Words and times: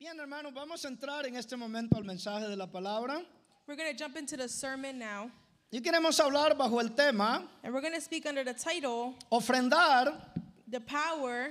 Bien, 0.00 0.18
hermanos, 0.18 0.54
vamos 0.54 0.82
a 0.84 0.88
entrar 0.88 1.26
en 1.26 1.36
este 1.36 1.56
momento 1.56 1.94
al 1.98 2.04
mensaje 2.04 2.48
de 2.48 2.56
la 2.56 2.66
palabra. 2.66 3.22
We're 3.66 3.76
going 3.76 3.94
to 3.94 3.96
jump 3.96 4.16
into 4.16 4.34
the 4.36 4.48
sermon 4.48 4.98
now, 4.98 5.30
Y 5.70 5.80
queremos 5.80 6.18
hablar 6.18 6.56
bajo 6.56 6.80
el 6.80 6.88
tema 6.88 7.46
and 7.62 7.72
we're 7.74 7.82
going 7.82 7.92
to 7.94 8.00
speak 8.00 8.24
under 8.26 8.42
the 8.42 8.54
title 8.54 9.14
ofrendar, 9.30 10.14
The 10.68 10.80
Power. 10.80 11.50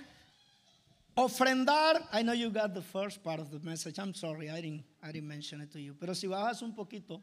ofrendar. 1.16 2.02
I 2.12 2.24
know 2.24 2.34
you 2.34 2.50
got 2.50 2.74
the 2.74 2.82
first 2.82 3.24
part 3.24 3.40
of 3.40 3.52
the 3.52 3.60
message. 3.60 3.99
I'm 3.99 4.13
sorry, 4.15 4.50
I 4.50 4.60
didn't, 4.62 4.84
I 5.04 5.12
didn't 5.12 5.28
mention 5.29 5.62
it 5.62 5.72
to 5.74 5.79
you. 5.79 5.94
Pero 5.94 6.13
si 6.13 6.28
bajas 6.28 6.62
un 6.63 6.74
poquito, 6.74 7.22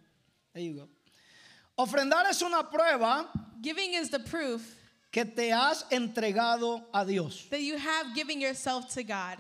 there 0.54 0.62
you 0.62 0.74
go. 0.74 0.88
Ofrendar 1.77 2.24
es 2.30 2.40
una 2.40 2.62
prueba 2.62 3.27
Giving 3.61 3.95
is 3.95 4.11
the 4.11 4.20
proof 4.20 4.62
que 5.11 5.24
te 5.24 5.50
has 5.50 5.82
entregado 5.90 6.84
a 6.95 7.04
Dios. 7.04 7.46
that 7.50 7.61
you 7.62 7.77
have 7.77 8.14
given 8.14 8.40
yourself 8.40 8.88
to 8.95 9.02
God. 9.02 9.36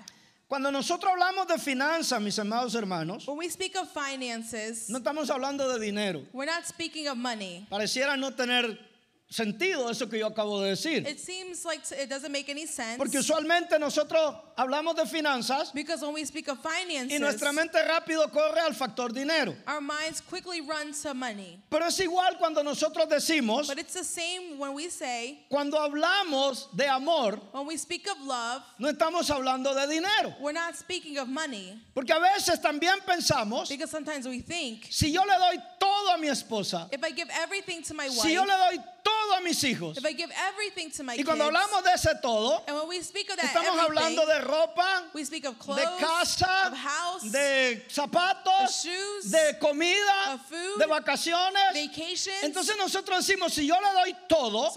Cuando 0.48 0.70
nosotros 0.70 1.10
hablamos 1.12 1.48
de 1.48 1.58
finanzas, 1.58 2.20
mis 2.20 2.38
amados 2.38 2.74
hermanos, 2.76 3.26
When 3.26 3.38
we 3.38 3.48
speak 3.50 3.74
of 3.76 3.88
finances, 3.92 4.88
no 4.88 4.98
estamos 4.98 5.28
hablando 5.28 5.68
de 5.72 5.84
dinero. 5.84 6.22
we're 6.32 6.46
not 6.46 6.64
speaking 6.64 7.08
of 7.08 7.16
money. 7.16 7.66
Pareciera 7.68 8.16
no 8.16 8.30
tener 8.30 8.78
sentido 9.28 9.90
eso 9.90 10.08
que 10.08 10.18
yo 10.18 10.26
acabo 10.28 10.60
de 10.60 10.70
decir. 10.70 11.06
It 11.06 11.18
seems 11.18 11.64
like 11.64 11.80
it 11.92 12.08
doesn't 12.08 12.30
make 12.30 12.48
any 12.48 12.66
sense 12.66 12.98
Porque 12.98 13.18
usualmente 13.18 13.78
nosotros 13.78 14.36
hablamos 14.56 14.94
de 14.94 15.04
finanzas 15.04 15.72
because 15.74 16.00
when 16.02 16.14
we 16.14 16.24
speak 16.24 16.48
of 16.48 16.58
y 16.64 16.84
finances, 16.84 17.20
nuestra 17.20 17.52
mente 17.52 17.74
rápido 17.84 18.30
corre 18.32 18.60
al 18.60 18.72
factor 18.72 19.12
dinero. 19.12 19.54
our 19.66 19.80
minds 19.80 20.20
quickly 20.20 20.60
run 20.60 20.92
to 20.92 21.12
money. 21.12 21.60
Pero 21.68 21.86
es 21.86 21.98
igual 21.98 22.38
cuando 22.38 22.62
nosotros 22.62 23.08
decimos, 23.08 23.66
But 23.66 23.78
it's 23.78 23.94
the 23.94 24.04
same 24.04 24.58
when 24.58 24.74
we 24.74 24.88
say, 24.88 25.40
cuando 25.50 25.76
hablamos 25.76 26.68
de 26.76 26.86
amor, 26.86 27.40
when 27.52 27.66
we 27.66 27.76
speak 27.76 28.06
of 28.08 28.20
love, 28.24 28.62
no 28.78 28.92
estamos 28.92 29.28
hablando 29.28 29.74
de 29.74 29.88
dinero. 29.88 30.34
we're 30.40 30.52
not 30.52 30.76
speaking 30.76 31.18
of 31.18 31.28
money 31.28 31.78
Porque 31.94 32.10
a 32.10 32.20
veces 32.20 32.60
también 32.60 33.00
pensamos, 33.04 33.68
because 33.68 33.90
sometimes 33.90 34.26
we 34.28 34.38
think, 34.40 34.86
si 34.90 35.10
yo 35.12 35.22
le 35.22 35.34
doy 35.36 35.62
todo 35.80 36.14
a 36.14 36.18
mi 36.18 36.28
esposa, 36.28 36.88
if 36.92 37.02
I 37.02 37.10
give 37.10 37.28
everything 37.32 37.82
to 37.82 37.94
my 37.94 38.08
si 38.08 38.32
yo 38.32 38.42
wife, 38.42 38.50
le 38.50 38.76
doy 38.76 38.84
todo 39.06 39.34
a 39.34 39.40
mis 39.40 39.62
hijos, 39.62 39.96
if 39.96 40.04
I 40.04 40.12
give 40.12 40.32
everything 40.48 40.90
to 40.90 41.04
my 41.04 41.12
y 41.12 41.18
kids, 41.18 41.26
cuando 41.26 41.44
hablamos 41.44 41.84
de 41.84 41.92
ese 41.94 42.14
todo, 42.20 42.62
estamos 42.66 43.78
hablando 43.78 44.26
de 44.26 44.40
ropa, 44.40 45.04
we 45.14 45.24
speak 45.24 45.44
of 45.44 45.56
de 45.58 45.84
casa, 46.00 46.72
de 47.30 47.86
zapatos, 47.88 48.82
de 49.30 49.58
comida, 49.60 50.40
de 50.78 50.86
vacaciones. 50.86 51.72
vacations. 51.74 52.42
Entonces 52.42 52.76
nosotros 52.76 53.24
decimos, 53.24 53.52
si 53.52 53.66
yo 53.66 53.76
le 53.80 53.92
doy 53.92 54.16
todo, 54.28 54.72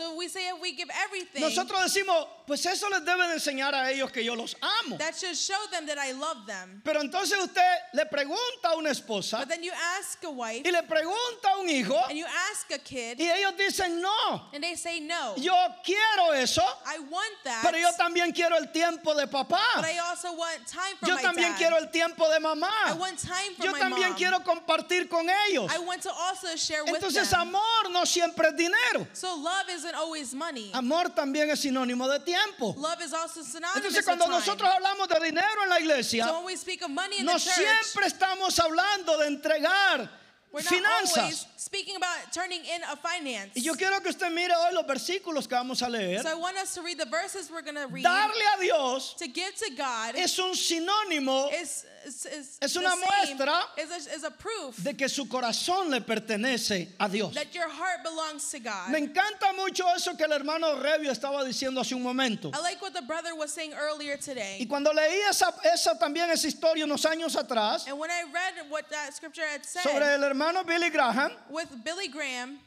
nosotros 1.40 1.84
decimos, 1.84 2.28
pues 2.50 2.66
eso 2.66 2.90
les 2.90 3.06
debe 3.06 3.28
de 3.28 3.34
enseñar 3.36 3.76
a 3.76 3.92
ellos 3.92 4.12
que 4.12 4.24
yo 4.24 4.36
los 4.36 4.56
amo. 4.84 4.98
that 4.98 5.14
should 5.16 5.36
show 5.38 5.56
them 5.72 5.86
that 5.86 6.00
I 6.00 6.14
love 6.14 6.48
them. 6.48 6.82
Pero 6.84 7.00
entonces 7.02 7.38
usted 7.38 7.62
le 7.94 8.06
pregunta 8.08 8.70
a 8.72 8.76
una 8.76 8.90
esposa 8.90 9.38
But 9.38 9.50
then 9.50 9.62
you 9.64 9.72
ask 10.00 10.24
a 10.24 10.32
wife 10.32 10.66
y 10.66 10.72
le 10.72 10.82
pregunta 10.82 11.54
a 11.54 11.60
un 11.60 11.70
hijo 11.70 11.96
and 12.10 12.18
you 12.18 12.26
ask 12.52 12.72
a 12.72 12.80
kid, 12.80 13.20
y 13.20 13.30
ellos 13.30 13.54
dicen, 13.56 14.02
no, 14.02 14.50
and 14.52 14.64
they 14.64 14.76
say 14.76 15.00
no. 15.00 15.36
yo 15.38 15.54
quiero 15.84 16.32
eso, 16.34 16.64
I 16.88 16.98
want 16.98 17.36
that, 17.44 17.62
pero 17.64 17.78
yo 17.78 17.90
también 18.00 18.34
quiero 18.34 18.58
el 18.58 18.72
tiempo 18.72 19.14
de 19.14 19.28
papá. 19.28 19.62
but 19.76 19.86
I 19.86 20.00
also 20.00 20.34
want 20.34 20.66
time 20.66 20.96
from 21.00 21.10
Yo 21.10 21.16
my 21.18 21.22
también 21.22 21.52
dad. 21.52 21.58
quiero 21.60 21.78
el 21.78 21.92
tiempo 21.92 22.28
de 22.30 22.38
I 22.38 22.40
mamá. 22.40 22.98
want 22.98 23.20
time 23.20 23.54
from 23.56 23.66
Yo 23.68 23.72
my 23.74 23.80
también 23.80 24.10
mom. 24.10 24.18
quiero 24.18 24.40
compartir 24.40 25.08
con 25.08 25.28
ellos. 25.48 25.70
I 25.72 25.78
want 25.78 26.02
to 26.02 26.12
also 26.12 26.56
share 26.56 26.84
with 26.84 26.96
Entonces 26.96 27.30
them. 27.30 27.42
amor 27.42 27.92
no 27.92 28.06
siempre 28.06 28.48
es 28.48 28.56
dinero. 28.58 29.06
So 29.14 29.36
love 29.36 29.70
isn't 29.70 29.94
always 29.94 30.34
money. 30.34 30.72
Amor 30.74 31.10
también 31.10 31.52
es 31.52 31.60
sinónimo 31.60 32.08
de 32.10 32.20
tiempo. 32.20 32.39
Love 32.78 33.02
is 33.02 33.14
also 33.14 33.44
synonymous 33.44 33.78
Entonces 33.78 34.06
cuando 34.06 34.28
nosotros 34.28 34.70
hablamos 34.70 35.08
de 35.08 35.20
dinero 35.26 35.64
en 35.64 35.70
la 35.70 35.80
iglesia, 35.80 36.26
no 36.26 37.40
siempre 37.40 38.08
estamos 38.08 38.60
hablando 38.60 39.18
de 39.18 39.28
entregar 39.28 40.10
we're 40.52 40.62
not 40.62 40.74
always 40.74 41.12
finanzas. 41.12 41.46
speaking 41.58 41.96
about 41.96 42.34
turning 42.34 42.62
in 42.62 42.82
a 42.92 42.96
finance. 42.96 43.52
Y 43.56 43.62
yo 43.62 43.74
quiero 43.76 44.00
que 44.00 44.10
usted 44.10 44.32
mire 44.32 44.52
hoy 44.52 44.74
los 44.74 44.86
versículos 44.86 45.48
que 45.48 45.56
vamos 45.56 45.82
a 45.82 45.90
leer. 45.90 46.22
so 46.24 46.30
I 46.30 46.34
want 46.36 46.58
us 46.58 46.74
to 46.74 46.82
read 46.82 46.98
the 46.98 47.06
verses 47.06 47.52
we're 47.52 47.62
going 47.62 47.76
to 47.76 47.88
read. 47.88 48.04
Darle 48.04 48.32
a 48.58 48.62
Dios 48.62 49.14
to 49.20 49.28
give 49.28 49.54
to 49.56 49.72
God 49.78 50.16
es 50.16 50.40
un 50.40 50.54
sinónimo 50.56 51.52
is, 51.54 51.86
is, 52.06 52.26
is 52.26 52.58
es 52.62 52.76
una 52.76 52.96
muestra 52.96 53.62
is 53.78 54.24
a, 54.24 54.32
proof 54.32 54.84
de 54.84 54.94
que 54.94 55.08
su 55.08 55.26
corazón 55.26 55.92
le 55.92 56.02
pertenece 56.02 56.88
a 57.00 57.08
Dios. 57.08 57.36
that 57.36 57.54
your 57.54 57.70
heart 57.70 58.04
belongs 58.04 58.50
to 58.50 58.60
God. 58.60 58.90
Me 58.90 59.00
encanta 59.02 59.56
mucho 59.56 59.84
eso 59.96 60.16
que 60.16 60.26
el 60.26 60.32
hermano 60.34 60.82
Revio 60.82 61.12
estaba 61.12 61.44
diciendo 61.46 61.80
hace 61.80 61.94
un 61.94 62.02
momento. 62.02 62.50
I 62.56 62.62
like 62.62 62.82
what 62.82 62.94
the 62.94 63.04
brother 63.04 63.36
was 63.36 63.54
saying 63.54 63.74
earlier 63.74 64.14
Y 64.14 64.18
today. 64.18 64.66
cuando 64.68 64.92
leí 64.92 65.30
esa, 65.30 65.54
esa 65.72 65.96
también 66.00 66.32
esa 66.32 66.48
historia 66.48 66.86
unos 66.86 67.06
años 67.06 67.36
atrás 67.36 67.88
And 67.88 68.00
when 68.00 68.10
I 68.10 68.24
read 68.34 68.70
what 68.70 68.90
that 68.90 69.14
scripture 69.14 69.46
had 69.46 69.64
said 69.64 69.84
sobre 69.84 70.06
el 70.16 70.24
hermano 70.24 70.39
Billy 70.66 70.90
Graham, 70.90 71.32
with 71.50 71.68
Billy 71.84 72.08
Graham, 72.08 72.60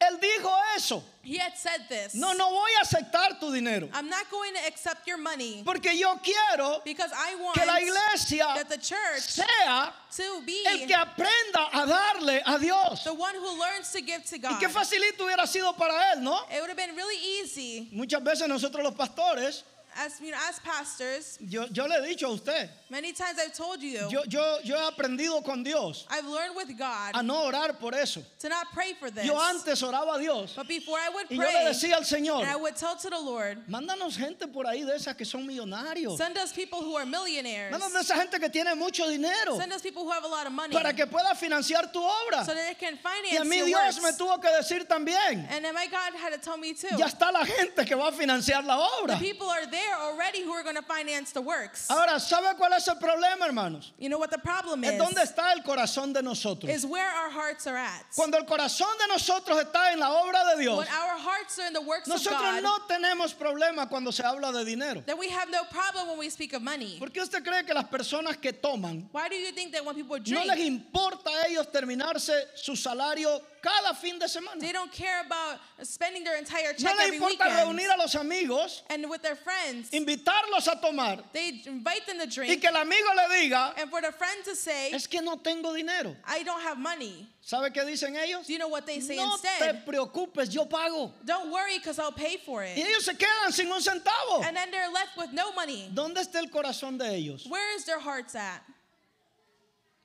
él 0.00 0.20
dijo 0.20 0.50
eso. 0.76 1.02
he 1.22 1.36
had 1.38 1.56
said 1.58 1.80
this. 1.88 2.14
No, 2.14 2.32
no 2.32 2.50
voy 2.50 2.70
a 2.80 2.84
aceptar 2.84 3.40
tu 3.40 3.52
dinero. 3.52 3.88
I'm 3.92 4.08
not 4.08 4.30
going 4.30 4.54
to 4.54 4.60
accept 4.66 5.06
your 5.08 5.18
money 5.18 5.62
Porque 5.64 5.92
yo 5.98 6.14
quiero 6.22 6.80
because 6.84 7.10
I 7.12 7.34
want 7.34 7.56
que 7.56 7.66
la 7.66 7.78
iglesia 7.78 8.46
that 8.54 8.68
the 8.68 8.78
church 8.78 9.22
sea 9.22 9.90
to 10.16 10.40
be 10.46 10.64
el 10.66 10.86
que 10.86 10.94
aprenda 10.94 11.68
a 11.72 11.84
darle 11.86 12.40
a 12.46 12.58
Dios. 12.60 13.02
the 13.02 13.12
one 13.12 13.34
who 13.34 13.58
learns 13.58 13.90
to 13.92 14.00
give 14.00 14.24
to 14.26 14.36
Y 14.36 14.38
God. 14.38 14.60
qué 14.60 14.68
facilito 14.68 15.24
hubiera 15.24 15.46
sido 15.48 15.76
para 15.76 16.12
él, 16.14 16.22
¿no? 16.22 16.38
It 16.54 16.60
would 16.60 16.68
have 16.70 16.76
been 16.76 16.94
really 16.94 17.18
easy 17.18 17.88
Muchas 17.92 18.22
veces 18.22 18.46
nosotros 18.48 18.84
los 18.84 18.94
pastores, 18.94 19.64
as 19.98 20.20
you 20.20 20.30
know, 20.30 20.38
as 20.48 20.58
pastors. 20.60 21.38
yo, 21.40 21.66
yo 21.72 21.86
le 21.86 22.02
he 22.06 22.14
dicho 22.14 22.28
a 22.28 22.32
usted, 22.32 22.68
Many 22.90 23.12
times 23.12 23.38
I've 23.38 23.52
told 23.54 23.82
you, 23.82 24.08
yo, 24.10 24.22
yo, 24.28 24.58
yo 24.64 24.76
he 24.76 24.90
aprendido 24.90 25.44
con 25.44 25.62
Dios 25.62 26.06
I've 26.10 26.24
learned 26.26 26.56
with 26.56 26.76
God 26.78 27.12
a 27.14 27.22
no 27.22 27.50
orar 27.50 27.78
por 27.78 27.94
eso. 27.94 28.22
to 28.38 28.48
not 28.48 28.66
pray 28.72 28.94
for 28.98 29.10
this. 29.10 29.24
Yo 29.26 29.36
antes 29.38 29.82
oraba 29.82 30.16
a 30.16 30.18
Dios 30.20 30.54
But 30.56 30.68
before 30.68 30.98
I 30.98 31.08
would 31.10 31.26
y 31.30 31.36
yo 31.36 31.42
le 31.42 31.46
pray, 31.50 31.64
decía 31.66 31.94
al 31.96 32.04
Señor, 32.04 32.40
and 32.42 32.50
I 32.50 32.56
would 32.56 32.76
tell 32.76 32.96
to 32.96 33.10
the 33.10 33.18
Lord, 33.20 33.58
mándanos 33.68 34.16
gente 34.16 34.46
por 34.46 34.64
ahí 34.66 34.84
de 34.86 34.94
esas 34.94 35.16
que 35.16 35.24
son 35.26 35.46
millonarios. 35.46 36.16
send 36.16 36.36
us 36.38 36.52
people 36.52 36.80
who 36.80 36.96
are 36.96 37.04
millionaires. 37.04 37.72
Mándanos 37.72 37.92
de 37.92 38.00
esa 38.00 38.14
gente 38.14 38.38
que 38.38 38.48
tiene 38.48 38.74
mucho 38.76 39.08
dinero 39.08 39.56
Send 39.58 39.72
us 39.72 39.82
people 39.82 40.04
who 40.04 40.10
have 40.10 40.24
a 40.24 40.28
lot 40.28 40.46
of 40.46 40.52
money 40.52 40.72
para 40.72 40.92
que 40.92 41.06
pueda 41.06 41.34
financiar 41.34 41.92
tu 41.92 42.00
obra. 42.00 42.44
so 42.44 42.54
that 42.54 42.66
they 42.68 42.74
can 42.74 42.96
finance 42.98 43.32
Y 43.32 43.36
a 43.36 43.44
mí 43.44 43.64
Dios 43.66 44.00
works. 44.00 44.02
me 44.02 44.12
tuvo 44.12 44.40
que 44.40 44.48
decir 44.50 44.86
también, 44.86 45.46
And 45.50 45.64
then 45.64 45.74
my 45.74 45.86
God 45.86 46.14
had 46.18 46.32
to 46.32 46.38
tell 46.38 46.56
me 46.56 46.72
too. 46.72 46.96
ya 46.96 47.06
está 47.06 47.30
la 47.32 47.44
gente 47.44 47.84
que 47.84 47.94
va 47.96 48.08
a 48.08 48.12
financiar 48.12 48.64
la 48.64 48.76
The 48.76 49.02
obra. 49.12 49.18
people 49.18 49.48
are 49.48 49.66
there 49.66 49.87
already 49.96 50.42
who 50.42 50.52
are 50.52 50.62
going 50.62 50.76
to 50.76 50.82
finance 50.82 51.32
the 51.32 51.40
works. 51.40 51.88
Ahora, 51.88 52.18
¿sabe 52.18 52.56
cuál 52.58 52.72
es 52.76 52.86
el 52.88 52.96
problema, 52.96 53.46
hermanos? 53.46 53.92
You 53.98 54.08
know 54.08 54.18
what 54.18 54.30
the 54.30 54.38
problem 54.38 54.84
Es 54.84 54.94
is? 54.94 55.00
dónde 55.00 55.22
está 55.22 55.52
el 55.52 55.62
corazón 55.62 56.12
de 56.12 56.22
nosotros. 56.22 56.70
Is 56.70 56.84
where 56.86 57.08
our 57.08 57.30
hearts 57.30 57.66
are 57.66 57.76
at. 57.76 58.04
Cuando 58.14 58.38
el 58.38 58.44
corazón 58.44 58.88
de 58.98 59.06
nosotros 59.14 59.58
está 59.62 59.92
en 59.92 60.00
la 60.00 60.10
obra 60.10 60.54
de 60.54 60.62
Dios, 60.62 60.78
When 60.78 60.88
our 60.88 61.18
hearts 61.18 61.58
are 61.58 61.66
in 61.66 61.72
the 61.72 61.80
works 61.82 62.08
of 62.08 62.14
nosotros 62.14 62.40
God, 62.40 62.62
no 62.62 62.78
tenemos 62.88 63.34
problema 63.34 63.88
cuando 63.88 64.10
se 64.10 64.22
habla 64.22 64.52
de 64.52 64.64
dinero. 64.64 65.02
then 65.06 65.18
we 65.18 65.28
have 65.28 65.50
no 65.50 65.64
problem 65.64 66.08
when 66.08 66.18
we 66.18 66.28
speak 66.30 66.52
of 66.52 66.62
money. 66.62 66.96
¿Por 66.98 67.08
qué 67.10 67.20
usted 67.22 67.44
cree 67.44 67.64
que 67.64 67.74
las 67.74 67.84
personas 67.84 68.36
que 68.40 68.52
toman 68.52 69.08
Why 69.12 69.28
do 69.28 69.34
you 69.36 69.52
think 69.52 69.72
that 69.72 69.84
when 69.84 69.94
people 69.94 70.16
no 70.18 70.22
drink, 70.24 70.46
les 70.46 70.58
importa 70.60 71.28
a 71.30 71.48
ellos 71.48 71.66
terminarse 71.72 72.32
su 72.54 72.72
salario 72.76 73.40
cada 73.62 73.94
fin 73.94 74.18
de 74.18 74.26
semana? 74.26 74.60
they 74.60 74.72
don't 74.72 74.92
care 74.92 75.20
about 75.24 75.58
spending 75.82 76.24
their 76.24 76.36
entire 76.38 76.72
No 76.72 76.78
check 76.78 76.96
les 76.96 77.06
every 77.06 77.16
importa 77.18 77.44
weekend? 77.44 77.78
reunir 77.78 77.94
a 77.94 77.98
los 77.98 78.14
amigos, 78.14 78.82
And 78.90 79.08
with 79.10 79.22
their 79.22 79.36
friends, 79.36 79.90
invitarlos 79.90 80.66
a 80.66 80.80
tomar 80.80 81.18
they 81.32 81.62
invite 81.66 82.06
them 82.06 82.18
to 82.18 82.24
y 82.24 82.26
drink, 82.26 82.60
que 82.60 82.68
el 82.68 82.76
amigo 82.76 83.08
le 83.16 83.28
diga, 83.36 83.72
and 83.78 83.90
for 83.90 84.00
the 84.00 84.12
friend 84.12 84.44
to 84.44 84.54
say, 84.56 84.90
es 84.92 85.06
que 85.06 85.20
no 85.22 85.36
tengo 85.36 85.74
dinero. 85.74 86.14
I 86.26 86.42
don't 86.42 86.60
have 86.62 86.78
money. 86.78 87.26
¿Sabe 87.44 87.72
qué 87.72 87.82
dicen 87.86 88.14
ellos? 88.16 88.46
Do 88.46 88.52
you 88.52 88.58
know 88.58 88.68
what 88.68 88.84
they 88.86 89.00
say 89.00 89.16
No 89.16 89.36
te 89.38 89.48
instead? 89.48 89.86
preocupes, 89.86 90.52
yo 90.52 90.66
pago. 90.66 91.14
Don't 91.24 91.50
worry 91.50 91.78
because 91.78 91.98
I'll 91.98 92.12
pay 92.12 92.36
for 92.44 92.60
Y 92.62 92.66
it. 92.76 92.86
ellos 92.86 93.04
se 93.06 93.14
quedan 93.14 93.52
sin 93.52 93.72
un 93.72 93.80
centavo. 93.80 94.44
And 94.44 94.54
then 94.54 94.70
they're 94.70 94.90
left 94.92 95.16
with 95.16 95.32
no 95.32 95.52
money. 95.52 95.90
¿Dónde 95.94 96.16
está 96.18 96.36
el 96.40 96.48
corazón 96.50 96.98
de 96.98 97.06
ellos? 97.06 97.46
Where 97.48 97.74
is 97.76 97.84
their 97.86 98.00
hearts 98.00 98.34
at? 98.34 98.60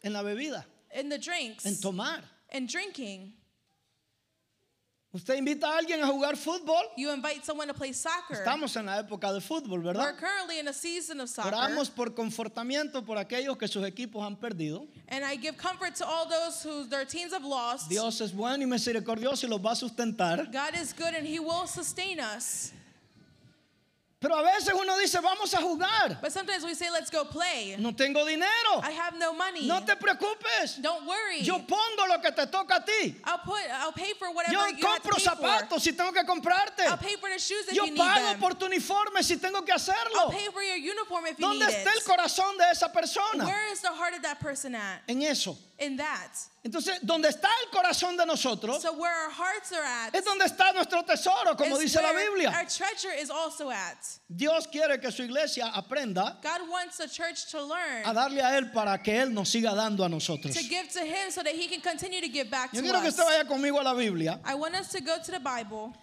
En 0.04 0.14
la 0.14 0.22
bebida, 0.24 0.64
In 0.96 1.10
the 1.10 1.18
drinks, 1.18 1.66
en 1.66 1.76
tomar. 1.82 2.22
in 2.52 2.66
drinking. 2.68 3.34
Usted 5.16 5.36
invita 5.38 5.68
a 5.68 5.78
alguien 5.78 6.02
a 6.02 6.08
jugar 6.08 6.36
fútbol. 6.36 6.82
You 6.98 7.12
invite 7.14 7.46
someone 7.46 7.68
to 7.68 7.74
play 7.76 7.94
soccer. 7.94 8.36
Estamos 8.36 8.76
en 8.76 8.88
la 8.88 8.98
época 9.00 9.32
de 9.32 9.42
fútbol, 9.42 9.80
We're 9.84 9.94
¿verdad? 9.94 10.18
currently 10.18 10.58
in 10.58 10.68
a 10.68 10.74
season 10.74 11.22
of 11.22 11.30
soccer. 11.30 11.54
Oramos 11.54 11.92
por 11.92 12.16
confortamiento 12.16 13.06
por 13.06 13.18
aquellos 13.20 13.56
que 13.56 13.68
sus 13.68 13.86
equipos 13.86 14.26
han 14.26 14.36
perdido. 14.36 14.88
And 15.10 15.24
I 15.24 15.36
give 15.36 15.56
comfort 15.56 15.94
to 15.98 16.06
all 16.08 16.28
those 16.28 16.64
who 16.64 16.86
their 16.88 17.06
teams 17.06 17.32
have 17.32 17.46
lost. 17.46 17.90
Dios 17.90 18.22
es 18.22 18.34
bueno 18.34 18.64
y 18.64 18.66
misericordioso 18.66 19.46
y 19.46 19.50
los 19.50 19.60
va 19.60 19.74
a 19.74 19.76
sustentar. 19.76 20.52
God 20.52 20.74
is 20.82 20.92
good 20.94 21.14
and 21.14 21.28
He 21.28 21.40
will 21.40 21.68
sustain 21.68 22.20
us. 22.20 22.72
Pero 24.24 24.38
a 24.38 24.42
veces 24.42 24.74
uno 24.74 24.98
dice, 24.98 25.20
vamos 25.20 25.54
a 25.54 25.58
jugar. 25.58 26.18
But 26.22 26.32
sometimes 26.32 26.64
we 26.64 26.74
say, 26.76 26.90
let's 26.90 27.10
go 27.10 27.26
play. 27.26 27.76
No 27.78 27.92
tengo 27.92 28.26
dinero. 28.26 28.80
I 28.82 28.92
have 28.92 29.18
no 29.20 29.34
money. 29.34 29.68
No 29.68 29.82
te 29.82 29.96
preocupes. 29.98 30.82
Don't 30.82 31.06
worry. 31.06 31.42
Yo 31.42 31.60
pongo 31.60 32.08
lo 32.08 32.20
que 32.20 32.32
te 32.32 32.46
toca 32.46 32.78
a 32.78 32.86
ti. 32.86 33.16
I'll 33.26 33.40
put 33.40 33.60
I'll 33.82 33.92
pay 33.92 34.14
for 34.18 34.32
whatever 34.34 34.54
Yo 34.54 34.66
you 34.78 34.88
have 34.88 35.04
to 35.04 35.10
compro 35.10 35.20
for. 35.20 35.30
zapatos 35.30 35.82
si 35.82 35.92
tengo 35.92 36.14
que 36.14 36.24
comprarte. 36.24 36.88
I'll 36.88 36.96
pay 36.96 37.18
for 37.18 37.30
the 37.30 37.38
shoes 37.38 37.68
if 37.68 37.74
Yo 37.76 37.84
you 37.84 37.92
need 37.92 38.00
pago 38.00 38.22
them. 38.32 38.40
por 38.40 38.52
tu 38.52 38.66
uniforme 38.66 39.22
si 39.24 39.36
tengo 39.36 39.62
que 39.66 39.74
I'll 39.74 39.78
hacerlo. 39.80 40.32
pay 40.32 40.48
for 40.54 40.62
your 40.64 40.78
uniform 40.78 41.26
if 41.26 41.38
you 41.38 41.46
¿Dónde 41.46 41.68
need 41.68 41.76
está 41.76 41.92
el 41.94 42.02
corazón 42.04 42.58
de 42.58 42.64
esa 42.72 42.88
persona? 42.94 43.44
Where 43.46 43.74
is 43.74 43.82
the 43.82 43.90
heart 43.92 44.16
of 44.16 44.22
that 44.22 44.40
person 44.40 44.74
at? 44.76 45.02
En 45.10 45.22
eso. 45.24 45.58
In 45.84 45.98
that. 45.98 46.32
Entonces, 46.66 46.98
donde 47.04 47.28
está 47.28 47.50
el 47.64 47.70
corazón 47.78 48.16
de 48.16 48.26
nosotros 48.26 48.82
So 48.82 48.94
where 48.94 49.12
our 49.26 49.30
hearts 49.30 49.74
are 49.74 49.84
at 49.84 50.16
es 50.16 50.24
donde 50.24 50.46
está 50.46 50.72
nuestro 50.74 51.04
tesoro, 51.04 51.58
como 51.58 51.78
dice 51.78 52.02
la 52.02 52.14
Biblia. 52.14 52.50
Our 52.52 52.66
treasure 52.66 53.12
is 53.20 53.30
also 53.30 53.70
at. 53.70 53.98
Dios 54.34 54.66
quiere 54.68 54.98
que 55.02 55.12
su 55.12 55.24
iglesia 55.24 55.66
aprenda 55.76 56.38
God 56.42 56.62
wants 56.70 56.98
the 56.98 57.08
church 57.08 57.52
to 57.52 57.62
learn 57.62 58.06
a 58.06 58.14
darle 58.14 58.40
a 58.42 58.58
Él 58.58 58.72
para 58.72 58.98
que 59.04 59.14
Él 59.14 59.32
nos 59.34 59.50
siga 59.50 59.76
dando 59.76 60.06
a 60.06 60.10
nosotros. 60.10 60.54
to 60.56 60.64
give 60.64 60.88
to 60.90 61.02
him 61.02 61.30
so 61.30 61.44
that 61.44 61.54
he 61.54 61.68
can 61.68 61.82
continue 61.82 62.22
to 62.22 62.30
give 62.30 62.50
back 62.50 62.72
Yo 62.74 62.80
to 62.80 62.88
quiero 62.88 63.02
que 63.02 63.10
us. 63.10 63.20
usted 63.20 63.26
vaya 63.26 63.44
conmigo 63.44 63.82
a 63.82 63.84
la 63.84 63.94
Biblia. 63.94 64.40
I 64.46 64.56
want 64.56 64.74
us 64.76 64.90
to 64.94 65.02
go 65.02 65.18
to 65.22 65.32
the 65.32 65.40
Bible. 65.42 65.94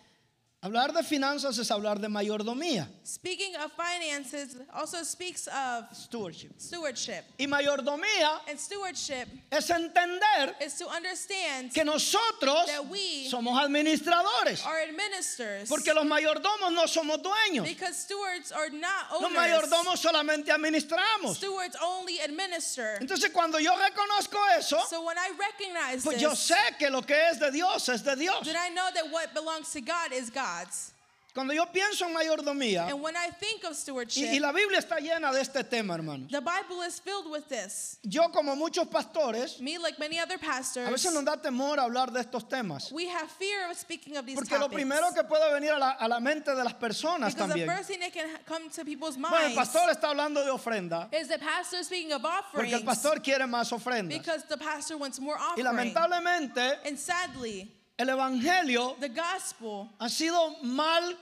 Hablar 0.63 0.93
de 0.93 1.03
finanzas 1.03 1.57
es 1.57 1.71
hablar 1.71 1.99
de 2.01 2.09
mayordomía, 2.09 2.87
Speaking 3.03 3.57
of 3.57 3.73
finances 3.73 4.57
also 4.75 5.03
speaks 5.05 5.49
of 5.49 5.87
stewardship. 5.97 6.51
stewardship. 6.59 7.25
Y 7.39 7.47
mayordomía 7.47 8.43
And 8.47 8.61
stewardship 8.61 9.27
es 9.51 9.71
entender 9.71 10.55
is 10.61 10.75
to 10.75 10.87
understand 10.87 11.73
que 11.73 11.83
nosotros 11.83 12.67
that 12.67 12.87
we 12.91 13.27
somos 13.31 13.59
administradores. 13.59 14.63
are 14.67 14.83
administrators. 14.83 15.67
Porque 15.67 15.95
los 15.95 16.05
mayordomos 16.05 16.71
no 16.75 16.85
somos 16.85 17.23
dueños. 17.23 17.65
Because 17.65 17.97
stewards 17.97 18.53
are 18.53 18.69
not 18.69 19.11
Los 19.13 19.23
owners. 19.33 19.35
mayordomos 19.41 19.99
solamente 19.99 20.49
administramos. 20.53 21.37
Stewards 21.37 21.75
only 21.83 22.19
administer. 22.21 22.99
Entonces 23.01 23.33
cuando 23.33 23.59
yo 23.59 23.73
reconozco 23.79 24.37
eso, 24.59 24.79
So 24.91 25.03
when 25.07 25.17
I 25.17 25.31
recognize 25.39 26.05
pues 26.05 26.17
this, 26.19 26.23
yo 26.23 26.35
sé 26.35 26.77
que 26.79 26.91
lo 26.91 27.01
que 27.01 27.15
es 27.31 27.39
de 27.41 27.51
Dios 27.51 27.89
es 27.89 28.03
de 28.03 28.15
Dios. 28.15 28.45
then 28.45 28.57
I 28.59 28.69
know 28.69 28.91
that 28.93 29.11
what 29.11 29.33
belongs 29.33 29.73
to 29.73 29.81
God 29.81 30.13
is 30.13 30.29
God's. 30.59 30.93
Cuando 31.33 31.55
yo 31.55 31.65
pienso 31.67 32.07
en 32.07 32.13
mayordomía, 32.13 32.89
And 32.91 33.01
when 33.01 33.15
I 33.17 33.31
think 33.31 33.63
of 33.63 33.71
y, 33.71 33.75
stewardship, 33.77 34.33
y 34.33 34.41
la 34.41 34.51
Biblia 34.51 34.81
está 34.81 34.99
llena 34.99 35.33
de 35.33 35.41
este 35.41 35.63
tema, 35.63 35.95
hermanos. 35.95 36.29
the 36.29 36.41
Bible 36.41 36.83
is 36.85 36.99
filled 36.99 37.31
with 37.31 37.45
this. 37.49 37.99
Yo 38.03 38.31
como 38.33 38.57
muchos 38.57 38.89
pastores, 38.89 39.61
Me, 39.61 39.79
like 39.79 39.97
many 40.01 40.19
other 40.19 40.35
a 40.35 40.39
pastors, 40.39 40.91
veces 40.91 41.15
nos 41.15 41.25
da 41.25 41.37
temor 41.37 41.79
hablar 41.79 42.11
de 42.13 42.19
estos 42.19 42.49
temas. 42.49 42.91
we 42.91 43.07
have 43.07 43.31
fear 43.31 43.71
of 43.71 43.77
speaking 43.77 44.17
of 44.17 44.27
these 44.27 44.35
Porque 44.35 44.59
lo 44.59 44.69
primero 44.69 45.15
que 45.15 45.23
puede 45.23 45.53
venir 45.53 45.71
a 45.71 45.79
la, 45.79 45.91
a 46.01 46.09
la 46.09 46.19
mente 46.19 46.53
de 46.53 46.65
las 46.65 46.75
personas 46.75 47.33
because 47.33 47.53
the 47.55 47.61
también. 47.61 47.77
first 47.77 47.89
thing 47.89 48.01
that 48.01 48.13
can 48.13 48.29
come 48.45 48.69
to 48.69 48.85
people's 48.85 49.17
Bueno, 49.17 49.37
el 49.37 49.51
minds 49.51 49.57
pastor 49.57 49.89
está 49.89 50.09
hablando 50.11 50.45
de 50.45 50.51
ofrenda, 50.51 51.09
is 51.15 51.29
the 51.29 51.39
pastor 51.39 51.85
speaking 51.85 52.13
of 52.13 52.23
porque 52.23 52.35
offerings 52.65 52.73
el 52.75 52.83
pastor 52.83 53.21
quiere 53.23 53.47
más 53.47 53.71
ofrendas. 53.71 54.09
because 54.19 54.43
the 54.49 54.59
pastor 54.59 54.97
wants 54.99 55.21
more 55.21 55.37
Y 55.39 55.63
offering. 55.63 55.65
lamentablemente, 55.65 56.77
and 56.85 56.99
sadly, 56.99 57.71
el 58.01 58.09
evangelio 58.09 58.97
the 58.99 59.09
gospel 59.09 59.89
ha 60.01 60.09
sido 60.09 60.57
mal 60.63 61.17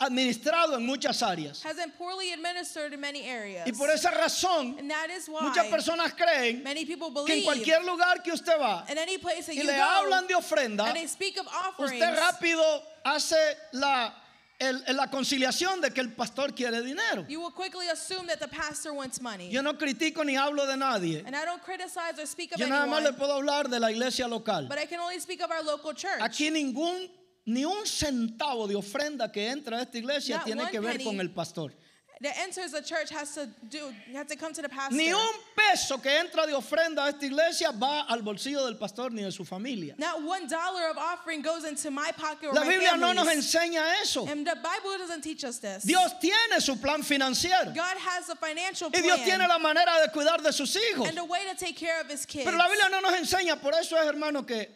administrado 0.00 0.76
en 0.76 0.84
muchas 0.86 1.22
áreas. 1.22 1.62
has 1.62 1.76
been 1.76 1.90
poorly 1.92 2.32
administered 2.32 2.92
in 2.92 3.00
many 3.00 3.24
areas. 3.24 3.66
Y 3.66 3.72
por 3.72 3.90
esa 3.90 4.10
razón, 4.10 4.78
and 4.78 4.90
that 4.90 5.10
is 5.10 5.28
why 5.28 5.42
muchas 5.42 5.66
personas 5.66 6.12
creen 6.16 6.64
que 6.64 7.34
en 7.34 7.44
cualquier 7.44 7.84
lugar 7.84 8.22
que 8.22 8.32
usted 8.32 8.58
va 8.58 8.84
y 8.88 9.54
you 9.54 9.64
le 9.64 9.72
go 9.76 9.82
hablan 9.82 10.26
de 10.26 10.34
ofrenda, 10.34 10.86
and 10.86 10.96
they 10.96 11.06
speak 11.06 11.38
of 11.38 11.46
offerings, 11.46 11.92
usted 11.92 12.18
rápido 12.18 12.82
hace 13.04 13.36
la, 13.72 14.12
el- 14.58 14.82
la 14.96 15.08
conciliación 15.10 15.80
de 15.80 15.90
que 15.90 16.00
el 16.00 16.12
pastor 16.14 16.54
quiere 16.54 16.80
dinero. 16.82 17.26
you 17.28 17.40
will 17.40 17.52
quickly 17.52 17.88
assume 17.88 18.26
that 18.26 18.38
the 18.38 18.48
pastor 18.48 18.92
wants 18.92 19.20
money. 19.20 19.50
Yo 19.50 19.62
no 19.62 19.74
critico 19.76 20.24
ni 20.24 20.34
hablo 20.36 20.66
de 20.66 20.76
nadie. 20.76 21.22
and 21.26 21.34
I 21.34 21.44
don't 21.44 21.62
criticize 21.62 22.18
or 22.18 22.26
speak 22.26 22.52
of 22.52 22.58
Yo 22.60 22.66
nada 22.68 22.86
más 22.86 23.02
le 23.02 23.08
anyone, 23.08 23.18
puedo 23.18 23.34
hablar 23.34 23.68
de 23.68 23.80
la 23.80 23.90
iglesia 23.90 24.28
local. 24.28 24.66
but 24.68 24.78
I 24.78 24.86
can 24.86 25.00
only 25.00 25.18
speak 25.20 25.40
of 25.42 25.50
our 25.50 25.62
local 25.64 25.92
church. 25.94 26.20
Aquí 26.20 26.50
ningún 26.50 27.10
ni 27.46 27.64
un 27.64 27.84
centavo 27.86 28.66
de 28.66 28.74
ofrenda 28.74 29.30
que 29.30 29.48
entra 29.50 29.78
a 29.78 29.82
esta 29.82 29.98
iglesia 29.98 30.36
Not 30.36 30.44
tiene 30.46 30.70
que 30.70 30.80
ver 30.80 30.92
penny. 30.92 31.04
con 31.04 31.20
el 31.20 31.30
pastor. 31.30 31.74
That 32.20 32.38
enters 32.38 32.72
the 32.72 32.82
church 32.82 33.10
has 33.10 33.34
to 33.34 33.48
do 33.68 33.92
has 34.12 34.26
to 34.28 34.36
come 34.36 34.52
to 34.52 34.62
the 34.62 34.68
pastor. 34.68 34.96
Ni 34.96 35.12
un 35.12 35.34
peso 35.56 35.98
que 35.98 36.10
entra 36.10 36.46
de 36.46 36.52
ofrenda 36.52 37.04
a 37.04 37.08
esta 37.08 37.26
iglesia 37.26 37.72
va 37.72 38.06
al 38.08 38.22
bolsillo 38.22 38.64
del 38.64 38.76
pastor 38.76 39.10
ni 39.10 39.22
de 39.22 39.32
su 39.32 39.44
familia. 39.44 39.94
Not 39.98 40.22
one 40.22 40.46
dollar 40.46 40.90
of 40.90 40.98
offering 40.98 41.42
goes 41.42 41.64
into 41.64 41.90
my 41.90 42.12
pocket 42.12 42.48
or 42.48 42.54
La 42.54 42.62
Biblia 42.62 42.96
no 42.96 43.12
nos 43.12 43.26
enseña 43.28 44.00
eso. 44.00 44.26
And 44.26 44.46
the 44.46 44.56
Bible 44.56 44.98
doesn't 44.98 45.22
teach 45.22 45.44
us 45.44 45.58
this. 45.58 45.84
Dios 45.84 46.12
tiene 46.20 46.60
su 46.60 46.76
plan 46.76 47.02
financiero 47.02 47.74
God 47.74 47.96
has 47.98 48.28
a 48.28 48.36
financial 48.36 48.88
y 48.88 49.00
plan 49.00 49.02
Dios 49.02 49.20
tiene 49.24 49.48
la 49.48 49.58
manera 49.58 50.00
de 50.04 50.12
cuidar 50.12 50.42
de 50.42 50.52
sus 50.52 50.76
hijos. 50.76 51.08
and 51.08 51.18
a 51.18 51.24
way 51.24 51.40
to 51.50 51.56
take 51.56 51.76
care 51.76 52.00
of 52.00 52.08
his 52.08 52.24
kids. 52.24 52.44
Pero 52.44 52.56
la 52.56 52.68
Biblia 52.68 52.88
no 52.90 53.00
nos 53.00 53.12
enseña, 53.12 53.60
por 53.60 53.72
eso 53.74 53.96
es 53.96 54.06
hermano 54.06 54.46
que 54.46 54.68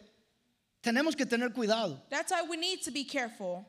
tenemos 0.83 1.15
que 1.15 1.25
tener 1.25 1.49
cuidado. 1.49 2.01
That's 2.09 2.31
why 2.31 2.43
we 2.49 2.57
need 2.57 2.83
to 2.83 2.91
be 2.91 3.03
careful. 3.03 3.65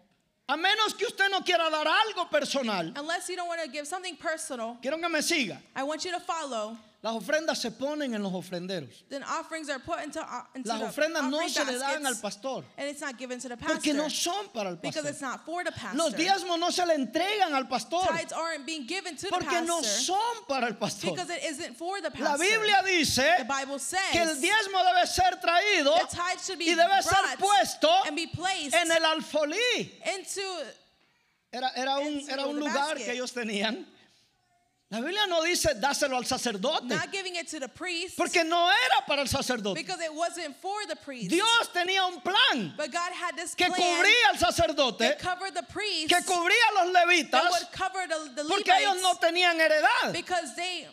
A 0.50 0.56
menos 0.56 0.94
que 0.94 1.06
usted 1.06 1.30
no 1.30 1.44
quiera 1.44 1.70
dar 1.70 1.86
algo 1.86 2.28
personal, 2.28 2.92
Unless 2.96 3.28
you 3.28 3.36
don't 3.36 3.46
want 3.46 3.62
to 3.62 3.70
give 3.70 3.86
something 3.86 4.16
personal, 4.16 4.78
quiero 4.82 4.98
que 4.98 5.08
me 5.08 5.20
siga. 5.20 5.58
I 5.76 5.84
want 5.84 6.04
you 6.04 6.10
to 6.10 6.18
follow. 6.18 6.76
Las 7.02 7.14
ofrendas 7.14 7.58
se 7.58 7.70
ponen 7.70 8.14
en 8.14 8.22
los 8.22 8.32
ofrenderos. 8.34 9.04
Then 9.08 9.22
offerings 9.24 9.70
are 9.70 9.78
put 9.78 10.04
into, 10.04 10.20
uh, 10.20 10.42
into 10.54 10.68
Las 10.68 10.80
the 10.80 10.86
ofrendas 10.86 11.30
no 11.30 11.48
se 11.48 11.64
le 11.64 11.78
dan 11.78 12.04
al 12.04 12.16
pastor 12.16 12.62
and 12.76 12.88
it's 12.90 13.00
not 13.00 13.16
given 13.16 13.40
to 13.40 13.48
the 13.48 13.56
pastor 13.56 13.76
porque 13.76 13.94
no 13.94 14.08
son 14.10 14.48
para 14.52 14.68
el 14.68 14.76
because 14.76 14.96
pastor. 14.96 15.10
it's 15.10 15.22
not 15.22 15.46
for 15.46 15.64
the 15.64 15.72
pastor. 15.72 15.96
Los 15.96 16.12
diezmos 16.12 16.58
no 16.58 16.70
se 16.70 16.84
le 16.84 16.94
entregan 16.94 17.54
al 17.54 17.68
pastor 17.68 18.02
aren't 18.36 18.66
being 18.66 18.86
given 18.86 19.16
to 19.16 19.22
the 19.22 19.30
porque 19.30 19.46
pastor 19.46 19.66
no 19.66 19.80
son 19.80 20.44
para 20.46 20.66
el 20.66 20.74
pastor. 20.74 21.12
because 21.12 21.30
it 21.30 21.42
isn't 21.42 21.74
for 21.74 22.02
the 22.02 22.10
pastor. 22.10 22.24
La 22.24 22.36
Biblia 22.36 22.82
the 22.84 22.90
dice 22.98 23.44
Bible 23.48 23.78
says 23.78 24.00
que 24.12 24.20
el 24.20 24.36
diezmo 24.36 24.84
debe 24.84 25.06
ser 25.06 25.40
traído 25.40 25.98
the 26.00 26.16
tithe 26.16 26.40
should 26.44 26.58
be 26.58 26.66
y 26.66 26.74
debe 26.74 27.02
ser 27.02 27.38
puesto 27.38 27.88
and 28.06 28.14
be 28.14 28.26
placed 28.26 28.74
en 28.74 28.90
el 28.90 29.04
alfolí. 29.06 29.90
into 30.18 30.42
Era, 31.52 31.72
era 31.74 31.98
un, 31.98 32.08
into 32.20 32.30
era 32.32 32.46
un 32.46 32.54
the 32.56 32.60
lugar 32.60 32.94
basket. 32.94 33.04
que 33.06 33.12
ellos 33.12 33.32
tenían. 33.32 33.86
La 34.92 34.98
Biblia 35.00 35.24
no 35.28 35.44
dice 35.44 35.74
dáselo 35.80 36.16
al 36.16 36.24
sacerdote 36.24 36.88
not 36.88 37.12
giving 37.12 37.36
it 37.36 37.46
to 37.46 37.60
the 37.60 37.68
priest 37.68 38.16
porque 38.16 38.42
no 38.44 38.68
era 38.68 39.06
para 39.06 39.20
el 39.22 39.28
sacerdote. 39.28 39.74
because 39.76 40.00
it 40.00 40.12
wasn't 40.12 40.54
for 40.60 40.84
the 40.88 40.96
priest. 40.96 41.30
Dios 41.30 41.68
tenía 41.72 42.04
un 42.08 42.20
plan 42.20 42.72
but 42.76 42.90
God 42.90 43.12
had 43.12 43.36
this 43.36 43.54
que 43.54 43.66
plan 43.66 43.80
cubría 43.80 44.30
al 44.32 44.36
sacerdote, 44.52 44.98
that 44.98 45.18
covered 45.20 45.54
the 45.54 45.62
priest 45.70 46.08
que 46.08 46.20
cubría 46.22 46.64
a 46.72 46.84
los 46.84 46.92
that 46.92 47.06
levitas 47.06 47.50
would 47.50 47.70
cover 47.72 48.06
the, 48.08 48.42
the 48.42 48.48
porque 48.48 48.72
ellos 48.72 49.00
no 49.00 49.14
tenían 49.14 49.60
heredad. 49.60 50.12
because 50.12 50.56
they 50.56 50.86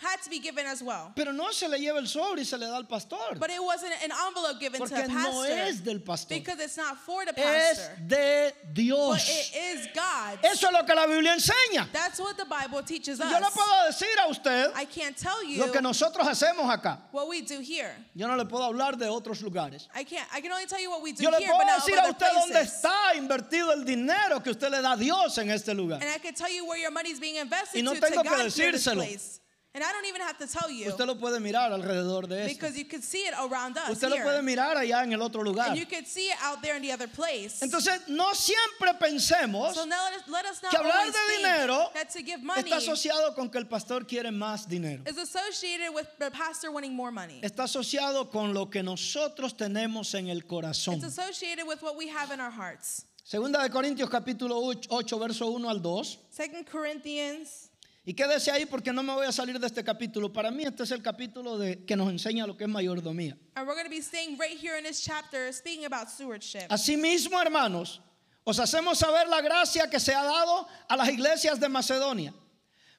had 0.00 0.22
to 0.22 0.30
be 0.30 0.38
given 0.38 0.64
as 0.66 0.80
well. 0.82 1.12
Pero 1.16 1.32
no 1.32 1.50
se 1.52 1.66
le 1.68 1.76
lleva 1.78 1.98
el 1.98 2.06
sobre 2.06 2.40
y 2.40 2.44
se 2.44 2.56
le 2.56 2.66
da 2.66 2.76
al 2.76 2.84
pastor. 2.86 3.34
But 3.38 3.50
it 3.50 3.62
wasn't 3.62 3.92
an 4.04 4.10
envelope 4.12 4.60
given 4.60 4.80
to 4.80 4.86
Porque 4.86 5.04
a 5.04 5.08
no 5.08 5.14
pastor 5.14 5.46
es 5.68 5.80
del 5.80 5.98
pastor. 6.00 6.34
because 6.38 6.60
it's 6.60 6.76
not 6.76 6.96
for 6.98 7.24
the 7.24 7.32
Es 7.38 7.78
pastor. 7.78 7.96
de 8.06 8.52
But 8.64 8.74
Dios. 8.74 9.28
it 9.28 9.56
is 9.56 9.88
God. 9.94 10.38
Eso 10.44 10.68
es 10.68 10.72
lo 10.72 10.84
que 10.84 10.94
la 10.94 11.06
Biblia 11.06 11.34
enseña. 11.34 11.90
That's 11.92 12.20
what 12.20 12.36
the 12.36 12.44
Bible 12.44 12.82
teaches 12.84 13.20
us. 13.20 13.30
Yo 13.30 13.38
le 13.40 13.50
puedo 13.50 13.86
decir 13.86 14.16
a 14.24 14.28
usted 14.30 14.70
I 14.76 14.84
can't 14.84 15.16
tell 15.16 15.42
you 15.44 15.64
lo 15.66 15.72
que 15.72 15.80
nosotros 15.80 16.26
hacemos 16.26 16.70
acá. 16.72 16.98
what 17.10 17.28
we 17.28 17.40
do 17.42 17.58
here. 17.60 17.92
Yo 18.14 18.28
no 18.28 18.36
le 18.36 18.44
puedo 18.44 18.64
hablar 18.64 18.96
de 18.96 19.06
otros 19.06 19.42
lugares. 19.42 19.88
I 19.94 20.04
can't. 20.04 20.26
I 20.32 20.40
can 20.40 20.52
only 20.52 20.66
tell 20.66 20.80
you 20.80 20.90
what 20.90 21.02
we 21.02 21.12
do 21.12 21.24
Yo 21.24 21.30
le 21.30 21.38
here, 21.38 21.48
puedo 21.48 21.58
but 21.58 21.66
not 21.66 21.78
of 21.78 21.84
decir 21.84 21.98
a 21.98 22.10
usted 22.10 22.26
dónde 22.34 22.52
places. 22.52 22.74
está 22.84 23.14
invertido 23.16 23.72
el 23.72 23.84
dinero 23.84 24.40
que 24.42 24.50
usted 24.50 24.70
le 24.70 24.80
da 24.80 24.92
a 24.92 24.96
Dios 24.96 25.36
en 25.38 25.50
este 25.50 25.74
lugar. 25.74 26.00
And 26.00 26.08
I 26.10 26.18
can 26.18 26.34
tell 26.34 26.50
you 26.50 26.64
where 26.66 26.78
your 26.80 26.92
money 26.92 27.10
is 27.10 27.18
being 27.18 27.36
invested 27.36 27.78
Y 27.78 27.82
no 27.82 27.94
to, 27.94 28.00
tengo 28.00 28.22
to 28.22 28.28
que 28.28 28.30
God 28.36 28.44
this 28.44 28.56
decírselo. 28.56 29.02
place. 29.04 29.40
And 29.78 29.84
I 29.84 29.92
don't 29.92 30.06
even 30.06 30.22
have 30.22 30.38
to 30.38 30.46
tell 30.48 30.68
you 30.68 30.88
Usted 30.88 31.06
lo 31.06 31.14
puede 31.14 31.38
mirar 31.38 31.70
alrededor 31.70 32.26
de 32.26 32.46
esto. 32.46 32.54
because 32.54 32.76
you 32.76 32.84
can 32.84 33.00
see 33.00 33.18
it 33.28 33.34
around 33.38 33.78
us 33.78 33.90
Usted 33.90 34.08
lo 34.10 34.16
puede 34.16 34.42
mirar 34.42 34.76
allá 34.76 35.04
en 35.04 35.12
el 35.12 35.22
otro 35.22 35.40
lugar. 35.40 35.68
and 35.68 35.78
you 35.78 35.86
can 35.86 36.04
see 36.04 36.30
it 36.30 36.36
out 36.42 36.60
there 36.60 36.74
in 36.74 36.82
the 36.82 36.90
other 36.90 37.06
place. 37.06 37.60
Entonces, 37.62 38.08
no 38.08 38.32
siempre 38.34 38.92
pensemos 39.00 39.74
so 39.74 39.84
now 39.84 40.08
let 40.10 40.14
us, 40.14 40.28
let 40.28 40.46
us 40.46 40.60
not 40.64 40.72
que 40.72 40.78
hablar 40.80 41.06
de 41.06 41.36
dinero 41.36 41.90
that 41.94 42.10
to 42.10 42.24
give 42.24 42.42
money 42.42 42.72
está 42.72 42.78
asociado 42.78 43.36
con 43.36 43.48
que 43.48 43.60
el 43.60 43.66
pastor 43.66 44.00
quiere 44.00 44.32
más 44.32 44.66
dinero. 44.68 45.00
is 45.06 45.16
associated 45.16 45.94
with 45.94 46.08
the 46.18 46.28
pastor 46.32 46.72
wanting 46.72 46.92
more 46.92 47.12
money. 47.12 47.40
Está 47.44 47.62
asociado 47.62 48.32
con 48.32 48.52
lo 48.52 48.66
que 48.66 48.82
nosotros 48.82 49.52
tenemos 49.52 50.12
en 50.14 50.26
el 50.26 50.40
corazón. 50.40 50.94
It's 50.96 51.04
associated 51.04 51.68
with 51.68 51.80
what 51.82 51.96
we 51.96 52.08
have 52.08 52.32
in 52.32 52.40
our 52.40 52.50
hearts. 52.50 53.04
Segunda 53.22 53.62
de 53.62 53.68
Corintios 53.68 54.10
capítulo 54.10 54.58
8, 54.90 55.18
verso 55.20 55.46
1 55.52 55.68
al 55.70 55.80
2. 55.80 56.18
Second 56.30 56.66
Corinthians 56.66 57.67
Y 58.08 58.14
quédese 58.14 58.50
ahí 58.50 58.64
porque 58.64 58.90
no 58.90 59.02
me 59.02 59.12
voy 59.12 59.26
a 59.26 59.32
salir 59.32 59.60
de 59.60 59.66
este 59.66 59.84
capítulo. 59.84 60.32
Para 60.32 60.50
mí 60.50 60.64
este 60.64 60.82
es 60.82 60.90
el 60.92 61.02
capítulo 61.02 61.58
de, 61.58 61.84
que 61.84 61.94
nos 61.94 62.08
enseña 62.08 62.46
lo 62.46 62.56
que 62.56 62.64
es 62.64 62.70
mayordomía. 62.70 63.36
And 63.54 63.68
we're 63.68 63.74
going 63.74 63.84
to 63.84 63.90
be 63.90 64.00
staying 64.00 64.38
right 64.38 64.58
here 64.58 64.78
in 64.78 64.84
this 64.84 65.02
chapter 65.02 65.52
speaking 65.52 65.84
about 65.84 66.08
stewardship. 66.08 66.68
Asimismo, 66.70 67.38
hermanos, 67.38 68.00
os 68.44 68.58
hacemos 68.60 68.96
saber 68.96 69.28
la 69.28 69.42
gracia 69.42 69.90
que 69.90 70.00
se 70.00 70.14
ha 70.14 70.22
dado 70.22 70.66
a 70.88 70.96
las 70.96 71.10
iglesias 71.10 71.60
de 71.60 71.68
Macedonia. 71.68 72.32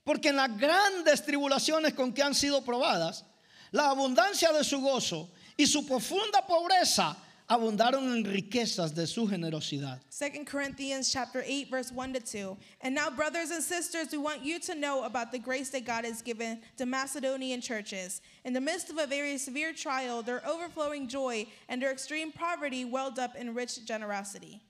Porque 0.04 0.30
en 0.30 0.36
las 0.36 0.56
grandes 0.56 1.25
tribulaciones 1.25 1.96
con 1.96 2.13
que 2.13 2.22
han 2.22 2.36
sido 2.36 2.63
probadas, 2.63 3.25
la 3.72 3.89
abundancia 3.89 4.54
de 4.54 4.63
su 4.63 4.80
gozo 4.80 5.32
y 5.58 5.66
su 5.66 5.88
profunda 5.88 6.46
pobreza 6.46 7.18
abundaron 7.50 8.15
en 8.15 8.24
riquezas 8.24 8.94
de 8.94 9.08
su 9.08 9.27
generosidad. 9.27 10.00
2 10.12 10.46
Corinthians 10.46 11.12
chapter 11.12 11.44
8 11.46 11.70
verse 11.70 11.91
1 11.91 12.13
to 12.13 12.20
2. 12.20 12.58
And 12.82 12.94
now 12.94 13.10
brothers 13.10 13.50
and 13.50 13.63
sisters, 13.63 14.12
we 14.12 14.20
want 14.20 14.44
you 14.44 14.60
to 14.60 14.75
know 14.75 15.03
about 15.03 15.32
the 15.32 15.39
grace 15.39 15.70
that 15.72 15.86
God 15.86 16.06
has 16.06 16.22
given 16.22 16.62
to 16.77 16.86
Macedonian 16.86 17.60
churches. 17.60 18.22
In 18.46 18.53
the 18.53 18.62
midst 18.62 18.89
of 18.89 19.00
a 19.00 19.08
very 19.08 19.38
severe 19.38 19.74
trial, 19.74 20.22
their 20.22 20.48
overflowing 20.48 21.08
joy 21.08 21.48
and 21.68 21.82
their 21.82 21.91
extreme 21.91 22.32
poverty 22.32 22.86
welled 22.86 23.18
up 23.18 23.36
in 23.36 23.56
rich 23.56 23.84
generosity. 23.86 24.62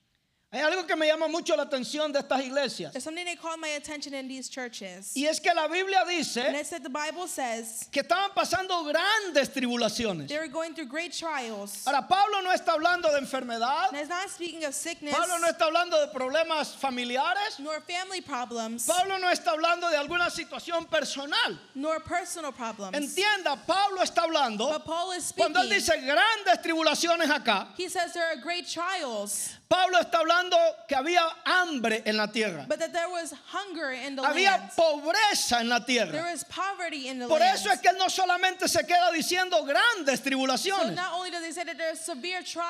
Hay 0.51 0.61
algo 0.61 0.87
que 0.87 0.95
me 0.95 1.05
llama 1.05 1.27
mucho 1.27 1.55
la 1.55 1.61
atención 1.65 2.11
de 2.11 2.17
estas 2.17 2.41
iglesias. 2.41 2.91
There's 2.91 3.03
something 3.03 3.23
that 3.23 3.39
called 3.39 3.59
my 3.59 3.67
attention 3.77 4.15
in 4.15 4.27
these 4.27 4.49
churches. 4.49 5.13
Y 5.15 5.27
es 5.27 5.39
que 5.39 5.53
la 5.53 5.67
Biblia 5.67 5.99
And 6.01 6.09
dice 6.09 6.79
the 6.81 6.89
Bible 6.89 7.27
says 7.27 7.87
que 7.91 8.01
estaban 8.01 8.31
pasando 8.35 8.83
grandes 8.91 9.49
tribulaciones. 9.49 10.27
they 10.27 10.39
were 10.39 10.47
going 10.47 10.73
through 10.73 10.87
great 10.87 11.13
trials. 11.13 11.85
Ahora, 11.85 12.01
Pablo 12.01 12.41
no 12.41 12.49
está 12.51 12.73
hablando 12.73 13.11
de 13.11 13.19
enfermedad. 13.19 13.89
And 13.89 13.97
it's 13.99 14.09
not 14.09 14.27
speaking 14.31 14.63
of 14.65 14.73
sickness 14.73 15.13
Pablo 15.13 15.37
no 15.37 15.47
está 15.49 15.65
hablando 15.67 16.03
de 16.03 16.11
problemas 16.19 16.75
familiares. 16.75 17.59
nor 17.59 17.79
family 17.81 18.21
problems 18.21 18.87
Pablo 18.87 19.19
no 19.19 19.27
está 19.29 19.51
hablando 19.51 19.87
de 19.91 19.97
alguna 19.97 20.31
situación 20.31 20.89
personal. 20.89 21.59
nor 21.75 21.99
personal 21.99 22.51
problems. 22.53 22.95
Entienda, 22.97 23.55
Pablo 23.67 24.01
está 24.01 24.23
hablando, 24.23 24.67
But 24.71 24.83
Paul 24.83 25.11
is 25.11 25.31
cuando 25.31 25.59
él 25.59 25.67
speaking. 25.67 25.77
dice 25.77 26.05
grandes 26.07 26.63
tribulaciones 26.63 27.29
acá, 27.29 27.67
He 27.77 27.87
says 27.87 28.13
there 28.13 28.25
are 28.33 28.41
great 28.41 28.67
trials, 28.67 29.53
Pablo 29.69 29.99
está 29.99 30.17
hablando 30.17 30.57
que 30.88 30.95
había 30.95 31.21
hambre 31.45 32.01
en 32.03 32.17
la 32.17 32.31
tierra. 32.31 32.65
but 32.67 32.79
that 32.79 32.91
there 32.91 33.07
was 33.07 33.31
hunger 33.53 33.91
in 33.93 34.15
the 34.15 34.21
Había 34.23 34.67
pobreza 34.75 35.61
en 35.61 35.69
la 35.69 35.77
There 35.79 36.07
tierra. 36.07 36.23
was 36.23 36.43
poverty 36.45 37.07
in 37.07 37.19
the 37.19 37.27
Por 37.27 37.39
eso 37.43 37.69
es 37.71 37.79
que 37.79 37.89
él 37.89 37.97
no 37.99 38.09
solamente 38.09 38.67
se 38.67 38.79
queda 38.83 39.11
diciendo 39.11 39.63
grandes 39.63 40.23
tribulaciones, 40.23 40.97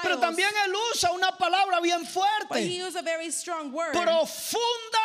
pero 0.04 0.20
también 0.20 0.50
él 0.66 0.74
usa 0.92 1.12
una 1.14 1.32
palabra 1.38 1.80
bien 1.80 2.06
fuerte, 2.06 2.68
profunda 3.94 5.00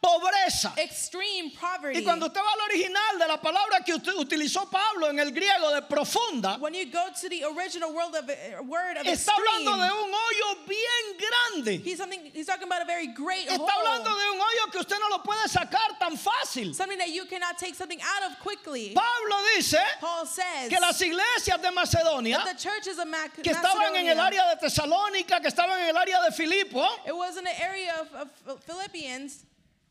pobreza. 0.00 0.72
extreme 0.78 1.50
poverty. 1.58 1.98
Y 2.00 2.04
cuando 2.04 2.26
usted 2.26 2.40
va 2.40 2.52
al 2.52 2.60
original 2.70 3.18
de 3.18 3.26
la 3.28 3.36
palabra 3.40 3.84
que 3.84 3.94
ut- 3.94 4.14
utilizó 4.16 4.68
Pablo 4.70 5.08
en 5.10 5.18
el 5.18 5.32
griego 5.32 5.70
de 5.72 5.82
profunda, 5.82 6.58
when 6.60 6.74
you 6.74 6.86
go 6.90 7.06
to 7.20 7.28
the 7.28 7.44
original 7.44 7.92
word 7.92 8.14
of, 8.14 8.28
uh, 8.28 8.62
word 8.62 8.96
of 8.96 9.06
está 9.06 9.32
hablando 9.34 9.72
extreme, 9.72 9.88
de 9.88 9.92
un 9.92 10.12
hoyo 10.12 10.66
bien 10.66 11.18
grande. 11.18 11.82
he's, 11.84 12.46
talking 12.46 12.64
about 12.68 12.82
a 12.82 12.84
very 12.84 13.08
great 13.08 13.48
Está 13.48 13.58
hole. 13.58 13.68
hablando 13.68 14.04
de 14.04 14.30
un 14.30 14.38
hoyo 14.40 14.70
que 14.72 14.80
usted 14.80 14.96
no 15.00 15.08
lo 15.16 15.22
puede 15.22 15.48
sacar 15.48 15.98
tan 15.98 16.16
fácil. 16.16 16.74
Something 16.74 16.98
that 16.98 17.10
you 17.10 17.24
cannot 17.26 17.58
take 17.58 17.74
something 17.74 18.00
out 18.00 18.30
of 18.30 18.38
quickly. 18.40 18.92
Pablo 18.94 19.36
dice 19.56 19.76
Paul 20.00 20.26
says 20.26 20.68
que 20.68 20.78
las 20.80 21.00
iglesias 21.00 21.60
de 21.60 21.70
Macedonia, 21.72 22.38
that 22.44 22.56
the 22.56 22.62
churches 22.62 22.98
of 22.98 23.06
Mac- 23.08 23.34
que 23.42 23.52
estaban 23.52 23.94
en 23.96 24.06
el 24.08 24.16
Macedonia, 24.16 24.42
área 24.44 24.54
de 24.54 24.66
Tesalónica, 24.68 25.40
que 25.40 25.48
estaban 25.50 25.80
en 25.80 25.88
el 25.88 25.96
área 25.96 26.22
de 26.24 26.32
Filipo, 26.34 26.86
it 27.06 27.14
was 27.16 27.36
in 27.36 27.44
the 27.44 27.62
area 27.62 27.94
of, 28.00 28.30
of 28.46 28.62
Philippians, 28.64 29.44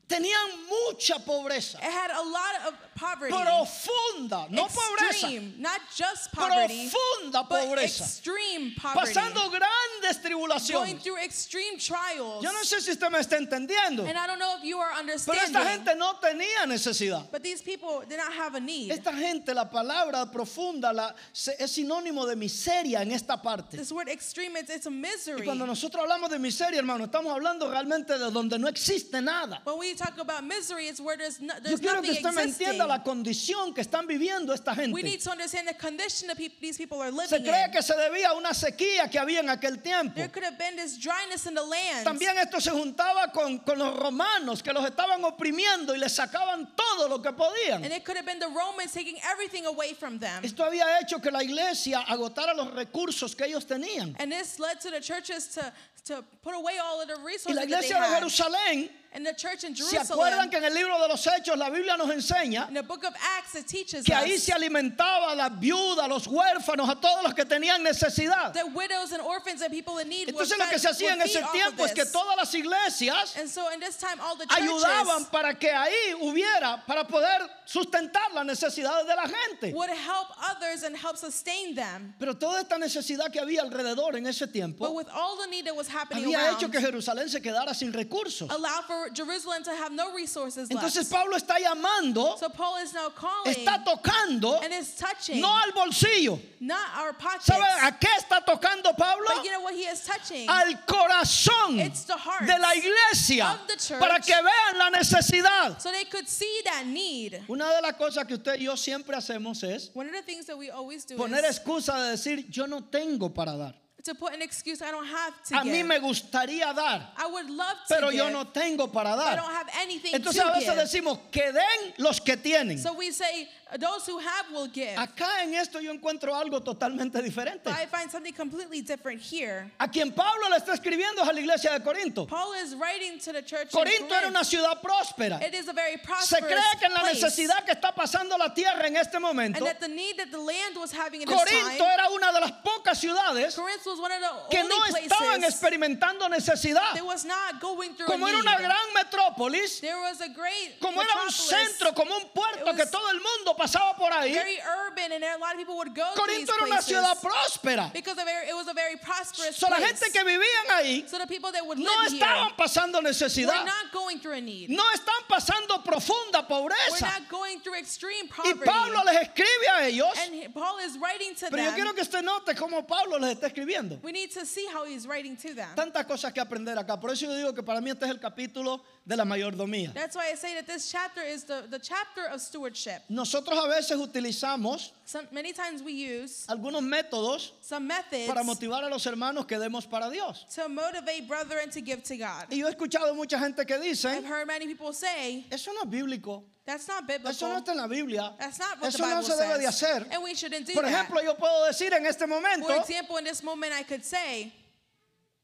tenían 0.08 0.66
mucha 0.70 1.16
pobreza. 1.20 1.76
it 1.76 1.84
had 1.84 2.12
a 2.12 2.22
lot 2.24 2.68
of 2.68 2.74
poverty. 2.96 3.34
Profunda, 3.34 4.50
no 4.50 4.66
pobreza. 4.68 5.10
extreme, 5.12 5.54
not 5.60 5.80
just 5.96 6.32
poverty, 6.32 6.90
Profunda 6.90 7.48
but 7.48 7.62
pobreza. 7.68 8.02
extreme 8.02 8.74
poverty. 8.76 9.14
Pasando 9.14 9.50
grandes 9.50 10.18
going 10.18 10.24
tribulaciones. 10.24 11.04
through 11.04 11.18
extreme 11.18 11.78
trials. 11.78 12.44
Yo 12.44 12.52
no 12.52 12.64
sé 12.64 12.82
si 12.82 12.92
usted 12.92 13.10
me 13.12 13.20
está 13.20 13.38
entendiendo, 13.38 14.08
and 14.08 14.18
I 14.18 14.26
don't 14.28 14.40
know 14.40 14.56
if 14.58 14.64
you 14.64 14.78
are 14.80 14.90
pero 14.92 15.00
understanding. 15.02 15.44
esta 15.44 15.66
gente 15.66 15.96
no 15.96 16.14
tenía 16.22 16.66
necesidad. 16.66 17.30
but 17.32 17.44
these 17.44 17.62
people 17.62 18.04
did 18.08 18.18
not 18.18 18.32
have 18.34 18.56
a 18.56 18.60
need. 18.60 18.92
Esta 18.92 19.12
gente, 19.14 19.54
la 19.54 19.66
palabra 19.70 20.32
profunda 20.32 20.94
la- 20.94 21.14
es 21.34 21.72
sinónimo 21.72 22.26
de 22.26 22.36
miseria 22.36 23.02
en 23.02 23.12
esta 23.12 23.38
parte. 23.42 23.78
this 23.78 23.92
word 23.92 24.08
extreme, 24.10 24.56
it's, 24.58 24.70
it's 24.72 24.86
a 24.88 24.90
Y 24.90 24.94
misery. 24.94 25.46
cuando 25.46 25.66
nosotros 25.66 26.02
hablamos 26.04 26.30
de 26.30 26.40
miseria, 26.40 26.80
hermano, 26.80 27.06
estamos 27.06 27.32
hablando 27.34 27.70
realmente 27.70 28.18
de 28.18 28.32
donde 28.32 28.58
no 28.58 28.68
existe 28.68 29.22
nada. 29.22 29.62
when 29.66 29.78
we 29.78 29.94
talk 29.98 30.18
about 30.20 30.44
misery, 30.46 30.86
it's 30.88 31.02
where 31.02 31.18
there's, 31.18 31.40
no, 31.42 31.54
Yo 31.66 31.78
quiero 31.78 32.02
que 32.02 32.12
nothing 32.14 32.26
usted 32.26 32.32
me 32.36 32.44
existing. 32.44 32.68
entienda 32.68 32.88
la 32.88 33.00
condición 33.04 33.74
que 33.74 33.84
están 33.84 34.08
viviendo 34.08 34.54
esta 34.54 34.72
we 34.78 34.84
gente. 34.86 35.04
need 35.04 35.20
to 35.20 35.32
understand 35.32 35.68
the 35.68 35.74
condition 35.74 36.28
that 36.28 36.38
peop- 36.38 36.60
these 36.62 36.78
people 36.78 37.02
are 37.02 37.12
Se 37.12 37.18
living 37.38 37.44
cree 37.44 37.64
in. 37.66 37.72
que 37.72 37.82
se 37.82 37.94
debía 37.96 38.30
a 38.30 38.34
una 38.38 38.54
sequía 38.54 39.10
que 39.12 39.20
había 39.20 39.40
en 39.40 39.50
aquel 39.50 39.82
tiempo. 39.82 40.14
There 40.16 40.28
could 40.30 40.44
have 40.44 40.58
been 40.58 40.76
this 40.76 40.98
dryness 40.98 41.46
in 41.48 41.54
the 41.56 41.64
land. 41.64 42.06
También 42.06 42.38
esto 42.38 42.60
se 42.60 42.72
juntaba 42.72 43.34
con, 43.34 43.60
con 43.60 43.78
los 43.80 43.98
romanos 44.00 44.62
que 44.62 44.72
los 44.72 44.86
estaban 44.86 45.24
oprimiendo 45.24 45.94
y 45.96 45.98
les 45.98 46.14
sacaban 46.16 46.68
todo 46.76 47.08
lo 47.10 47.20
que 47.22 47.32
podían. 47.34 47.84
and 47.84 47.92
it 47.94 48.06
could 48.06 48.16
have 48.18 48.26
been 48.26 48.40
the 48.40 48.48
Romans 48.50 48.94
taking 48.94 49.18
everything 49.32 49.66
away 49.66 49.94
from 49.94 50.20
them. 50.20 50.44
Esto 50.44 50.64
había 50.64 51.00
hecho 51.02 51.20
que 51.20 51.32
la 51.32 51.42
iglesia 51.44 52.02
agotara 52.08 52.54
los 52.56 52.72
recursos 52.74 53.36
que 53.36 53.46
ellos 53.48 53.66
tenían. 53.66 54.16
And 54.20 54.32
this 54.32 54.60
led 54.60 54.80
to 54.82 54.92
the 54.92 55.02
churches 55.02 55.48
to, 55.56 55.74
to 56.06 56.24
put 56.42 56.54
away 56.56 56.78
all 56.78 57.02
of 57.02 57.08
the 57.08 57.16
Y 57.18 57.24
resources 57.26 57.56
la 57.56 57.62
that 57.62 57.68
they 57.70 57.88
iglesia 57.88 57.96
de 57.96 58.02
had. 58.08 58.24
Jerusalén, 58.24 58.90
And 59.14 59.26
the 59.26 59.34
church 59.34 59.64
in 59.64 59.74
¿se 59.76 59.98
acuerdan 59.98 60.50
Jerusalem, 60.50 60.50
que 60.52 60.58
en 60.58 60.64
el 60.66 60.74
libro 60.74 61.00
de 61.02 61.08
los 61.08 61.26
Hechos 61.26 61.58
la 61.58 61.70
Biblia 61.70 61.98
nos 61.98 62.10
enseña 62.10 62.68
in 62.68 62.74
the 62.76 62.84
book 62.84 63.04
of 63.04 63.14
Acts, 63.38 63.56
it 63.56 63.66
teaches 63.66 64.04
que 64.04 64.14
ahí 64.14 64.36
us 64.36 64.44
se 64.44 64.52
alimentaba 64.52 65.32
a 65.32 65.36
las 65.36 65.52
viudas, 65.60 66.08
los 66.08 66.28
huérfanos, 66.28 66.88
a 66.90 66.96
todos 66.96 67.24
los 67.24 67.34
que 67.34 67.46
tenían 67.46 67.82
necesidad? 67.84 68.54
that 68.54 68.72
widows 68.74 69.12
and 69.14 69.22
orphans 69.22 69.62
and 69.62 69.72
people 69.72 69.98
in 70.00 70.08
need 70.10 70.28
were 70.28 70.44
Entonces 70.44 70.58
lo 70.60 70.66
que 70.70 70.78
se 70.78 70.90
hacía 70.90 71.14
en 71.14 71.22
ese 71.22 71.42
tiempo 71.52 71.84
es 71.86 71.94
que 71.94 72.06
todas 72.06 72.36
las 72.38 72.54
iglesias 72.54 73.36
And 73.38 73.50
so 73.50 73.70
in 73.74 73.80
this 73.80 73.98
time, 73.98 74.20
all 74.22 74.36
the 74.36 74.46
churches 74.46 74.68
ayudaban 74.68 75.32
para 75.32 75.54
que 75.56 75.70
ahí 75.72 76.14
hubiera, 76.22 76.84
para 76.86 77.06
poder 77.08 77.50
sustentar 77.66 78.32
las 78.34 78.46
necesidades 78.46 79.08
de 79.08 79.16
la 79.16 79.28
gente. 79.28 79.74
would 79.74 79.90
help 79.90 80.28
others 80.52 80.84
and 80.84 80.96
help 80.96 81.18
sustain 81.18 81.74
them. 81.76 82.14
Pero 82.20 82.36
toda 82.36 82.60
esta 82.62 82.78
necesidad 82.78 83.32
que 83.32 83.40
había 83.40 83.62
alrededor 83.62 84.16
en 84.16 84.28
ese 84.28 84.46
But 84.48 84.54
tiempo 84.54 84.92
with 84.92 85.08
all 85.14 85.38
the 85.38 85.48
need 85.48 85.66
that 85.66 85.76
was 85.76 85.88
happening 85.88 86.26
había 86.26 86.40
around, 86.46 86.58
hecho 86.58 86.70
que 86.70 86.80
Jerusalén 86.80 87.30
se 87.30 87.40
quedara 87.42 87.74
sin 87.74 87.92
recursos. 87.94 88.50
allowed 88.52 88.86
for 88.86 88.97
Jerusalem 89.14 89.64
to 89.64 89.72
have 89.76 89.92
no 89.92 90.14
resources 90.14 90.70
Entonces. 90.70 91.10
Pablo 91.10 91.36
está 91.38 91.56
llamando, 91.60 92.38
So 92.38 92.50
Paul 92.50 92.78
is 92.84 92.94
now 92.94 93.10
calling 93.10 93.54
está 93.54 93.84
tocando, 93.84 94.62
and 94.64 94.74
is 94.74 94.96
touching 94.96 95.42
no 95.42 95.48
al 95.48 95.72
bolsillo. 95.72 96.40
not 96.60 96.80
our 96.98 97.14
pockets, 97.14 97.46
¿Sabe 97.46 97.64
a 97.82 97.92
qué 97.92 98.08
está 98.20 98.44
tocando 98.46 98.96
Pablo? 98.98 99.26
but 99.36 99.44
you 99.44 99.52
know 99.52 99.62
what 99.62 99.74
he 99.74 99.84
is 99.84 100.04
touching? 100.06 100.48
Al 100.50 100.74
corazón 100.88 101.80
It's 101.80 102.04
the 102.06 102.18
heart 102.18 102.46
de 102.46 102.58
la 102.60 102.72
iglesia 102.76 103.46
of 103.62 103.68
the 103.68 103.76
church. 103.78 104.00
para 104.00 104.20
que 104.20 104.34
vean 104.34 104.78
la 104.78 104.90
necesidad. 104.90 105.80
so 105.82 105.92
they 105.92 106.06
could 106.06 106.28
see 106.28 106.62
that 106.66 106.86
need. 106.86 107.42
Una 107.50 107.66
de 107.76 107.82
las 107.82 107.94
cosas 107.94 108.26
que 108.28 108.36
usted 108.36 108.56
y 108.60 108.66
yo 108.66 108.76
siempre 108.76 109.16
hacemos 109.16 109.64
es 109.64 109.90
One 109.94 110.08
of 110.08 110.14
the 110.14 110.22
things 110.22 110.46
that 110.46 110.58
we 110.58 110.70
always 110.70 111.06
do 111.06 111.16
poner 111.18 111.44
is 111.44 111.60
excusa 111.60 111.94
de 111.96 112.12
decir 112.18 112.46
yo 112.50 112.66
no 112.66 112.82
tengo 112.82 113.34
para 113.34 113.56
dar. 113.58 113.74
To 114.08 114.16
put 114.16 114.34
an 114.34 114.42
excuse. 114.42 114.82
I 114.82 114.92
don't 114.92 115.08
have 115.08 115.34
to 115.50 115.56
A 115.56 115.64
mí 115.64 115.72
give. 115.78 115.88
me 115.88 116.00
gustaría 116.00 116.74
dar, 116.74 117.14
I 117.18 117.28
would 117.28 117.50
love 117.50 117.78
to 117.88 117.96
pero 117.96 118.10
give, 118.10 118.18
yo 118.18 118.30
no 118.30 118.46
tengo 118.46 118.92
para 118.92 119.16
but 119.16 119.22
I 119.28 119.36
dar. 119.36 119.38
don't 119.38 119.52
have 119.54 119.57
anything 119.88 120.14
Entonces 120.14 120.42
a 120.42 120.48
to 120.48 120.60
veces 120.60 120.74
give. 120.74 120.82
decimos 120.84 121.20
que 121.32 121.52
den 121.52 121.94
los 121.98 122.20
que 122.20 122.36
tienen. 122.38 122.78
So 122.78 122.94
we 122.94 123.12
say, 123.12 123.48
those 123.80 124.06
who 124.08 124.18
have 124.20 124.46
will 124.54 124.68
give. 124.68 124.96
Acá 124.98 125.44
en 125.44 125.54
esto 125.56 125.80
yo 125.80 125.92
encuentro 125.92 126.34
algo 126.36 126.62
totalmente 126.64 127.22
diferente. 127.22 127.64
But 127.66 127.74
I 127.76 127.86
find 127.86 128.10
something 128.12 128.34
completely 128.34 128.82
different 128.82 129.22
here. 129.22 129.72
A 129.80 129.88
quien 129.90 130.12
Pablo 130.14 130.50
le 130.50 130.58
está 130.58 130.74
escribiendo 130.74 131.22
es 131.24 131.30
a 131.30 131.34
la 131.34 131.40
iglesia 131.40 131.72
de 131.72 131.80
Corinto. 131.84 132.28
Paul 132.28 132.54
is 132.64 132.76
writing 132.76 133.20
to 133.20 133.34
the 133.34 133.42
church 133.42 133.74
in 133.74 133.80
Corinto 133.80 134.14
era 134.16 134.28
una 134.28 134.44
ciudad 134.44 134.82
próspera. 134.82 135.42
It 135.42 135.54
is 135.54 135.68
a 135.68 135.74
very 135.74 135.94
Se 135.98 135.98
prosperous 136.00 136.46
cree 136.48 136.80
que 136.80 136.86
en 136.88 136.94
la 136.94 137.00
place. 137.02 137.22
necesidad 137.22 137.66
que 137.66 137.72
está 137.74 137.94
pasando 137.94 138.38
la 138.38 138.54
tierra 138.54 138.88
en 138.88 138.96
este 138.98 139.20
momento, 139.20 139.58
and 139.60 139.66
that 139.68 139.80
the 139.82 139.88
need 139.88 140.18
that 140.18 140.32
the 140.32 140.38
land 140.40 140.76
was 140.78 140.92
having 140.92 141.22
in 141.22 141.28
this 141.28 141.36
Corinto 141.38 141.78
time, 141.78 141.92
era 141.94 142.10
una 142.14 142.32
de 142.32 142.40
las 142.40 142.52
pocas 142.64 142.98
ciudades 142.98 143.56
Corinth 143.56 143.86
was 143.86 144.00
one 144.00 144.12
of 144.12 144.22
the 144.22 144.56
que 144.56 144.64
no 144.64 144.78
estaban 144.86 145.44
experimentando 145.44 146.30
necesidad. 146.30 146.94
that 146.94 147.06
was 147.06 147.26
not 147.26 147.60
going 147.60 147.94
through 147.96 148.08
Como 148.08 148.26
a 148.26 148.30
era 148.30 148.38
need. 148.42 148.48
una 148.48 148.58
gran 148.58 148.94
metrópolis, 148.96 149.77
there 149.82 149.98
was 150.00 150.22
a 150.22 150.30
great 150.30 150.80
como 150.82 151.02
era 151.02 151.24
un 151.24 151.32
centro, 151.32 151.94
como 151.94 152.16
un 152.16 152.30
puerto 152.34 152.74
que 152.76 152.86
todo 152.86 153.10
el 153.12 153.20
mundo 153.20 153.56
pasaba 153.58 153.96
por 153.98 154.12
ahí, 154.12 154.34
very 154.34 154.58
urban, 154.88 155.12
and 155.14 155.24
a 155.24 155.38
lot 155.38 155.52
of 155.54 155.58
people 155.58 155.76
would 155.78 155.94
go 155.96 156.04
to 156.16 156.22
these 156.28 156.46
Corinto 156.48 156.54
era 156.54 156.66
una 156.66 156.76
places 156.78 156.88
ciudad 156.88 157.18
próspera. 157.22 157.92
because 157.94 158.18
of 158.18 158.26
very, 158.26 158.48
it 158.50 158.56
was 158.56 158.68
a 158.68 158.74
very 158.74 158.96
prosperous 158.98 159.56
So, 159.58 159.68
la 159.70 159.78
gente 159.78 160.10
que 160.12 160.24
vivían 160.24 160.68
ahí 160.72 161.08
so 161.08 161.18
the 161.18 161.28
people 161.28 161.52
that 161.52 161.66
would 161.66 161.78
no 161.78 161.92
estaban 162.08 162.56
pasando 162.58 163.00
were 163.00 163.10
necesidad, 163.10 163.66
not 163.66 163.92
going 163.92 164.20
through 164.20 164.34
a 164.38 164.42
need. 164.42 164.70
no 164.70 164.84
están 164.94 165.24
pasando 165.28 165.84
profunda 165.84 166.42
We're 166.42 166.70
pobreza. 166.70 167.02
not 167.02 167.30
going 167.30 167.60
through 167.62 167.76
extreme 167.80 168.26
Y 168.26 168.54
poverty. 168.54 168.66
Pablo 168.66 169.02
les 169.06 169.22
escribe 169.28 169.68
a 169.76 169.88
ellos, 169.88 170.18
and 170.26 170.34
he- 170.36 170.48
Paul 170.50 170.80
is 170.80 170.98
writing 170.98 171.36
to 171.36 171.48
pero 171.50 171.64
yo 171.64 171.74
quiero 171.74 171.94
que 171.94 172.02
usted 172.02 172.22
note 172.24 172.56
cómo 172.56 172.86
Pablo 172.88 173.18
les 173.20 173.36
está 173.38 173.48
escribiendo. 173.48 174.00
we 174.04 174.12
need 174.12 174.32
to 174.32 174.46
see 174.46 174.66
how 174.72 174.86
he's 174.86 175.06
writing 175.08 175.36
to 175.38 175.54
them. 175.54 175.70
Tantas 175.76 176.06
cosas 176.06 176.34
que 176.34 176.42
aprender 176.42 176.78
acá. 176.78 177.00
Por 177.00 177.12
eso 177.12 177.26
yo 177.26 177.34
digo 177.36 177.54
que 177.54 177.64
para 177.64 177.82
mí 177.82 177.90
este 177.92 178.06
es 178.06 178.12
el 178.12 178.20
capítulo 178.20 178.82
de 179.08 179.16
la 179.16 179.24
mayordomía. 179.24 179.94
That's 179.94 180.16
why 180.18 180.32
I 180.32 180.36
say 180.36 180.54
that 180.56 180.68
this 180.68 180.92
chapter 180.92 181.22
is 181.22 181.46
the, 181.46 181.64
the 181.70 181.80
chapter 181.80 182.26
of 182.30 182.42
stewardship. 182.42 183.04
Nosotros 183.10 183.58
a 183.58 183.68
veces 183.70 183.98
utilizamos 183.98 184.92
Some, 185.06 185.28
many 185.32 185.54
times 185.54 185.82
we 185.82 185.94
use 185.94 186.46
algunos 186.50 186.82
métodos 186.84 187.52
some 187.62 187.88
methods 187.88 188.28
para 188.28 188.44
motivar 188.44 188.84
a 188.84 188.90
los 188.90 189.06
hermanos 189.06 189.46
que 189.48 189.58
demos 189.58 189.90
para 189.90 190.10
Dios. 190.10 190.46
to 190.54 190.68
motivate 190.68 191.28
brethren 191.28 191.70
to 191.70 191.80
give 191.82 192.04
to 192.04 192.18
God. 192.18 192.48
Y 192.52 192.58
yo 192.58 192.68
he 192.68 192.72
escuchado 192.74 193.16
mucha 193.16 193.40
gente 193.40 193.64
que 193.66 193.76
I've 193.76 193.82
dice, 193.84 194.04
heard 194.26 194.46
many 194.46 194.68
people 194.68 194.92
say 194.92 195.46
eso 195.50 195.72
no 195.72 195.84
es 195.84 195.88
bíblico, 195.90 196.44
that's 196.66 196.86
not 196.90 197.10
eso 197.10 197.48
no 197.48 197.56
biblical. 197.56 197.62
está 197.62 197.72
en 197.72 197.78
la 197.78 197.88
Biblia, 197.88 198.34
That's 198.38 198.60
not 198.60 198.82
what 198.82 198.88
eso 198.90 198.98
the 198.98 199.04
no 199.04 199.16
Bible 199.22 199.24
se 199.24 199.34
debe 199.42 199.60
de 199.60 199.68
hacer. 199.68 200.08
And 200.12 200.22
we 200.22 200.36
shouldn't 200.36 200.68
do 200.68 200.74
Por 200.74 200.84
that. 200.84 200.92
ejemplo, 201.08 201.24
yo 201.24 201.36
puedo 201.36 201.66
decir 201.66 201.94
en 201.94 202.06
este 202.06 202.28
momento, 202.28 202.68
For 202.68 202.76
example, 202.76 203.18
in 203.20 203.24
this 203.24 203.42
moment, 203.42 203.72
I 203.72 203.84
could 203.84 204.04
say, 204.04 204.52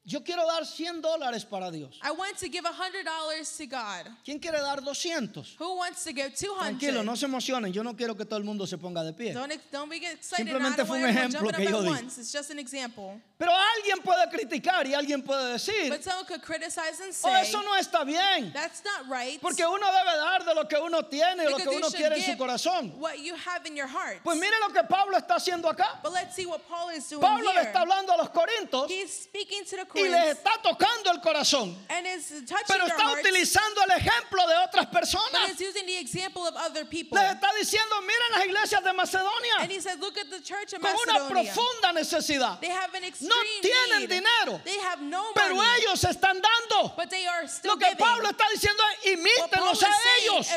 yo 0.05 0.21
quiero 0.21 0.45
dar 0.45 0.65
100 0.65 1.01
dólares 1.01 1.45
para 1.45 1.71
Dios. 1.71 1.97
I 2.03 2.11
want 2.11 2.37
to 2.37 2.49
give 2.49 2.65
$100 2.65 3.57
to 3.57 3.65
God. 3.67 4.11
¿Quién 4.25 4.39
quiere 4.39 4.59
dar 4.59 4.81
200? 4.81 5.55
Who 5.57 5.77
wants 5.77 6.03
to 6.03 6.11
give 6.11 6.33
200 6.35 6.77
Tranquilo, 6.77 7.03
no 7.03 7.15
se 7.15 7.25
emocionen. 7.25 7.71
Yo 7.71 7.83
no 7.83 7.95
quiero 7.95 8.15
que 8.15 8.25
todo 8.25 8.37
el 8.37 8.43
mundo 8.43 8.65
se 8.67 8.77
ponga 8.77 9.03
de 9.03 9.13
pie. 9.13 9.33
Don't, 9.33 9.49
be 9.89 9.97
excited. 9.97 10.45
Simplemente 10.45 10.85
fue 10.85 10.99
un 10.99 11.09
ejemplo 11.09 11.49
que 11.51 11.65
yo 11.65 11.81
di. 11.81 11.89
It's 12.03 12.31
just 12.31 12.51
an 12.51 12.59
example. 12.59 13.21
Pero 13.37 13.51
alguien 13.51 13.99
puede 14.03 14.29
criticar 14.29 14.85
y 14.87 14.93
alguien 14.93 15.21
puede 15.21 15.53
decir, 15.53 15.89
But 15.89 16.03
someone 16.03 16.25
could 16.25 16.41
criticize 16.41 16.99
and 17.01 17.09
oh, 17.09 17.29
say, 17.29 17.41
eso 17.41 17.61
no 17.61 17.75
está 17.75 18.05
bien. 18.05 18.51
that's 18.53 18.83
not 18.83 19.09
right. 19.09 19.39
Porque 19.41 19.65
uno 19.65 19.85
debe 19.85 20.17
dar 20.17 20.45
de 20.45 20.53
lo 20.53 20.67
que 20.67 20.77
uno 20.77 21.03
tiene 21.03 21.45
y 21.45 21.49
lo 21.49 21.57
que 21.57 21.69
uno 21.69 21.89
quiere 21.89 22.17
en 22.17 22.23
su 22.23 22.37
corazón. 22.37 22.93
what 22.99 23.19
you 23.19 23.35
have 23.35 23.65
in 23.65 23.75
your 23.75 23.87
heart. 23.87 24.21
Pues 24.23 24.37
mire 24.37 24.53
lo 24.59 24.73
que 24.73 24.83
Pablo 24.83 25.17
está 25.17 25.35
haciendo 25.35 25.69
acá. 25.69 26.01
but 26.03 26.11
let's 26.11 26.35
see 26.35 26.45
what 26.45 26.61
Paul 26.67 26.89
is 26.89 27.07
doing 27.09 27.21
Pablo 27.21 27.53
le 27.53 27.61
está 27.61 27.81
hablando 27.81 28.13
a 28.13 28.17
los 28.17 28.29
corintos 28.29 28.89
He's 28.89 29.23
speaking 29.23 29.63
to 29.65 29.77
the 29.77 29.85
y 29.95 30.07
les 30.09 30.37
está 30.37 30.51
tocando 30.61 31.11
el 31.11 31.19
corazón. 31.21 31.75
and 31.89 32.07
is 32.07 32.29
touching 32.45 32.65
Pero 32.67 32.85
está 32.87 33.11
utilizando 33.11 33.81
el 33.83 33.91
ejemplo 33.91 34.47
de 34.47 34.55
otras 34.65 34.85
personas. 34.87 35.49
is 35.51 35.59
using 35.61 35.85
the 35.85 35.97
example 35.97 36.45
of 36.47 36.55
other 36.55 36.85
people. 36.85 37.17
Les 37.17 37.33
está 37.35 37.49
diciendo, 37.59 38.01
miren 38.01 38.31
las 38.35 38.45
iglesias 38.45 38.83
de 38.83 38.93
Macedonia 38.93 39.55
And 39.59 39.71
he 39.71 39.79
said, 39.79 39.99
look 39.99 40.17
at 40.17 40.29
the 40.29 40.41
church 40.41 40.73
of 40.73 40.81
con 40.81 40.91
una 41.07 41.29
profunda 41.29 41.93
necesidad. 41.93 42.59
They 42.61 42.69
have 42.69 42.93
an 42.95 43.03
extreme 43.03 43.29
No 43.29 43.35
tienen 43.61 44.09
dinero, 44.09 44.61
They 44.63 44.79
have 44.79 45.01
no 45.01 45.23
pero 45.33 45.55
money. 45.55 45.81
ellos 45.81 46.03
están 46.03 46.41
dando. 46.41 46.93
but 46.95 47.09
they 47.09 47.25
are 47.27 47.47
still 47.47 47.71
Lo 47.71 47.77
que 47.77 47.85
giving. 47.89 47.97
Pablo 48.05 48.29
está 48.29 48.45
diciendo 48.53 48.81
es, 49.03 49.13
is 49.13 49.83
a 49.83 49.91
ellos. 50.21 50.47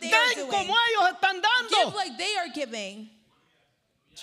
Den 0.00 0.48
como 0.48 0.74
ellos 0.74 1.10
están 1.12 1.40
dando. 1.40 1.94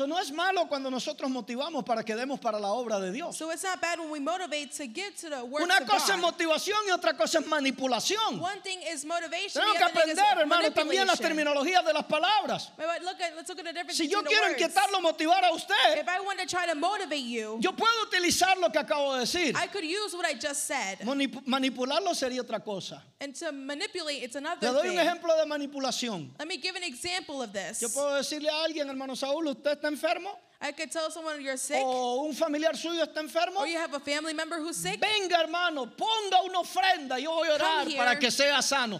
Eso 0.01 0.08
no 0.08 0.17
es 0.20 0.31
malo 0.31 0.67
cuando 0.67 0.89
nosotros 0.89 1.29
motivamos 1.29 1.84
para 1.86 2.03
que 2.03 2.15
demos 2.15 2.39
para 2.39 2.58
la 2.60 2.70
obra 2.70 3.00
de 3.00 3.12
Dios. 3.12 3.38
So 3.38 3.51
it's 3.51 3.62
not 3.62 3.79
bad 3.79 4.00
when 4.00 4.10
we 4.10 4.20
motivate 4.20 4.72
to 4.77 4.88
give 4.88 5.15
to 5.17 5.29
the 5.29 5.43
works 5.46 5.63
Una 5.63 5.77
of 5.77 5.86
cosa 5.86 6.15
es 6.15 6.20
motivación 6.20 6.79
y 6.88 6.91
otra 6.91 7.15
cosa 7.15 7.38
es 7.38 7.46
manipulación. 7.46 8.39
One 8.41 8.60
thing 8.63 8.79
is 8.91 9.05
motivation. 9.05 9.62
Tenemos 9.62 9.74
the 9.74 9.77
que 9.77 9.86
other 9.86 10.01
thing 10.01 10.12
is 10.12 10.17
aprender, 10.17 10.41
hermano, 10.41 10.72
también 10.72 11.05
las 11.05 11.20
manipulation. 11.20 11.53
terminologías 11.53 11.86
de 11.86 11.93
las 11.93 12.05
palabras. 12.05 12.72
Wait, 12.79 13.03
look 13.03 13.22
at, 13.22 13.36
let's 13.36 13.48
look 13.50 13.60
at 13.60 13.65
the 13.65 13.74
difference 13.74 13.98
Si 13.98 14.08
yo 14.08 14.24
between 14.24 14.38
quiero 14.39 14.48
words. 14.48 14.60
inquietarlo, 14.60 15.01
motivar 15.01 15.43
a 15.46 15.51
usted, 15.53 16.00
If 16.00 16.08
I 16.10 16.20
want 16.25 16.39
to 16.39 16.48
try 16.48 16.65
to 16.65 16.74
motivate 16.74 17.22
you, 17.24 17.60
yo 17.62 17.74
puedo 17.74 18.01
utilizar 18.10 18.58
lo 18.58 18.72
que 18.72 18.79
acabo 18.79 19.13
de 19.13 19.20
decir. 19.22 19.55
I 19.55 19.67
could 19.67 19.86
use 19.86 20.15
what 20.15 20.25
I 20.25 20.34
just 20.34 20.65
said. 20.65 20.98
Manip- 21.01 21.46
manipularlo 21.46 22.15
sería 22.15 22.41
otra 22.41 22.60
cosa. 22.63 23.03
And 23.21 23.35
to 23.35 23.51
manipulate, 23.51 24.23
it's 24.23 24.35
another 24.35 24.67
Le 24.67 24.73
doy 24.73 24.81
thing. 24.81 24.97
un 24.97 25.05
ejemplo 25.05 25.37
de 25.37 25.45
manipulación. 25.45 26.31
Let 26.39 26.47
me 26.47 26.57
give 26.57 26.75
an 26.75 26.81
example 26.81 27.43
of 27.43 27.53
this. 27.53 27.79
Yo 27.79 27.87
puedo 27.89 28.15
decirle 28.15 28.49
a 28.49 28.65
alguien, 28.65 28.89
hermano 28.89 29.13
Saúl, 29.13 29.45
¿usted 29.47 29.77
está 29.77 29.89
enfermo? 29.89 30.35
I 30.59 30.71
could 30.71 30.91
tell 30.91 31.09
someone 31.11 31.39
you're 31.41 31.57
sick, 31.57 31.81
¿O 31.83 32.25
un 32.25 32.33
familiar 32.33 32.73
suyo 32.73 33.03
está 33.03 33.17
enfermo? 33.17 33.57
or 33.57 33.67
you 33.67 33.77
have 33.77 33.93
a 33.93 33.99
family 33.99 34.33
member 34.33 34.57
who's 34.57 34.75
sick. 34.75 34.99
Venga, 34.99 35.37
hermano, 35.39 35.85
ponga 35.85 36.43
una 36.43 36.61
ofrenda. 36.61 37.19
Yo 37.19 37.31
voy 37.31 37.47
a 37.47 37.55
orar 37.55 37.95
para 37.95 38.19
que 38.19 38.31
sea 38.31 38.59
sano. 38.63 38.99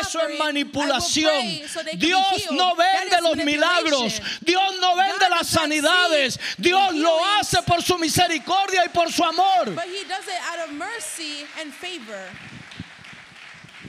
Eso 0.00 0.18
es 0.20 0.38
manipulación. 0.38 1.68
so 1.68 1.82
Dios 1.96 2.50
no 2.50 2.74
vende 2.74 3.20
los 3.22 3.36
milagros. 3.44 4.20
Dios 4.40 4.80
no 4.80 4.96
vende 4.96 5.28
God 5.28 5.30
las 5.30 5.48
sanidades. 5.48 6.38
Dios 6.58 6.94
lo 6.94 7.24
hace 7.38 7.62
por 7.62 7.82
su 7.82 7.96
misericordia 7.98 8.84
y 8.84 8.88
por 8.88 9.12
su 9.12 9.22
amor. 9.22 9.74
But 9.76 9.86
he 9.86 10.04
does 10.04 10.26
it 10.26 10.40
out 10.52 10.68
of 10.68 10.74
mercy 10.74 11.44
and 11.60 11.72
favor. 11.72 12.20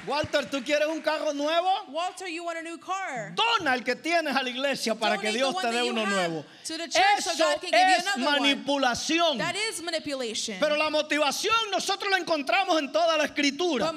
Walter, 0.07 0.49
¿tú 0.49 0.63
quieres 0.63 0.87
un 0.87 1.01
carro 1.01 1.33
nuevo? 1.33 1.69
Walter, 1.89 2.27
you 2.27 2.43
want 2.43 2.57
a 2.57 2.63
new 2.63 2.77
car. 2.77 3.33
Dona 3.35 3.75
el 3.75 3.83
que 3.83 3.95
tienes 3.95 4.35
a 4.35 4.41
la 4.41 4.49
iglesia 4.49 4.95
para 4.95 5.17
que 5.17 5.27
Donate 5.27 5.31
the 5.31 5.37
Dios 5.37 5.55
te 5.61 5.67
dé 5.71 5.83
uno 5.89 6.05
nuevo. 6.05 6.45
to 6.65 6.77
the 6.77 6.87
church 6.87 7.21
so 7.21 7.31
Eso 7.31 7.43
God 7.43 7.61
can 7.61 7.71
give 7.71 7.89
you 7.89 7.95
es 7.97 8.17
manipulación. 8.17 9.37
That 9.37 9.55
is 9.55 9.81
manipulation. 9.81 10.57
Pero 10.59 10.75
la 10.75 10.89
motivación 10.89 11.53
nosotros 11.71 12.09
la 12.09 12.17
encontramos 12.17 12.79
en 12.79 12.91
toda 12.91 13.17
la 13.17 13.25
escritura. 13.25 13.91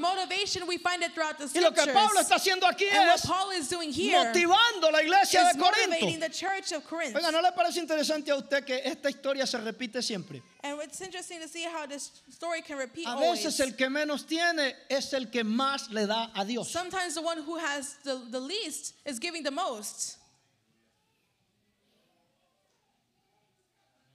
we 0.67 0.79
find 0.79 1.03
it 1.03 1.15
throughout 1.15 1.39
the 1.39 1.49
Y 1.55 1.61
lo 1.61 1.73
que 1.73 1.87
Pablo 1.93 2.21
está 2.21 2.37
haciendo 2.37 2.67
aquí 2.67 2.87
and 2.91 3.11
es 3.15 3.27
Paul 3.27 3.53
is 3.53 3.69
doing 3.69 3.93
here 3.93 4.19
motivando 4.19 4.91
la 4.91 5.03
iglesia 5.03 5.43
de 5.45 5.59
motivating 5.59 6.01
Corinto. 6.01 6.21
the 6.21 6.31
church 6.31 6.73
of 6.73 6.85
Corinth. 6.85 7.17
Oiga, 7.17 7.31
¿no 7.31 7.41
le 7.41 7.53
parece 7.53 7.79
interesante 7.81 8.31
a 8.31 8.37
usted 8.37 8.65
que 8.65 8.83
esta 8.85 9.09
historia 9.09 9.47
se 9.47 9.59
repite 9.59 10.03
siempre? 10.03 10.43
And 10.65 10.81
it's 10.81 11.03
interesting 11.03 11.43
to 11.43 11.49
see 11.49 11.65
how 11.65 11.85
this 11.85 12.11
story 12.31 12.63
can 12.63 12.79
repeat 12.79 13.07
A 13.07 13.11
always. 13.11 13.61
el 13.61 13.73
que 13.73 13.87
menos 13.91 14.27
tiene 14.27 14.73
es 14.89 15.13
el 15.13 15.27
que 15.27 15.45
más 15.45 15.93
le 15.93 16.07
da 16.07 16.31
a 16.35 16.43
Dios. 16.43 16.71
Sometimes 16.71 17.15
the 17.15 17.21
one 17.21 17.43
who 17.43 17.59
has 17.59 17.97
the, 18.03 18.19
the 18.31 18.41
least 18.41 18.95
is 19.05 19.19
giving 19.19 19.43
the 19.43 19.51
most. 19.51 20.17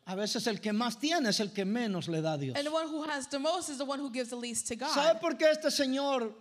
A 0.07 0.15
veces 0.15 0.47
el 0.47 0.57
que 0.57 0.71
más 0.73 0.99
tiene 0.99 1.27
es 1.27 1.39
el 1.39 1.49
que 1.49 1.65
menos 1.65 2.07
le 2.07 2.19
da 2.19 2.33
a 2.33 2.37
Dios. 2.39 2.57
And 2.57 2.65
the 2.65 2.71
one 2.71 2.87
who 2.87 3.03
has 3.03 3.27
the 3.27 3.37
most 3.37 3.69
is 3.69 3.77
the 3.77 3.85
one 3.85 3.99
who 3.99 4.09
gives 4.09 4.31
the 4.31 4.35
least 4.35 4.67
to 4.69 4.75
God. 4.75 4.91
¿Sabe 4.91 5.19
por 5.21 5.35
qué 5.35 5.51
este 5.51 5.69
señor 5.69 6.33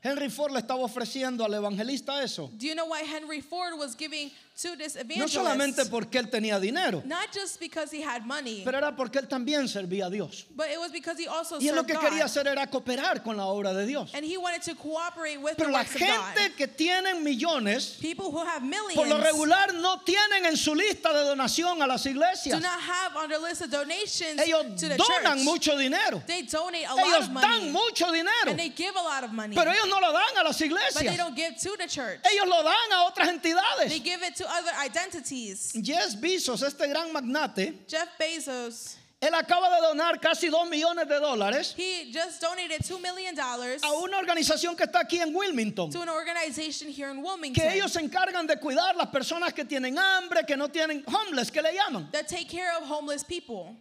Henry 0.00 0.30
Ford 0.30 0.52
le 0.52 0.60
estaba 0.60 0.80
ofreciendo 0.80 1.44
al 1.44 1.52
evangelista 1.52 2.22
eso? 2.22 2.50
Do 2.56 2.66
you 2.66 2.74
know 2.74 2.86
why 2.86 3.00
Henry 3.00 3.42
Ford 3.42 3.78
was 3.78 3.94
giving 3.94 4.30
to 4.56 4.76
this 4.76 4.96
No 5.16 5.26
solamente 5.26 5.84
porque 5.86 6.18
él 6.18 6.30
tenía 6.30 6.60
dinero, 6.60 7.02
Not 7.04 7.32
just 7.32 7.58
because 7.58 7.90
he 7.90 8.00
had 8.00 8.24
money, 8.24 8.62
pero 8.64 8.78
era 8.78 8.94
porque 8.94 9.18
él 9.18 9.26
también 9.28 9.66
servía 9.68 10.06
a 10.06 10.10
Dios. 10.10 10.44
but 10.54 10.68
it 10.70 10.78
was 10.78 10.92
because 10.92 11.18
he 11.18 11.26
also 11.26 11.56
Y 11.58 11.66
él 11.68 11.74
lo 11.74 11.82
served 11.82 11.86
que 11.88 11.94
God. 11.94 12.02
quería 12.02 12.24
hacer 12.24 12.46
era 12.46 12.66
cooperar 12.68 13.22
con 13.24 13.36
la 13.36 13.46
obra 13.46 13.74
de 13.74 13.84
Dios. 13.84 14.12
And 14.14 14.24
he 14.24 14.36
wanted 14.36 14.62
to 14.62 14.74
cooperate 14.76 15.38
with 15.40 15.56
Pero 15.56 15.68
the 15.68 15.72
la 15.72 15.78
works 15.80 15.94
of 15.96 16.00
God. 16.00 16.34
gente 16.36 16.54
que 16.56 16.66
tienen 16.68 17.24
millones, 17.24 17.98
People 18.00 18.30
who 18.30 18.44
have 18.44 18.62
millions 18.62 18.94
por 18.94 19.06
lo 19.08 19.18
regular 19.18 19.72
no 19.74 20.00
tienen 20.04 20.46
en 20.46 20.56
su 20.56 20.72
lista 20.74 21.12
de 21.12 21.24
donación 21.24 21.82
a 21.82 21.86
las 21.88 22.04
do 22.04 22.10
iglesias. 22.10 22.60
not 22.62 22.80
have 22.80 23.16
on 23.16 23.28
their 23.28 23.40
list 23.40 23.60
of 23.62 23.70
donations 23.70 24.40
Ellos 24.40 24.80
to 24.80 24.88
the 24.88 24.96
donan 24.96 25.36
church. 25.38 25.44
mucho 25.44 25.76
dinero. 25.76 26.22
They 26.28 26.42
donate 26.42 26.84
a 26.84 26.94
Ellos 26.94 27.12
lot 27.12 27.22
of 27.22 27.30
money. 27.30 27.48
dan 27.64 27.72
mucho 27.72 28.12
dinero. 28.12 28.48
and 28.50 28.58
they 28.58 28.68
give 28.68 28.94
a 28.94 29.02
lot 29.02 29.24
of 29.24 29.32
money. 29.32 29.56
Pero 29.56 29.70
ellos 29.72 29.88
no 29.88 29.98
lo 29.98 30.12
dan 30.12 30.36
a 30.38 30.44
las 30.44 30.58
but 30.58 30.58
they 30.60 30.66
iglesias. 30.66 31.16
don't 31.16 31.34
give 31.34 31.56
to 31.58 31.76
the 31.76 31.88
church. 31.88 32.20
Ellos 32.24 32.46
lo 32.46 32.62
dan 32.62 32.92
a 32.92 33.04
otras 33.10 33.28
entidades. 33.28 33.88
They 33.88 33.98
give 33.98 34.22
it 34.22 34.36
to 34.36 34.43
other 34.46 34.72
identities. 34.84 35.72
Jeff 35.82 36.14
Bezos, 36.20 36.62
este 36.62 36.86
gran 36.88 37.12
magnate, 37.12 37.74
Jeff 37.88 38.08
Bezos, 38.18 38.96
él 39.20 39.32
acaba 39.34 39.70
de 39.70 39.80
donar 39.80 40.20
casi 40.20 40.48
2 40.48 40.68
millones 40.68 41.08
de 41.08 41.18
dólares 41.18 41.74
he 41.78 42.12
just 42.12 42.42
donated 42.42 42.82
$2 42.82 43.00
million 43.00 43.34
a 43.38 43.92
una 44.02 44.18
organización 44.18 44.76
que 44.76 44.84
está 44.84 45.00
aquí 45.00 45.18
en 45.18 45.34
Wilmington. 45.34 45.90
to 45.90 46.02
an 46.02 46.08
organization 46.10 46.88
here 46.90 47.10
in 47.10 47.22
Wilmington 47.22 47.54
Que 47.54 47.72
ellos 47.74 47.92
se 47.92 48.00
encargan 48.00 48.46
de 48.46 48.56
cuidar 48.56 48.94
las 48.96 49.08
personas 49.08 49.54
que 49.54 49.64
tienen 49.64 49.96
hambre, 49.98 50.44
que 50.46 50.56
no 50.56 50.68
tienen 50.68 51.02
homeless, 51.06 51.50
que 51.50 51.62
le 51.62 51.72
llaman. 51.72 52.10
that 52.12 52.28
take 52.28 52.48
care 52.48 52.76
of 52.76 52.84
homeless 52.86 53.24
people. 53.24 53.74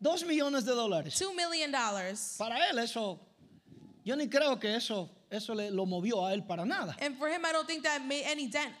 2 0.00 0.24
millones 0.24 0.64
de 0.64 0.72
dólares. 0.72 1.14
$2 1.20 1.34
million. 1.34 1.72
Para 1.72 2.56
él 2.70 2.78
eso, 2.78 3.20
yo 4.04 4.14
ni 4.16 4.28
creo 4.28 4.58
que 4.58 4.74
eso, 4.74 5.08
eso 5.30 5.54
le, 5.54 5.70
lo 5.70 5.86
movió 5.86 6.24
a 6.26 6.32
él 6.32 6.44
para 6.46 6.64
nada. 6.64 6.96
And 7.00 7.16
for 7.18 7.28
him, 7.28 7.44
I 7.44 7.52
don't 7.52 7.66
think 7.66 7.82
that 7.84 8.04
made 8.04 8.24
any 8.24 8.46
dent. 8.48 8.72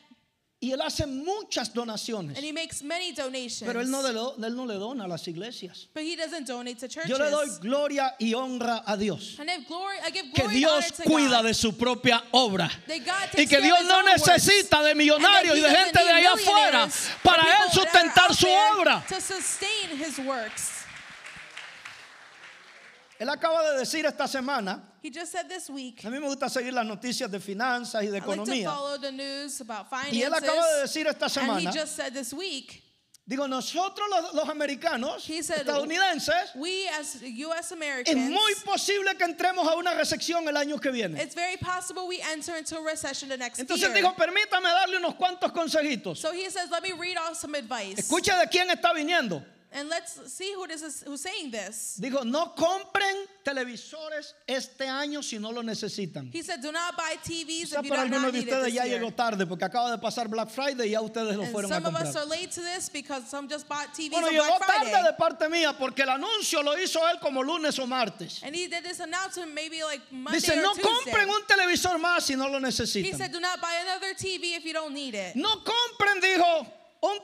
Y 0.60 0.72
él 0.72 0.80
hace 0.82 1.06
muchas 1.06 1.72
donaciones, 1.72 2.36
And 2.36 2.44
he 2.44 2.50
makes 2.50 2.82
many 2.82 3.12
donations. 3.12 3.62
pero 3.64 3.80
él 3.80 3.88
no, 3.88 4.02
le, 4.02 4.10
él 4.44 4.56
no 4.56 4.66
le 4.66 4.74
dona 4.74 5.04
a 5.04 5.06
las 5.06 5.28
iglesias. 5.28 5.86
but 5.94 6.02
he 6.02 6.16
doesn't 6.16 6.48
donate 6.48 6.80
to 6.80 6.88
churches. 6.88 7.08
Yo 7.08 7.16
le 7.16 7.30
doy 7.30 7.46
gloria 7.60 8.16
y 8.18 8.34
honra 8.34 8.82
a 8.84 8.96
Dios. 8.96 9.36
and 9.38 9.48
I, 9.48 9.58
glory, 9.68 9.98
I 10.04 10.10
give 10.10 10.24
Que 10.34 10.42
glory 10.42 10.64
honor 10.64 10.80
Dios 10.80 11.00
cuida 11.06 11.36
God. 11.42 11.44
de 11.44 11.54
su 11.54 11.72
propia 11.78 12.24
obra. 12.32 12.68
That 12.88 13.04
God 13.04 13.38
Y 13.38 13.46
que 13.46 13.60
Dios 13.60 13.84
no 13.86 14.02
necesita 14.02 14.82
de 14.82 14.96
millonarios 14.96 15.56
y 15.56 15.60
de 15.60 15.70
gente 15.70 16.02
de 16.04 16.10
allá 16.10 16.32
afuera 16.32 16.88
para 17.22 17.42
él 17.42 17.70
sustentar 17.72 18.34
su 18.34 18.48
obra. 18.48 19.04
To 19.08 19.20
sustain 19.20 19.96
his 19.96 20.18
works. 20.18 20.72
Él 23.20 23.28
acaba 23.28 23.62
de 23.72 23.78
decir 23.78 24.04
esta 24.06 24.26
semana, 24.26 24.82
He 25.02 25.10
just 25.10 25.30
said 25.32 25.48
this 25.48 25.70
week. 25.70 26.04
a 26.04 26.08
mí 26.08 26.20
me 26.20 26.26
gusta 26.26 26.48
seguir 26.48 26.72
las 26.72 26.84
noticias 26.86 27.30
de 27.30 27.38
finanzas 27.40 28.02
y 28.02 28.06
de 28.10 28.18
I 28.18 28.20
like 28.20 28.24
to 28.26 28.32
economía. 28.42 28.64
follow 28.64 28.98
the 28.98 29.12
news 29.12 29.60
about 29.60 29.88
finances. 29.88 30.12
Y 30.12 30.22
él 30.22 30.32
acaba 30.34 30.66
de 30.74 30.82
decir 30.82 31.06
esta 31.06 31.26
and 31.26 31.32
he 31.60 31.64
semana, 31.66 31.72
just 31.72 31.94
said 31.96 32.12
this 32.12 32.32
week, 32.34 32.82
digo, 33.28 33.46
nosotros 33.46 34.08
los, 34.10 34.34
los 34.34 34.48
americanos, 34.48 35.24
He 35.26 35.42
said, 35.42 35.66
estadounidenses, 35.66 36.54
we 36.56 36.88
as 36.98 37.22
U.S. 37.22 37.66
es 37.66 37.72
Americans, 37.72 38.30
muy 38.30 38.54
posible 38.64 39.14
que 39.16 39.24
entremos 39.26 39.66
a 39.68 39.76
una 39.76 39.92
recesión 39.94 40.48
el 40.48 40.56
año 40.56 40.80
que 40.80 40.90
viene. 40.90 41.20
it's 41.20 41.34
very 41.34 41.56
possible 41.58 42.06
we 42.08 42.20
enter 42.32 42.56
into 42.56 42.76
a 42.76 42.82
recession 42.82 43.28
the 43.28 43.36
next 43.36 43.60
Entonces 43.60 43.80
year. 43.88 43.94
dijo, 43.94 44.14
permítame 44.16 44.64
darle 44.68 44.96
unos 44.96 45.14
cuantos 45.14 45.52
consejitos. 45.52 46.16
so 46.18 46.32
he 46.32 46.48
says, 46.50 46.70
let 46.70 46.82
me 46.82 46.92
read 46.92 47.16
off 47.18 47.36
some 47.36 47.54
advice. 47.54 47.96
Escuche 47.98 48.32
de 48.36 48.46
quién 48.48 48.68
está 48.70 48.92
viniendo. 48.94 49.44
And 49.70 49.90
let's 49.90 50.32
see 50.32 50.54
who 50.54 50.66
this 50.66 50.80
is 50.82 51.02
who's 51.06 51.20
saying 51.20 51.50
this. 51.50 51.98
Dijo, 52.00 52.24
no 52.24 52.54
compren 52.56 53.14
televisores 53.44 54.32
este 54.46 54.86
año 54.88 55.22
si 55.22 55.38
no 55.38 55.50
lo 55.50 55.62
necesitan. 55.62 56.30
He 56.32 56.42
said, 56.42 56.62
do 56.62 56.72
not 56.72 56.96
buy 56.96 57.16
TVs 57.22 57.68
Quizá 57.74 57.78
if 57.80 57.84
you 57.84 57.90
para 57.90 58.08
do 58.08 58.14
algunos 58.14 58.22
not 58.22 58.32
de 58.32 58.38
need 58.38 58.48
it 58.48 58.52
ustedes 58.52 58.64
this 58.64 58.74
ya 58.74 58.84
year. 58.84 58.98
llegó 59.00 59.14
tarde 59.14 59.46
porque 59.46 59.64
acaba 59.64 59.90
de 59.90 59.98
pasar 59.98 60.28
Black 60.30 60.48
Friday 60.48 60.86
y 60.88 60.92
ya 60.92 61.00
ustedes 61.02 61.36
lo 61.36 61.42
And 61.42 61.52
fueron 61.52 61.70
a 61.70 61.74
some 61.74 61.86
of 61.86 61.94
us 61.96 62.14
comprar. 62.14 62.22
are 62.22 62.26
late 62.30 62.50
to 62.50 62.60
this 62.62 62.88
because 62.88 63.28
some 63.28 63.46
just 63.46 63.68
bought 63.68 63.88
TVs 63.92 64.10
Bueno, 64.10 64.28
on 64.28 64.32
llegó 64.32 64.46
Black 64.58 64.64
Friday. 64.64 64.90
tarde 64.92 65.06
de 65.06 65.12
parte 65.18 65.48
mía 65.50 65.76
porque 65.78 66.00
el 66.02 66.08
anuncio 66.08 66.62
lo 66.62 66.72
hizo 66.78 67.00
él 67.06 67.20
como 67.20 67.42
lunes 67.42 67.78
o 67.78 67.86
martes. 67.86 68.40
And 68.42 68.54
he 68.54 68.68
did 68.68 68.82
this 68.84 69.00
announcement 69.00 69.52
maybe 69.54 69.82
like 69.82 70.00
Monday 70.10 70.40
Dice, 70.40 70.50
or 70.50 70.62
no 70.62 70.72
Tuesday. 70.72 70.90
compren 71.12 71.28
un 71.28 71.42
televisor 71.46 71.98
más 72.00 72.22
si 72.22 72.36
no 72.36 72.48
lo 72.48 72.58
He 72.58 72.62
necesitan. 72.62 73.16
said, 73.18 73.32
do 73.32 73.38
not 73.40 73.60
buy 73.60 73.74
another 73.82 74.14
TV 74.14 74.56
if 74.56 74.64
you 74.64 74.72
don't 74.72 74.94
need 74.94 75.14
it. 75.14 75.36
No 75.36 75.56
compren, 75.62 76.20
dijo, 76.22 76.66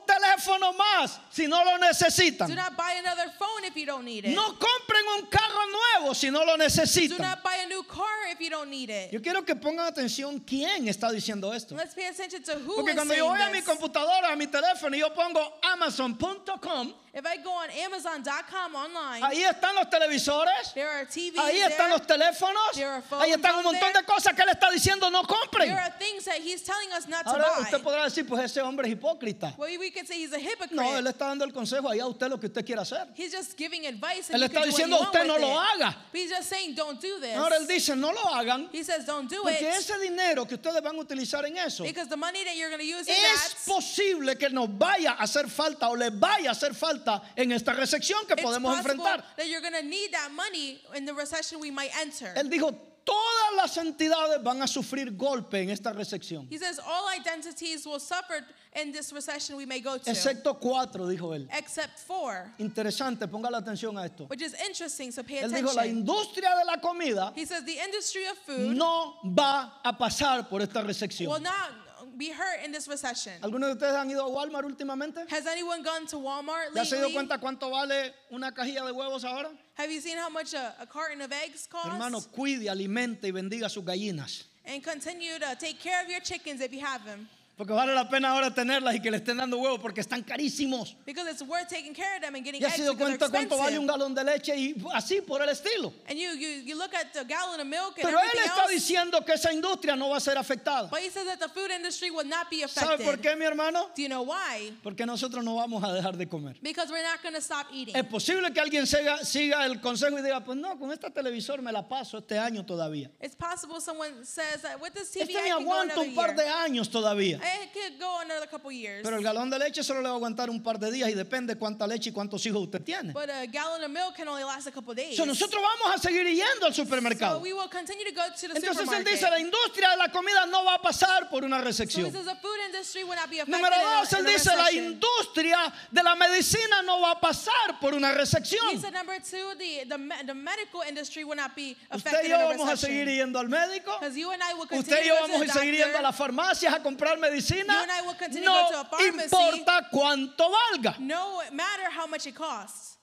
teléfono 0.05 0.73
más 0.73 1.19
si 1.31 1.47
no 1.47 1.63
lo 1.63 1.77
necesitan. 1.77 2.47
Do 2.47 2.55
not 2.55 2.77
buy 2.77 2.93
another 2.99 3.29
phone 3.37 3.65
if 3.65 3.75
you 3.75 3.85
don't 3.85 4.05
need 4.05 4.25
it. 4.25 4.33
No 4.35 4.53
compren 4.57 5.03
un 5.17 5.25
carro 5.27 5.65
nuevo 5.99 6.13
si 6.15 6.29
no 6.29 6.45
lo 6.45 6.53
Do 6.57 6.63
necesitan. 6.63 7.19
not 7.19 7.43
buy 7.43 7.55
a 7.63 7.67
new 7.67 7.83
car 7.83 8.31
if 8.31 8.39
you 8.39 8.49
don't 8.49 8.69
need 8.69 8.89
it. 8.89 9.11
Yo 9.11 9.19
quiero 9.21 9.43
que 9.43 9.55
pongan 9.55 9.85
atención 9.87 10.39
quién 10.45 10.87
está 10.87 11.11
diciendo 11.11 11.53
esto. 11.53 11.75
Let's 11.75 11.93
pay 11.93 12.05
attention 12.05 12.41
to 12.43 12.53
who 12.59 12.75
Porque 12.75 12.91
is 12.91 12.95
cuando 12.95 13.13
yo 13.15 13.25
voy 13.27 13.41
a 13.41 13.49
mi 13.51 13.59
this. 13.59 13.65
computadora, 13.67 14.31
a 14.31 14.35
mi 14.35 14.47
teléfono 14.47 14.95
y 14.95 14.99
yo 14.99 15.13
pongo 15.13 15.59
amazon.com, 15.61 16.93
If 17.17 17.25
I 17.25 17.37
go 17.37 17.51
on 17.51 17.69
Amazon.com 17.71 18.75
online, 18.75 19.23
ahí 19.23 19.43
están 19.45 19.73
los 19.73 19.85
televisores, 19.89 20.73
there 20.73 20.89
are 20.89 21.05
TVs 21.05 21.37
ahí 21.39 21.53
there. 21.59 21.69
están 21.69 21.89
los 21.89 22.01
teléfonos, 22.05 22.73
There 22.73 22.89
are 22.89 23.01
ahí 23.21 23.31
están 23.31 23.53
un 23.53 23.59
on 23.59 23.73
montón 23.73 23.93
there. 23.93 24.01
de 24.01 24.05
cosas 24.05 24.33
que 24.35 24.41
él 24.43 24.49
está 24.49 24.69
diciendo 24.69 25.09
no 25.09 25.23
compren. 25.23 25.67
There 25.69 25.79
are 25.79 25.93
things 25.97 26.25
that 26.25 26.39
he's 26.41 26.61
telling 26.61 26.91
us 26.91 27.07
not 27.07 27.23
to 27.23 27.29
Ahora 27.31 27.45
buy. 27.55 27.61
usted 27.63 27.81
podrá 27.81 28.03
decir, 28.03 28.27
pues 28.27 28.43
ese 28.43 28.61
hombre 28.61 28.89
es 28.89 28.95
hipócrita. 28.97 29.53
Well, 29.57 29.69
we 29.79 29.91
could 29.91 30.05
say 30.05 30.19
he's 30.21 30.33
a 30.33 30.39
hypocrite. 30.39 30.75
No, 30.75 30.83
él 30.97 31.07
está 31.07 31.27
dando 31.27 31.45
el 31.45 31.53
consejo 31.53 31.89
ahí 31.89 32.01
a 32.01 32.05
usted 32.07 32.27
lo 32.29 32.37
que 32.37 32.47
usted 32.47 32.65
quiera 32.65 32.81
hacer. 32.81 33.07
He's 33.15 33.31
just 33.31 33.57
giving 33.57 33.87
advice 33.87 34.29
and 34.29 34.35
Él 34.35 34.43
está 34.49 34.65
diciendo, 34.65 34.99
"Usted 34.99 35.25
no 35.25 35.37
lo 35.37 35.51
it." 35.51 35.57
haga. 35.57 35.95
But 36.11 36.19
he's 36.19 36.29
just 36.31 36.49
saying, 36.49 36.75
don't 36.75 36.99
do 36.99 37.17
this. 37.21 37.37
Ahora 37.37 37.55
él 37.55 37.65
dice, 37.65 37.95
no 37.95 38.11
lo 38.11 38.23
hagan, 38.33 38.67
he 38.73 38.83
says, 38.83 39.05
don't 39.05 39.29
do 39.29 39.41
porque 39.41 39.61
it. 39.61 39.73
ese 39.77 39.97
dinero 39.99 40.43
que 40.45 40.55
ustedes 40.57 40.81
van 40.83 40.97
a 40.97 40.99
utilizar 41.01 41.45
en 41.45 41.55
eso 41.59 41.83
Because 41.85 42.09
the 42.09 42.17
money 42.17 42.43
that 42.43 42.57
you're 42.57 42.69
going 42.69 42.81
to 42.81 42.85
use 42.85 43.07
es 43.07 43.15
that, 43.15 43.55
posible 43.65 44.35
que 44.37 44.49
nos 44.49 44.67
vaya 44.67 45.11
a 45.17 45.23
hacer 45.23 45.47
falta 45.49 45.87
o 45.89 45.93
les 45.95 46.11
vaya 46.11 46.49
a 46.49 46.51
hacer 46.51 46.73
falta 46.75 47.04
en 47.37 47.51
esta 47.51 47.73
recepción 47.73 48.25
que 48.27 48.33
it's 48.33 48.43
podemos 48.43 48.77
enfrentar. 48.77 49.23
that 49.37 49.47
you're 49.47 49.61
going 49.61 49.73
to 49.73 49.83
need 49.87 50.11
that 50.11 50.31
money 50.31 50.79
in 50.95 51.05
the 51.05 51.13
recession 51.13 51.59
we 51.59 51.71
might 51.71 51.91
enter. 51.99 52.33
Él 52.35 52.49
dijo, 52.49 52.73
todas 53.05 53.55
las 53.55 53.77
entidades 53.77 54.41
van 54.43 54.61
a 54.61 54.67
sufrir 54.67 55.15
golpe 55.15 55.61
en 55.61 55.69
esta 55.69 55.91
recepción, 55.93 56.47
he 56.49 56.57
says, 56.57 56.79
all 56.79 57.07
identities 57.09 57.85
will 57.85 57.99
suffer 57.99 58.41
in 58.75 58.91
this 58.91 59.13
recession 59.13 59.55
we 59.55 59.65
may 59.65 59.79
go 59.79 59.97
to, 59.97 60.09
excepto 60.09 60.59
cuatro, 60.59 61.05
dijo 61.07 61.33
él. 61.35 61.47
except 61.53 61.99
four, 61.99 62.51
Interesante, 62.57 63.27
ponga 63.27 63.49
la 63.51 63.59
atención 63.61 63.95
a 63.97 64.05
esto. 64.05 64.25
which 64.25 64.41
is 64.41 64.55
interesting, 64.67 65.11
so 65.11 65.21
pay 65.23 65.35
Él 65.43 65.51
dijo, 65.51 65.73
la 65.75 65.83
attention. 65.83 65.97
industria 65.99 66.49
de 66.59 66.65
la 66.65 66.77
comida 66.81 67.31
He 67.35 67.45
says, 67.45 67.63
the 67.63 67.77
industry 67.79 68.25
of 68.25 68.37
food 68.39 68.75
no 68.75 69.13
va 69.23 69.73
a 69.83 69.93
pasar 69.93 70.49
por 70.49 70.61
esta 70.61 70.81
will 70.81 71.39
not 71.39 71.84
be 72.17 72.29
hurt 72.31 72.63
in 72.65 72.71
this 72.71 72.87
recession. 72.87 73.33
¿Algunos 73.41 73.69
de 73.69 73.75
ustedes 73.75 73.95
han 73.95 74.09
ido 74.09 74.23
a 74.23 74.29
Walmart 74.29 74.65
últimamente? 74.65 75.25
Has 75.29 75.45
anyone 75.47 75.83
gone 75.83 76.05
to 76.07 76.17
Walmart 76.17 76.73
¿Ya 76.75 76.83
se 76.85 76.95
dio 76.97 77.07
lately? 77.07 77.13
cuenta 77.13 77.39
cuánto 77.39 77.69
vale 77.69 78.13
una 78.31 78.51
cajilla 78.51 78.85
de 78.85 78.91
huevos 78.91 79.23
ahora? 79.23 79.49
Have 79.77 79.91
you 79.91 79.99
seen 80.01 80.17
how 80.17 80.29
much 80.29 80.53
a, 80.53 80.75
a 80.79 80.85
carton 80.85 81.21
of 81.21 81.31
eggs 81.31 81.67
costs? 81.67 81.89
Hermano, 81.89 82.19
cuide, 82.21 82.69
alimente 82.69 83.23
y 83.27 83.31
bendiga 83.31 83.69
sus 83.69 83.83
gallinas. 83.83 84.45
and 84.65 84.83
continue 84.83 85.37
to 85.37 85.55
take 85.59 85.79
care 85.79 86.01
of 86.03 86.09
your 86.09 86.19
chickens 86.21 86.59
if 86.61 86.73
you 86.73 86.79
have 86.79 87.05
them. 87.05 87.27
Porque 87.57 87.71
vale 87.71 87.93
la 87.93 88.09
pena 88.09 88.31
ahora 88.31 88.53
tenerlas 88.53 88.95
y 88.95 88.99
que 88.99 89.09
le 89.09 89.17
estén 89.17 89.37
dando 89.37 89.57
huevos 89.57 89.79
porque 89.79 90.01
están 90.01 90.23
carísimos. 90.23 90.97
Because 91.05 91.29
it's 91.29 91.41
worth 91.41 91.69
taking 91.69 91.93
care 91.93 92.17
of 92.17 92.21
them 92.21 92.35
and 92.35 92.43
getting 92.43 92.59
¿Ya 92.59 92.69
se 92.69 92.81
dio 92.81 92.97
cuenta 92.97 93.29
cuánto 93.29 93.57
vale 93.57 93.79
un 93.79 93.87
galón 93.87 94.13
de 94.13 94.25
leche 94.25 94.53
y 94.57 94.75
así 94.93 95.21
por 95.21 95.41
el 95.41 95.47
estilo? 95.49 95.93
And 96.09 96.19
you, 96.19 96.31
you, 96.33 96.63
you 96.65 96.75
look 96.77 96.93
at 96.93 97.13
the 97.13 97.23
gallon 97.23 97.61
of 97.61 97.67
milk 97.67 97.97
and 97.97 98.03
Pero 98.03 98.19
él 98.19 98.39
está 98.43 98.63
else. 98.63 98.73
diciendo 98.73 99.23
que 99.25 99.33
esa 99.35 99.53
industria 99.53 99.95
no 99.95 100.09
va 100.09 100.17
a 100.17 100.19
ser 100.19 100.37
afectada. 100.37 100.89
But 100.89 100.99
he 100.99 101.09
says 101.09 101.25
that 101.27 101.39
the 101.39 101.47
food 101.47 101.71
industry 101.71 102.11
will 102.11 102.27
not 102.27 102.49
be 102.49 102.67
¿Sabe 102.67 102.95
affected. 102.95 103.05
por 103.05 103.17
qué, 103.21 103.37
mi 103.37 103.45
hermano? 103.45 103.89
Do 103.95 104.01
you 104.01 104.09
know 104.09 104.23
why? 104.23 104.73
Porque 104.83 105.05
nosotros 105.05 105.41
no 105.41 105.55
vamos 105.55 105.81
a 105.81 105.93
dejar 105.93 106.17
de 106.17 106.25
comer. 106.27 106.57
Because 106.61 106.91
we're 106.91 107.03
not 107.03 107.23
going 107.23 107.35
to 107.35 107.41
stop 107.41 107.67
eating. 107.71 107.95
Es 107.95 108.03
posible 108.03 108.51
que 108.51 108.59
alguien 108.59 108.85
siga, 108.85 109.23
siga 109.23 109.65
el 109.65 109.79
consejo 109.79 110.19
y 110.19 110.21
diga, 110.21 110.43
pues 110.43 110.57
no, 110.57 110.77
con 110.77 110.91
este 110.91 111.09
televisor 111.09 111.61
me 111.61 111.71
la 111.71 111.87
paso 111.87 112.17
este 112.17 112.37
año 112.37 112.65
todavía. 112.65 113.09
It's 113.21 113.35
possible 113.35 113.79
someone 113.79 114.25
says 114.25 114.61
that 114.63 114.81
with 114.81 114.93
this 114.93 115.09
TV 115.09 115.21
Este 115.21 115.37
I 115.37 115.43
me 115.63 115.71
another 115.71 115.99
un 115.99 116.15
par 116.15 116.35
de 116.35 116.43
años 116.43 116.89
todavía. 116.89 117.39
I 117.45 117.67
could 117.73 117.99
go 117.99 118.19
another 118.21 118.47
couple 118.47 118.71
years. 118.71 119.03
Pero 119.03 119.17
el 119.17 119.23
galón 119.23 119.49
de 119.49 119.59
leche 119.59 119.83
solo 119.83 120.01
le 120.01 120.09
va 120.09 120.15
a 120.15 120.17
aguantar 120.17 120.49
un 120.49 120.61
par 120.61 120.77
de 120.79 120.91
días 120.91 121.09
y 121.09 121.13
depende 121.13 121.55
cuánta 121.57 121.87
leche 121.87 122.09
y 122.09 122.13
cuántos 122.13 122.45
hijos 122.45 122.61
usted 122.63 122.81
tiene. 122.83 123.13
But 123.13 123.29
a 123.29 123.45
gallon 123.47 123.83
of 123.83 123.91
milk 123.91 124.15
can 124.15 124.27
only 124.27 124.43
last 124.43 124.67
a 124.67 124.71
couple 124.71 124.93
days. 124.95 125.15
So, 125.15 125.25
nosotros 125.25 125.61
vamos 125.61 125.95
a 125.95 125.99
seguir 125.99 126.25
yendo 126.25 126.65
al 126.65 126.73
So 126.73 126.83
supermercado. 126.83 127.41
we 127.41 127.53
will 127.53 127.67
continue 127.69 128.05
to 128.05 128.13
go 128.13 128.23
to 128.35 128.47
the 128.47 128.55
Entonces 128.55 128.63
él 128.69 128.85
supermarket. 128.85 129.11
dice, 129.13 129.29
la 129.29 129.39
industria 129.39 129.89
de 129.91 129.97
la 129.97 130.09
comida 130.09 130.45
no 130.47 130.63
va 130.65 130.75
a 130.75 130.81
pasar 130.81 131.29
por 131.29 131.43
una 131.43 131.57
so 131.57 131.63
he 131.63 131.67
recesión. 131.67 132.11
says 132.11 132.25
the 132.25 132.35
food 132.41 132.57
industry 132.67 133.03
will 133.03 133.15
not 133.15 133.29
be 133.29 133.39
affected 133.39 133.53
Número 133.61 133.75
dos, 133.99 134.11
él 134.13 134.25
dice, 134.25 134.55
la 134.55 134.71
industria 134.71 135.73
de 135.91 136.03
la 136.03 136.15
medicina 136.15 136.81
no 136.83 137.01
va 137.01 137.11
a 137.11 137.19
pasar 137.21 137.79
por 137.79 137.93
una 137.93 138.09
He 138.11 138.15
recesión. 138.15 138.79
said 138.81 138.93
number 138.93 139.19
two, 139.19 139.53
the, 139.59 139.85
the, 139.87 139.97
me- 139.97 140.23
the 140.25 140.33
medical 140.33 140.81
industry 140.87 141.23
will 141.23 141.35
not 141.35 141.55
be 141.55 141.75
Usted 141.93 142.09
affected 142.09 142.25
y 142.25 142.29
yo 142.29 142.37
vamos 142.49 142.69
a 142.69 142.77
seguir 142.77 143.07
yendo 143.07 143.39
al 143.39 143.47
médico. 143.49 143.97
Because 143.99 144.17
you 144.17 144.31
and 144.31 144.41
I 144.41 144.53
will 144.53 144.63
Usted 144.63 144.75
continue 144.77 145.03
y 145.03 145.07
yo 145.07 145.15
vamos 145.21 145.41
a 145.49 145.53
seguir 145.59 145.75
yendo 145.75 145.97
a 145.97 146.01
las 146.01 146.15
farmacias 146.15 146.73
a 146.73 146.81
comprar 146.81 147.17
medicina. 147.19 147.34
You 147.35 147.59
and 147.61 147.91
I 147.91 148.01
will 148.01 148.13
continue 148.15 148.45
to 148.45 148.51
No 148.51 148.69
go 148.69 148.71
to 148.71 148.81
a 148.81 148.85
pharmacy. 148.85 149.23
importa 149.25 149.87
cuánto 149.91 150.49
valga. 150.49 150.95
No 150.99 151.41
matter 151.51 151.89
how 151.89 152.07
much 152.07 152.25
it 152.27 152.35
costs. 152.35 152.94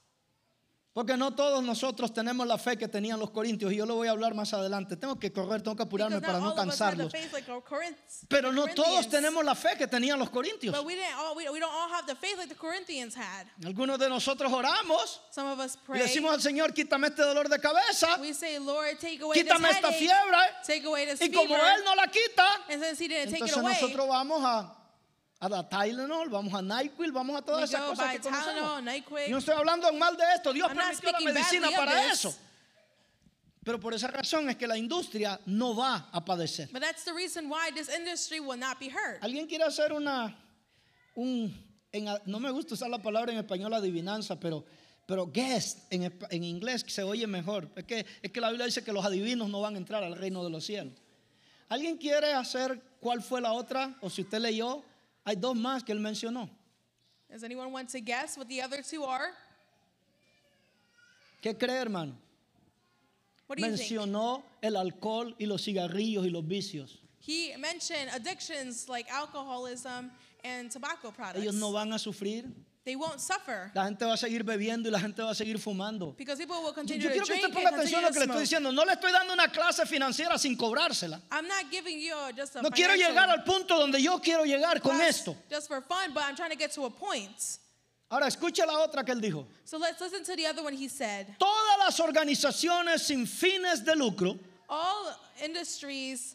Porque 0.92 1.16
no 1.16 1.34
todos 1.34 1.64
nosotros 1.64 2.12
tenemos 2.12 2.46
la 2.46 2.58
fe 2.58 2.76
que 2.76 2.86
tenían 2.86 3.18
los 3.18 3.30
corintios 3.30 3.72
y 3.72 3.76
yo 3.76 3.86
lo 3.86 3.94
voy 3.94 4.08
a 4.08 4.10
hablar 4.10 4.34
más 4.34 4.52
adelante. 4.52 4.96
Tengo 4.96 5.18
que 5.18 5.32
correr, 5.32 5.62
tengo 5.62 5.74
que 5.74 5.84
apurarme 5.84 6.20
para 6.20 6.38
no 6.38 6.54
cansarlos. 6.54 7.10
like 7.12 7.46
Pero 8.28 8.52
no 8.52 8.66
todos 8.68 9.08
tenemos 9.08 9.42
la 9.42 9.54
fe 9.54 9.70
que 9.78 9.86
tenían 9.86 10.18
los 10.18 10.28
corintios. 10.28 10.74
All 10.74 10.84
we, 10.84 10.94
we 11.48 11.60
like. 11.60 13.50
Algunos 13.64 13.98
de 13.98 14.08
nosotros 14.08 14.52
oramos 14.52 15.20
Some 15.30 15.50
of 15.50 15.58
us 15.60 15.78
y 15.94 15.98
decimos 15.98 16.32
al 16.34 16.42
Señor, 16.42 16.74
quítame 16.74 17.08
este 17.08 17.22
dolor 17.22 17.48
de 17.48 17.58
cabeza, 17.58 18.18
we 18.20 18.34
say, 18.34 18.58
Lord, 18.58 18.98
take 18.98 19.22
away 19.22 19.38
quítame 19.38 19.70
esta 19.70 19.88
headache, 19.88 19.98
fiebre. 19.98 20.38
take 20.66 20.86
away 20.86 21.06
this 21.06 21.20
Y 21.20 21.30
como. 21.30 21.54
Él 21.54 21.84
no 21.84 21.94
la 21.94 22.08
quita, 22.08 22.46
entonces 22.68 23.56
nosotros 23.56 24.08
vamos 24.08 24.42
a, 24.44 24.81
a 25.42 25.48
la 25.48 25.68
Tylenol, 25.68 26.28
vamos 26.28 26.54
a 26.54 26.62
NyQuil, 26.62 27.10
vamos 27.10 27.36
a 27.36 27.42
todas 27.42 27.68
esas 27.68 27.82
cosas 27.82 28.12
que 28.12 28.20
conocemos. 28.20 28.84
Tylenol. 28.84 29.26
Yo 29.26 29.30
no 29.30 29.38
estoy 29.38 29.54
hablando 29.54 29.88
en 29.88 29.98
mal 29.98 30.16
de 30.16 30.22
esto, 30.36 30.52
Dios 30.52 30.68
I'm 30.68 30.76
permitió 30.76 31.10
la 31.10 31.20
medicina 31.20 31.68
para 31.76 32.12
eso. 32.12 32.32
Pero 33.64 33.80
por 33.80 33.92
esa 33.92 34.06
razón 34.06 34.48
es 34.50 34.56
que 34.56 34.68
la 34.68 34.78
industria 34.78 35.40
no 35.46 35.74
va 35.74 36.08
a 36.12 36.24
padecer. 36.24 36.68
But 36.70 36.82
that's 36.82 37.04
the 37.04 37.12
reason 37.12 37.50
why 37.50 37.72
this 37.74 37.88
industry 37.88 38.38
will 38.38 38.58
not 38.58 38.78
be 38.78 38.86
hurt. 38.86 39.20
¿Alguien 39.20 39.48
quiere 39.48 39.64
hacer 39.64 39.92
una, 39.92 40.36
un, 41.16 41.52
en 41.90 42.06
no 42.26 42.38
me 42.38 42.50
gusta 42.52 42.74
usar 42.74 42.88
la 42.88 43.02
palabra 43.02 43.32
en 43.32 43.38
español 43.38 43.74
adivinanza, 43.74 44.38
pero, 44.38 44.64
pero 45.06 45.26
guess 45.26 45.88
en, 45.90 46.16
en 46.30 46.44
inglés 46.44 46.84
se 46.86 47.02
oye 47.02 47.26
mejor. 47.26 47.68
Es 47.74 47.84
que, 47.84 48.06
es 48.22 48.30
que 48.30 48.40
la 48.40 48.48
Biblia 48.50 48.66
dice 48.66 48.84
que 48.84 48.92
los 48.92 49.04
adivinos 49.04 49.48
no 49.48 49.60
van 49.60 49.74
a 49.74 49.78
entrar 49.78 50.04
al 50.04 50.14
reino 50.14 50.44
de 50.44 50.50
los 50.50 50.64
cielos. 50.64 50.94
¿Alguien 51.68 51.96
quiere 51.96 52.32
hacer 52.32 52.80
cuál 53.00 53.22
fue 53.22 53.40
la 53.40 53.52
otra? 53.52 53.96
O 54.02 54.08
si 54.10 54.22
usted 54.22 54.38
leyó, 54.38 54.84
hay 55.24 55.36
dos 55.36 55.56
más 55.56 55.82
que 55.84 55.92
él 55.92 56.00
mencionó. 56.00 56.48
Does 57.30 57.44
anyone 57.44 57.72
want 57.72 57.88
to 57.90 58.00
guess 58.00 58.36
what 58.36 58.48
the 58.48 58.60
other 58.60 58.82
two 58.82 59.04
are? 59.04 59.32
¿Qué 61.42 61.58
cree, 61.58 61.80
hermano? 61.80 62.14
What 63.46 63.58
do 63.58 63.66
you 63.66 63.76
think? 63.76 63.90
Mencionó 63.90 64.42
el 64.62 64.76
alcohol 64.76 65.34
y 65.38 65.46
los 65.46 65.62
cigarrillos 65.62 66.24
y 66.24 66.30
los 66.30 66.44
vicios. 66.44 66.98
He 67.20 67.56
mentioned 67.56 68.10
addictions 68.14 68.88
like 68.88 69.08
alcoholism 69.10 70.10
and 70.44 70.70
tobacco 70.70 71.10
products. 71.10 71.40
Ellos 71.40 71.54
no 71.54 71.72
van 71.72 71.92
a 71.92 71.98
sufrir. 71.98 72.44
They 72.84 72.96
won't 72.96 73.20
suffer 73.20 73.70
La 73.74 73.84
gente 73.84 74.04
va 74.04 74.14
a 74.14 74.16
seguir 74.16 74.42
bebiendo 74.42 74.88
y 74.88 74.90
la 74.92 74.98
gente 74.98 75.22
va 75.22 75.30
a 75.30 75.34
seguir 75.34 75.58
fumando. 75.60 76.16
because 76.16 76.38
people 76.38 76.56
will 76.56 76.70
Yo, 76.70 76.74
continue 76.74 77.00
yo 77.02 77.08
to 77.10 77.12
quiero 77.14 77.26
que 77.26 77.34
usted 77.34 77.52
ponga 77.54 77.68
atención 77.70 78.04
a 78.04 78.08
lo 78.08 78.12
que 78.12 78.18
le 78.18 78.26
estoy 78.26 78.40
diciendo. 78.40 78.72
No 78.74 78.84
le 78.84 78.92
estoy 78.94 79.12
dando 79.12 79.32
una 79.32 79.48
clase 79.48 79.86
financiera 79.86 80.36
sin 80.36 80.56
cobrársela. 80.56 81.20
I'm 81.30 81.46
not 81.46 81.70
giving 81.70 82.00
you 82.00 82.14
just 82.36 82.56
a 82.56 82.62
No 82.62 82.70
quiero 82.70 82.94
llegar 82.94 83.30
al 83.30 83.44
punto 83.44 83.78
donde 83.78 84.02
yo 84.02 84.18
quiero 84.18 84.44
llegar 84.44 84.80
con 84.82 85.00
esto. 85.00 85.36
just 85.48 85.68
for 85.68 85.80
fun, 85.82 86.12
but 86.12 86.24
I'm 86.24 86.34
trying 86.34 86.50
to 86.50 86.56
get 86.56 86.72
to 86.72 86.84
a 86.84 86.90
point. 86.90 87.58
Ahora 88.10 88.26
escuche 88.26 88.66
la 88.66 88.84
otra 88.84 89.04
que 89.04 89.12
él 89.14 89.20
dijo. 89.20 89.46
So 89.64 89.78
let's 89.78 90.00
listen 90.00 90.24
to 90.24 90.34
the 90.34 90.46
other 90.46 90.62
one 90.64 90.74
he 90.74 90.88
said. 90.88 91.36
Todas 91.38 91.78
las 91.78 92.00
organizaciones 92.00 92.98
sin 93.06 93.26
fines 93.26 93.84
de 93.84 93.94
lucro, 93.94 94.36
All 94.68 95.14
industries 95.44 96.34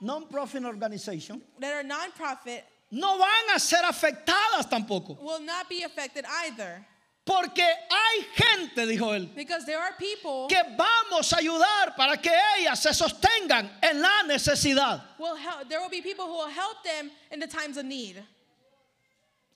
non-profit 0.00 0.64
organization, 0.64 1.42
that 1.60 1.72
are 1.74 1.82
nonprofit 1.82 2.62
no 2.90 3.18
van 3.18 3.54
a 3.54 3.58
ser 3.58 3.82
afectadas 3.84 4.68
tampoco. 4.70 5.16
will 5.20 5.40
not 5.40 5.68
be 5.68 5.82
affected 5.82 6.24
either 6.44 6.84
Porque 7.24 7.62
hay 7.62 8.24
gente, 8.34 8.86
dijo 8.86 9.14
él, 9.14 9.28
because 9.34 9.66
there 9.66 9.78
are 9.78 9.92
people 9.98 10.46
que 10.48 10.62
vamos 10.78 11.30
a 11.34 11.36
ayudar 11.36 11.94
para 11.94 12.16
que 12.16 12.30
ellas 12.58 12.80
se 12.80 12.94
sostengan 12.94 13.70
en 13.82 14.00
la 14.00 14.22
necesidad. 14.26 15.02
will 15.18 15.36
help 15.36 15.68
there 15.68 15.78
will 15.80 15.90
be 15.90 16.00
people 16.00 16.24
who 16.24 16.32
will 16.38 16.48
help 16.48 16.82
them 16.82 17.10
in 17.30 17.38
the 17.38 17.46
times 17.46 17.76
of 17.76 17.84
need. 17.84 18.24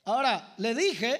Ahora, 0.07 0.42
le 0.59 0.75
dije 0.75 1.18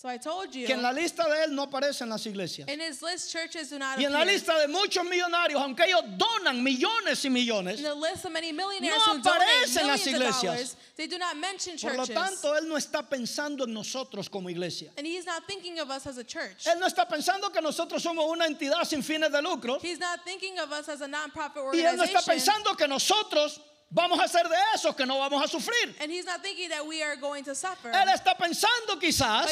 So 0.00 0.08
I 0.08 0.16
told 0.16 0.54
you 0.54 0.64
que 0.64 0.74
en 0.74 0.80
la 0.80 0.92
lista 0.92 1.24
de 1.28 1.42
él 1.42 1.56
no 1.56 1.64
aparecen 1.64 2.08
las 2.08 2.24
iglesias. 2.24 2.68
in 2.68 2.78
his 2.78 3.02
list 3.02 3.32
churches 3.32 3.70
do 3.70 3.80
not 3.80 3.98
Y 3.98 4.04
en 4.04 4.12
la 4.12 4.24
lista 4.24 4.56
de 4.60 4.68
muchos 4.68 5.04
millonarios, 5.04 5.60
aunque 5.60 5.86
ellos 5.86 6.04
donan 6.16 6.62
millones 6.62 7.24
y 7.24 7.28
millones, 7.28 7.78
In 7.78 7.82
the 7.82 7.96
list 7.96 8.24
of 8.24 8.30
many 8.30 8.52
millionaires 8.52 8.96
No 9.08 9.14
aparecen 9.14 9.88
las 9.88 10.06
iglesias. 10.06 10.40
dollars, 10.42 10.76
they 10.94 11.08
do 11.08 11.18
not 11.18 11.36
mention 11.36 11.76
por 11.76 11.96
lo 11.96 12.06
churches. 12.06 12.14
tanto, 12.14 12.54
él 12.54 12.68
no 12.68 12.76
está 12.76 13.02
pensando 13.10 13.64
en 13.64 13.74
nosotros 13.74 14.30
como 14.30 14.48
iglesia. 14.48 14.92
and 14.96 15.04
he's 15.04 15.26
not 15.26 15.44
thinking 15.48 15.80
of 15.80 15.90
us 15.90 16.06
as 16.06 16.16
a 16.16 16.22
church. 16.22 16.64
Él 16.64 16.78
no 16.78 16.86
está 16.86 17.04
pensando 17.08 17.52
que 17.52 17.60
nosotros 17.60 18.00
somos 18.00 18.24
una 18.30 18.46
entidad 18.46 18.84
sin 18.84 19.02
fines 19.02 19.32
de 19.32 19.42
lucro. 19.42 19.80
He's 19.82 19.98
not 19.98 20.20
thinking 20.24 20.60
of 20.60 20.70
us 20.70 20.88
as 20.88 21.00
a 21.00 21.08
nonprofit 21.08 21.74
Y 21.74 21.80
él 21.80 21.96
no 21.96 22.04
organization. 22.04 22.16
está 22.20 22.24
pensando 22.24 22.76
que 22.76 22.86
nosotros 22.86 23.58
vamos 23.90 24.20
a 24.20 24.28
ser 24.28 24.46
de 24.48 24.56
esos 24.74 24.94
que 24.94 25.06
no 25.06 25.18
vamos 25.18 25.42
a 25.42 25.48
sufrir. 25.48 25.94
And 26.00 26.10
he's 26.12 26.24
not 26.26 26.42
thinking 26.42 26.68
that 26.68 26.86
we 26.86 27.02
are 27.02 27.16
going 27.16 27.42
to 27.44 27.54
suffer. 27.54 27.90
Él 27.90 28.08
está 28.14 28.36
pensando 28.36 28.98
quizás 29.00 29.46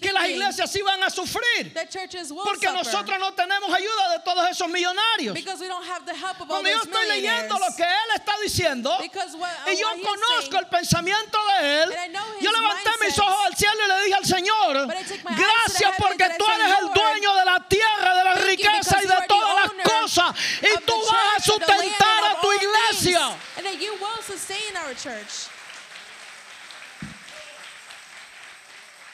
que 0.00 0.12
las 0.12 0.28
iglesias 0.28 0.70
sí 0.72 0.82
van 0.82 1.02
a 1.02 1.10
sufrir 1.10 1.72
that 1.74 1.88
churches 1.90 2.32
will 2.32 2.42
porque 2.44 2.66
suffer 2.66 2.74
nosotros 2.74 3.18
no 3.20 3.32
tenemos 3.32 3.70
ayuda 3.72 4.10
de 4.12 4.18
todos 4.24 4.48
esos 4.50 4.68
millonarios. 4.68 5.34
because 5.34 5.60
we 5.60 5.68
don't 5.68 5.84
have 5.86 6.04
the 6.04 6.14
help 6.14 6.40
of 6.40 6.50
all 6.50 6.60
Cuando 6.62 6.68
yo 6.70 6.80
estoy 6.82 7.06
leyendo 7.06 7.58
lo 7.58 7.74
que 7.76 7.84
él 7.84 8.10
está 8.16 8.32
diciendo 8.42 8.96
Because 9.00 9.36
what- 9.36 9.50
y 9.68 9.76
yo 9.76 9.86
conozco 10.02 10.50
saying- 10.50 10.58
el 10.58 10.66
pensamiento 10.66 11.38
de 11.60 11.82
él, 11.82 11.90
yo 12.40 12.50
levanté 12.50 12.90
mis 13.00 13.16
mindset. 13.16 13.24
ojos 13.24 13.46
al 13.46 13.56
cielo 13.56 13.84
y 13.84 13.88
le 13.88 14.04
dije 14.04 14.14
al 14.14 14.26
Señor, 14.26 14.86
gracias 15.36 15.92
porque 15.98 16.28
tú 16.38 16.44
eres 16.46 16.78
el 16.80 16.92
dueño 16.92 17.34
de 17.36 17.44
la 17.44 17.68
tierra, 17.68 18.14
de 18.16 18.24
la 18.24 18.34
riqueza 18.34 19.02
y 19.02 19.06
de 19.06 19.26
todas 19.28 19.54
las 19.54 19.88
cosas 19.88 20.34
y 20.60 20.84
tú 20.84 20.94
vas 21.10 21.36
a 21.36 21.40
sustentar 21.42 22.19
will 24.40 24.56
sustain 24.56 24.76
our 24.76 24.94
church. 24.94 25.48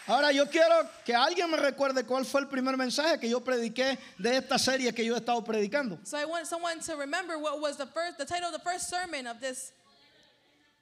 Ahora 0.09 0.31
yo 0.31 0.47
quiero 0.47 0.89
que 1.05 1.15
alguien 1.15 1.51
me 1.51 1.57
recuerde 1.57 2.05
cuál 2.07 2.25
fue 2.25 2.41
el 2.43 2.47
primer 2.47 2.77
mensaje 2.77 3.19
que 3.19 3.29
yo 3.29 3.41
prediqué 3.41 3.99
de 4.19 4.37
esta 4.37 4.57
serie 4.57 4.93
que 4.95 5.05
yo 5.05 5.15
he 5.15 5.19
estado 5.19 5.43
predicando. 5.43 5.99
So 6.05 6.17
I 6.17 6.25
want 6.25 6.47
someone 6.47 6.79
to 6.81 6.95
remember 6.97 7.39
what 7.39 7.61
was 7.61 7.77
the 7.77 7.87
first, 7.87 8.17
the 8.17 8.25
title 8.25 8.47
of 8.47 8.53
the 8.53 8.61
first 8.61 8.89
sermon 8.89 9.27
of 9.27 9.41
this. 9.41 9.73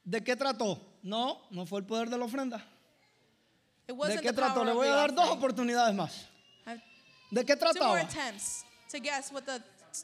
¿De 0.07 0.20
qué 0.20 0.37
trató? 0.37 0.78
No, 1.02 1.40
no 1.50 1.64
fue 1.64 1.78
el 1.78 1.85
poder 1.87 2.11
de 2.11 2.18
la 2.18 2.26
ofrenda. 2.26 2.61
It 3.88 3.88
¿De 3.88 3.94
wasn't 3.94 4.20
qué 4.22 4.26
the 4.26 4.33
power 4.35 4.50
trató? 4.50 4.64
Le 4.66 4.72
voy 4.74 4.88
a 4.88 4.94
dar 4.94 5.14
dos 5.14 5.30
oportunidades 5.30 5.94
más. 5.94 6.12
¿De 7.33 7.44
qué 7.44 7.57
Two 7.57 7.64
more 7.80 8.00
trataba? 8.00 8.02
attempts 8.02 8.64
to 8.90 9.00
guess 9.00 9.33
what 9.33 9.46
the 9.46 9.62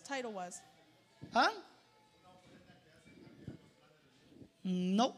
title 0.08 0.32
was. 0.32 0.62
¿Ah? 1.34 1.50
No. 4.62 5.16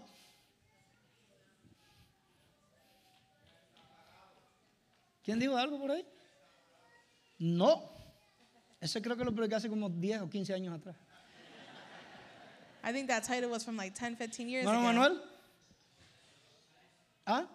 ¿Quién 5.25 5.39
dijo 5.39 5.57
algo 5.57 5.79
por 5.79 5.91
ahí? 5.93 6.05
No. 7.39 7.91
Ese 8.81 9.01
creo 9.01 9.17
que 9.17 9.25
lo 9.25 9.35
prediqué 9.35 9.55
hace 9.55 9.69
como 9.69 9.89
10 9.89 10.23
o 10.23 10.31
15 10.31 10.55
años 10.55 10.75
atrás. 10.75 10.97
I 12.85 12.93
think 12.93 13.07
that 13.09 13.23
title 13.25 13.49
was 13.49 13.65
from 13.65 13.77
like 13.77 13.95
10, 13.95 14.17
15 14.17 14.49
years 14.49 14.67
¿Hermano 14.67 14.81
ago. 14.81 14.93
Manuel? 14.93 15.23
¿Ah? 17.25 17.47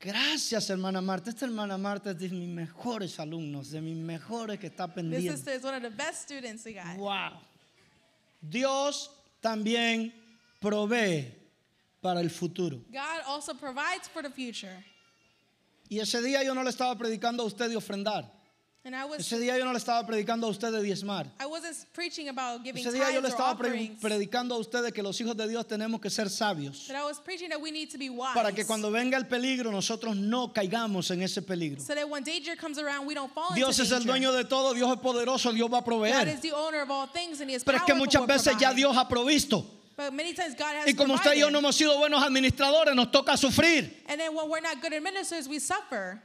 Gracias, 0.00 0.70
hermana 0.70 1.00
Marta. 1.00 1.30
Esta 1.30 1.44
hermana 1.46 1.76
Marta 1.76 2.10
es 2.12 2.18
de 2.18 2.28
mis 2.28 2.48
mejores 2.48 3.18
alumnos, 3.18 3.70
de 3.70 3.80
mis 3.80 3.96
mejores 3.96 4.58
que 4.60 4.68
está 4.68 4.86
This 4.86 4.94
pendiente. 4.94 5.32
sister 5.36 5.54
is 5.56 5.64
one 5.64 5.74
of 5.74 5.82
the 5.82 5.90
best 5.90 6.22
students 6.22 6.64
we 6.64 6.74
got. 6.74 6.96
Wow. 6.96 7.40
Dios 8.40 9.10
también 9.42 10.12
provee 10.60 11.26
para 12.00 12.20
el 12.20 12.30
futuro. 12.30 12.80
God 12.92 13.22
also 13.26 13.54
provides 13.54 14.06
for 14.08 14.22
the 14.22 14.30
future. 14.30 14.84
Y 15.90 15.98
ese 15.98 16.22
día 16.22 16.44
yo 16.44 16.54
no 16.54 16.62
le 16.62 16.70
estaba 16.70 16.96
predicando 16.96 17.42
a 17.42 17.46
usted 17.46 17.68
de 17.68 17.76
ofrendar. 17.76 18.30
Was 18.90 19.20
Ese 19.20 19.38
día 19.38 19.58
yo 19.58 19.64
no 19.64 19.72
le 19.72 19.78
estaba 19.78 20.06
predicando 20.06 20.46
a 20.46 20.50
usted 20.50 20.72
de 20.72 20.82
diezmar. 20.82 21.26
I 21.40 21.46
wasn't 21.46 21.76
preaching 21.92 22.28
about 22.28 22.64
giving 22.64 22.84
Ese 22.84 22.92
día 22.92 23.12
yo 23.12 23.20
le 23.20 23.28
estaba 23.28 23.56
predicando 23.56 24.54
a 24.54 24.58
usted 24.58 24.82
de 24.82 24.92
que 24.92 25.02
los 25.02 25.20
hijos 25.20 25.36
de 25.36 25.46
Dios 25.46 25.66
tenemos 25.66 26.00
que 26.00 26.10
ser 26.10 26.28
sabios. 26.30 26.86
but 26.86 26.96
I 26.96 27.04
was 27.04 27.18
preaching 27.18 27.50
that 27.50 27.60
we 27.60 27.70
need 27.70 27.90
to 27.90 27.98
be 27.98 28.08
wise. 28.08 28.34
Para 28.34 28.52
que 28.52 28.64
cuando 28.64 28.90
venga 28.90 29.16
el 29.16 29.26
peligro 29.26 29.70
nosotros 29.70 30.16
no 30.16 30.52
caigamos 30.52 31.10
en 31.10 31.22
ese 31.22 31.42
peligro. 31.42 31.80
so 31.80 31.94
that 31.94 32.08
when 32.08 32.22
danger 32.22 32.56
comes 32.56 32.78
around, 32.78 33.06
we 33.06 33.14
don't 33.14 33.32
fall 33.32 33.54
Dios 33.54 33.78
es 33.78 33.90
el 33.92 34.04
dueño 34.04 34.32
de 34.32 34.44
todo, 34.44 34.74
Dios 34.74 34.90
es 34.90 35.00
poderoso, 35.00 35.52
Dios 35.52 35.70
va 35.70 35.78
a 35.78 35.84
proveer. 35.84 36.38
Pero 37.64 37.76
es 37.76 37.84
que 37.84 37.94
muchas 37.94 38.26
veces 38.26 38.56
ya. 38.58 38.72
Dios 38.72 38.96
ha 38.96 39.08
provisto. 39.08 39.64
But 39.96 40.12
many 40.12 40.32
times 40.32 40.54
God 40.54 40.76
has 40.76 40.86
Y 40.86 40.94
como 40.94 41.14
usted 41.14 41.34
y 41.34 41.40
yo 41.40 41.50
no 41.50 41.58
hemos 41.58 41.74
sido 41.74 41.98
buenos 41.98 42.22
administradores, 42.22 42.94
nos 42.94 43.10
toca 43.10 43.36
sufrir. 43.36 44.04
And 44.06 44.20
then 44.20 44.32
when 44.32 44.48
we're 44.48 44.60
not 44.60 44.80
good 44.80 44.92
administrators, 44.92 45.48
we 45.48 45.58
suffer. 45.58 46.22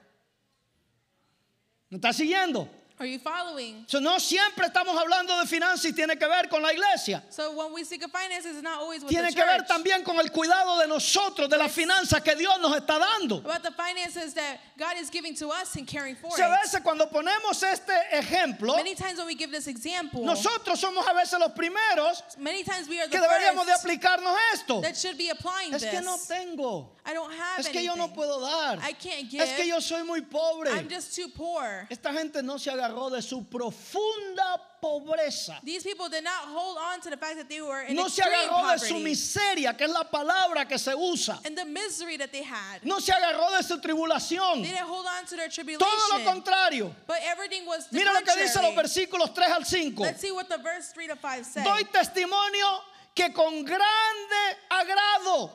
¿Me 1.93 1.97
está 1.97 2.11
siguiendo? 2.11 2.67
Are 3.03 3.05
you 3.05 3.19
following? 3.19 3.83
So, 3.87 3.99
no 3.99 4.17
siempre 4.17 4.65
estamos 4.65 4.95
hablando 4.95 5.37
de 5.37 5.45
finanzas 5.45 5.83
y 5.83 5.91
tiene 5.91 6.15
que 6.17 6.25
ver 6.25 6.47
con 6.49 6.61
la 6.61 6.69
iglesia. 6.71 7.21
So 7.31 7.51
when 7.51 7.73
we 7.73 7.83
speak 7.83 8.01
of 8.05 8.11
finances, 8.11 8.55
it's 8.55 8.63
not 8.63 8.79
always 8.79 9.01
with 9.01 9.09
Tiene 9.09 9.29
the 9.29 9.35
que 9.35 9.43
ver 9.43 9.59
también 9.69 10.05
con 10.05 10.17
el 10.19 10.29
cuidado 10.29 10.79
de 10.79 10.87
nosotros, 10.87 11.49
de 11.49 11.57
las 11.57 11.73
finanzas 11.73 12.23
que 12.23 12.33
Dios 12.37 12.57
nos 12.61 12.73
está 12.77 12.97
dando. 12.97 13.39
About 13.39 13.61
the 13.61 13.71
finances 13.71 14.33
that 14.35 14.61
God 14.77 14.95
is 14.97 15.09
giving 15.09 15.35
to 15.35 15.49
us 15.49 15.75
and 15.75 15.85
caring 15.85 16.15
for 16.15 16.31
Se 16.31 16.43
a 16.43 16.47
veces 16.47 16.81
cuando 16.81 17.07
ponemos 17.07 17.61
este 17.61 17.91
ejemplo, 18.13 18.77
Many 18.77 18.95
times 18.95 19.17
when 19.17 19.27
we 19.27 19.35
give 19.35 19.51
this 19.51 19.67
example, 19.67 20.23
nosotros 20.23 20.79
somos 20.79 21.05
a 21.05 21.13
veces 21.13 21.37
los 21.41 21.51
primeros 21.51 22.23
many 22.37 22.63
times 22.63 22.87
we 22.87 23.01
are 23.01 23.07
the 23.07 23.17
que 23.17 23.19
deberíamos 23.19 23.65
de 23.65 23.73
aplicarnos 23.73 24.33
esto. 24.53 24.79
that 24.79 24.95
should 24.95 25.17
be 25.17 25.27
applying 25.27 25.73
Es 25.73 25.81
this. 25.81 25.91
que 25.91 25.99
no 25.99 26.17
tengo. 26.25 26.87
I 27.05 27.13
don't 27.13 27.33
have 27.33 27.59
Es 27.59 27.67
que 27.67 27.81
yo 27.81 27.95
no 27.95 28.05
anything. 28.05 28.15
puedo 28.15 28.39
dar. 28.39 28.79
I 28.81 28.93
can't 28.93 29.29
give. 29.29 29.41
Es 29.41 29.57
que 29.57 29.67
yo 29.67 29.79
soy 29.81 30.03
muy 30.03 30.21
pobre. 30.21 30.71
I'm 30.71 30.87
just 30.87 31.13
too 31.13 31.27
poor. 31.27 31.85
Esta 31.91 32.13
gente 32.13 32.41
no 32.41 32.57
se 32.57 32.71
agarró 32.93 33.09
de 33.09 33.21
su 33.21 33.43
profunda 33.43 34.59
pobreza. 34.81 35.59
These 35.63 35.83
people 35.83 36.09
did 36.09 36.23
not 36.23 36.47
hold 36.47 36.77
on 36.77 37.01
to 37.01 37.09
the 37.09 37.17
fact 37.17 37.37
that 37.37 37.49
they 37.49 37.61
were 37.61 37.83
in 37.83 37.95
No 37.95 38.07
se 38.07 38.21
agarró 38.21 38.71
de 38.71 38.79
su 38.79 38.93
poverty 38.93 39.03
miseria, 39.03 39.77
que 39.77 39.85
es 39.85 39.91
la 39.91 40.03
palabra 40.03 40.67
que 40.67 40.77
se 40.77 40.93
usa. 40.93 41.39
and 41.45 41.57
the 41.57 41.65
misery 41.65 42.17
that 42.17 42.31
they 42.31 42.43
had. 42.43 42.83
No 42.83 42.99
se 42.99 43.11
agarró 43.11 43.55
de 43.55 43.63
su 43.63 43.77
tribulación. 43.79 44.63
They 44.63 44.71
didn't 44.71 44.87
hold 44.87 45.05
on 45.05 45.25
to 45.25 45.35
their 45.35 45.49
tribulation. 45.49 45.79
Todo 45.79 46.17
lo 46.17 46.31
contrario. 46.31 46.95
But 47.07 47.19
everything 47.23 47.65
was 47.65 47.87
the 47.87 47.97
Mira 47.97 48.11
lo 48.13 48.21
que 48.21 48.33
dice 48.35 48.53
contrary. 48.53 48.75
los 48.75 48.85
versículos 48.85 49.35
3 49.35 49.51
al 49.51 49.63
5. 49.65 50.03
Let's 50.03 50.21
see 50.21 50.31
what 50.31 50.49
the 50.49 50.57
verse 50.57 50.91
3 50.93 51.07
to 51.07 51.15
5 51.15 51.45
say. 51.45 51.63
Doy 51.63 51.83
testimonio 51.83 52.81
que 53.15 53.31
con 53.33 53.63
grande 53.63 54.57
agrado 54.69 55.51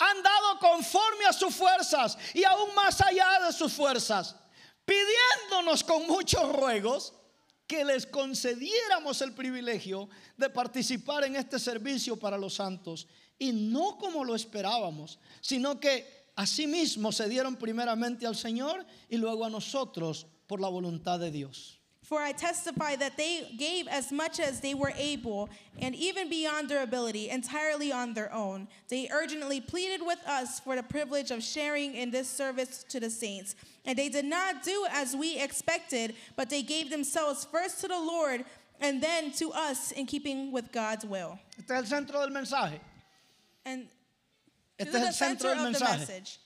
han 0.00 0.22
dado 0.22 0.58
conforme 0.60 1.26
a 1.28 1.32
sus 1.32 1.54
fuerzas 1.54 2.16
y 2.34 2.44
aún 2.44 2.72
más 2.74 3.00
allá 3.00 3.46
de 3.46 3.52
sus 3.52 3.72
fuerzas, 3.72 4.34
pidiéndonos 4.88 5.84
con 5.84 6.06
muchos 6.06 6.50
ruegos 6.56 7.12
que 7.66 7.84
les 7.84 8.06
concediéramos 8.06 9.20
el 9.20 9.34
privilegio 9.34 10.08
de 10.38 10.48
participar 10.48 11.24
en 11.24 11.36
este 11.36 11.58
servicio 11.58 12.16
para 12.16 12.38
los 12.38 12.54
santos. 12.54 13.06
Y 13.38 13.52
no 13.52 13.98
como 13.98 14.24
lo 14.24 14.34
esperábamos, 14.34 15.18
sino 15.42 15.78
que 15.78 16.30
asimismo 16.34 17.12
se 17.12 17.28
dieron 17.28 17.56
primeramente 17.56 18.26
al 18.26 18.34
Señor 18.34 18.84
y 19.10 19.18
luego 19.18 19.44
a 19.44 19.50
nosotros 19.50 20.26
por 20.46 20.60
la 20.60 20.68
voluntad 20.68 21.20
de 21.20 21.30
Dios. 21.30 21.78
For 22.08 22.22
I 22.22 22.32
testify 22.32 22.96
that 22.96 23.18
they 23.18 23.54
gave 23.58 23.86
as 23.86 24.10
much 24.10 24.40
as 24.40 24.60
they 24.60 24.72
were 24.72 24.94
able, 24.96 25.50
and 25.78 25.94
even 25.94 26.30
beyond 26.30 26.70
their 26.70 26.82
ability, 26.82 27.28
entirely 27.28 27.92
on 27.92 28.14
their 28.14 28.32
own. 28.32 28.66
They 28.88 29.10
urgently 29.12 29.60
pleaded 29.60 30.00
with 30.00 30.18
us 30.26 30.58
for 30.58 30.74
the 30.74 30.82
privilege 30.82 31.30
of 31.30 31.42
sharing 31.42 31.94
in 31.94 32.10
this 32.10 32.26
service 32.26 32.82
to 32.88 32.98
the 32.98 33.10
saints. 33.10 33.56
And 33.88 33.98
they 33.98 34.08
did 34.10 34.26
not 34.26 34.62
do 34.62 34.86
as 34.92 35.16
we 35.16 35.38
expected, 35.40 36.14
but 36.36 36.48
they 36.50 36.62
gave 36.62 36.90
themselves 36.90 37.44
first 37.50 37.80
to 37.80 37.88
the 37.88 37.98
Lord 37.98 38.44
and 38.80 39.02
then 39.02 39.32
to 39.32 39.50
us 39.50 39.90
in 39.92 40.04
keeping 40.06 40.52
with 40.52 40.70
God's 40.70 41.04
will. 41.04 41.38
Este 41.58 41.70
es 41.70 41.76
el 41.78 41.84
centro 41.98 42.20
del 42.20 42.28
mensaje. 42.30 42.78
And 43.64 43.88
Este 44.78 44.92
this 44.92 44.94
es 44.94 45.00
is 45.00 45.04
el 45.04 45.06
the 45.08 45.12
centro 45.14 45.48
center 45.50 45.54
del 45.56 45.66
of 45.66 45.72
the 45.72 45.84
mensaje. 45.84 45.98
message. 46.00 46.38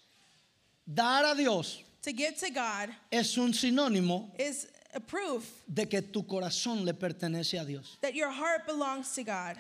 Dar 0.94 1.24
a 1.32 1.36
Dios 1.36 1.82
To 2.02 2.12
give 2.12 2.36
to 2.38 2.50
God 2.50 2.88
es 3.12 3.36
un 3.36 3.52
sinónimo 3.52 4.30
is 4.38 4.66
a 4.94 5.00
proof 5.00 5.48
de 5.72 5.86
que 5.86 6.00
tu 6.00 6.22
corazón 6.22 6.84
le 6.84 6.92
pertenece 6.94 7.60
a 7.60 7.64
Dios. 7.64 7.96
that 8.02 8.14
your 8.14 8.30
heart 8.30 8.66
belongs 8.66 9.12
to 9.14 9.22
God. 9.24 9.56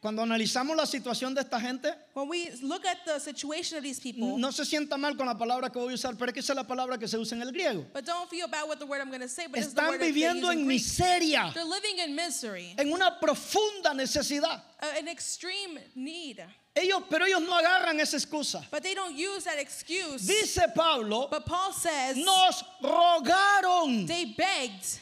Cuando 0.00 0.22
analizamos 0.22 0.76
la 0.76 0.86
situación 0.86 1.34
de 1.34 1.40
esta 1.40 1.58
gente, 1.58 1.92
When 2.14 2.28
we 2.28 2.50
look 2.62 2.86
at 2.86 2.98
the 3.04 3.18
situation 3.18 3.78
of 3.78 3.82
these 3.82 3.98
people, 3.98 4.38
no 4.38 4.52
se 4.52 4.64
sienta 4.64 4.96
mal 4.96 5.16
con 5.16 5.26
la 5.26 5.34
palabra 5.36 5.70
que 5.70 5.78
voy 5.80 5.90
a 5.92 5.94
usar, 5.96 6.16
pero 6.16 6.28
es 6.30 6.34
que 6.34 6.38
esa 6.40 6.52
es 6.52 6.56
la 6.56 6.62
palabra 6.64 6.96
que 6.98 7.08
se 7.08 7.18
usa 7.18 7.34
en 7.36 7.42
el 7.42 7.50
griego. 7.50 7.84
but 7.92 8.04
don't 8.04 8.30
feel 8.30 8.46
bad 8.46 8.68
with 8.68 8.78
the 8.78 8.86
word 8.86 9.00
I'm 9.00 9.08
going 9.08 9.22
to 9.22 9.28
say, 9.28 9.46
but 9.48 9.58
it's 9.58 9.72
the 9.74 9.80
Están 9.80 9.88
word 9.90 10.00
viviendo 10.00 10.50
en 10.52 10.64
Greek. 10.66 10.80
miseria, 10.82 11.52
They're 11.52 11.64
living 11.64 11.98
in 11.98 12.14
misery, 12.14 12.74
en 12.78 12.92
una 12.92 13.18
profunda 13.20 13.92
necesidad. 13.92 14.62
uh, 14.80 14.86
an 14.98 15.08
extreme 15.08 15.80
need. 15.96 16.44
Ellos, 16.76 17.02
pero 17.10 17.24
ellos 17.26 17.42
no 17.42 17.58
agarran 17.58 17.98
esa 17.98 18.16
excusa. 18.18 18.64
But 18.70 18.84
they 18.84 18.94
don't 18.94 19.16
use 19.16 19.42
that 19.46 19.58
excuse. 19.58 20.24
Dice 20.28 20.60
Pablo, 20.76 21.26
But 21.28 21.44
Paul 21.44 21.72
says 21.72 22.16
nos 22.16 22.62
rogaron. 22.84 24.06
they 24.06 24.26
begged. 24.26 25.00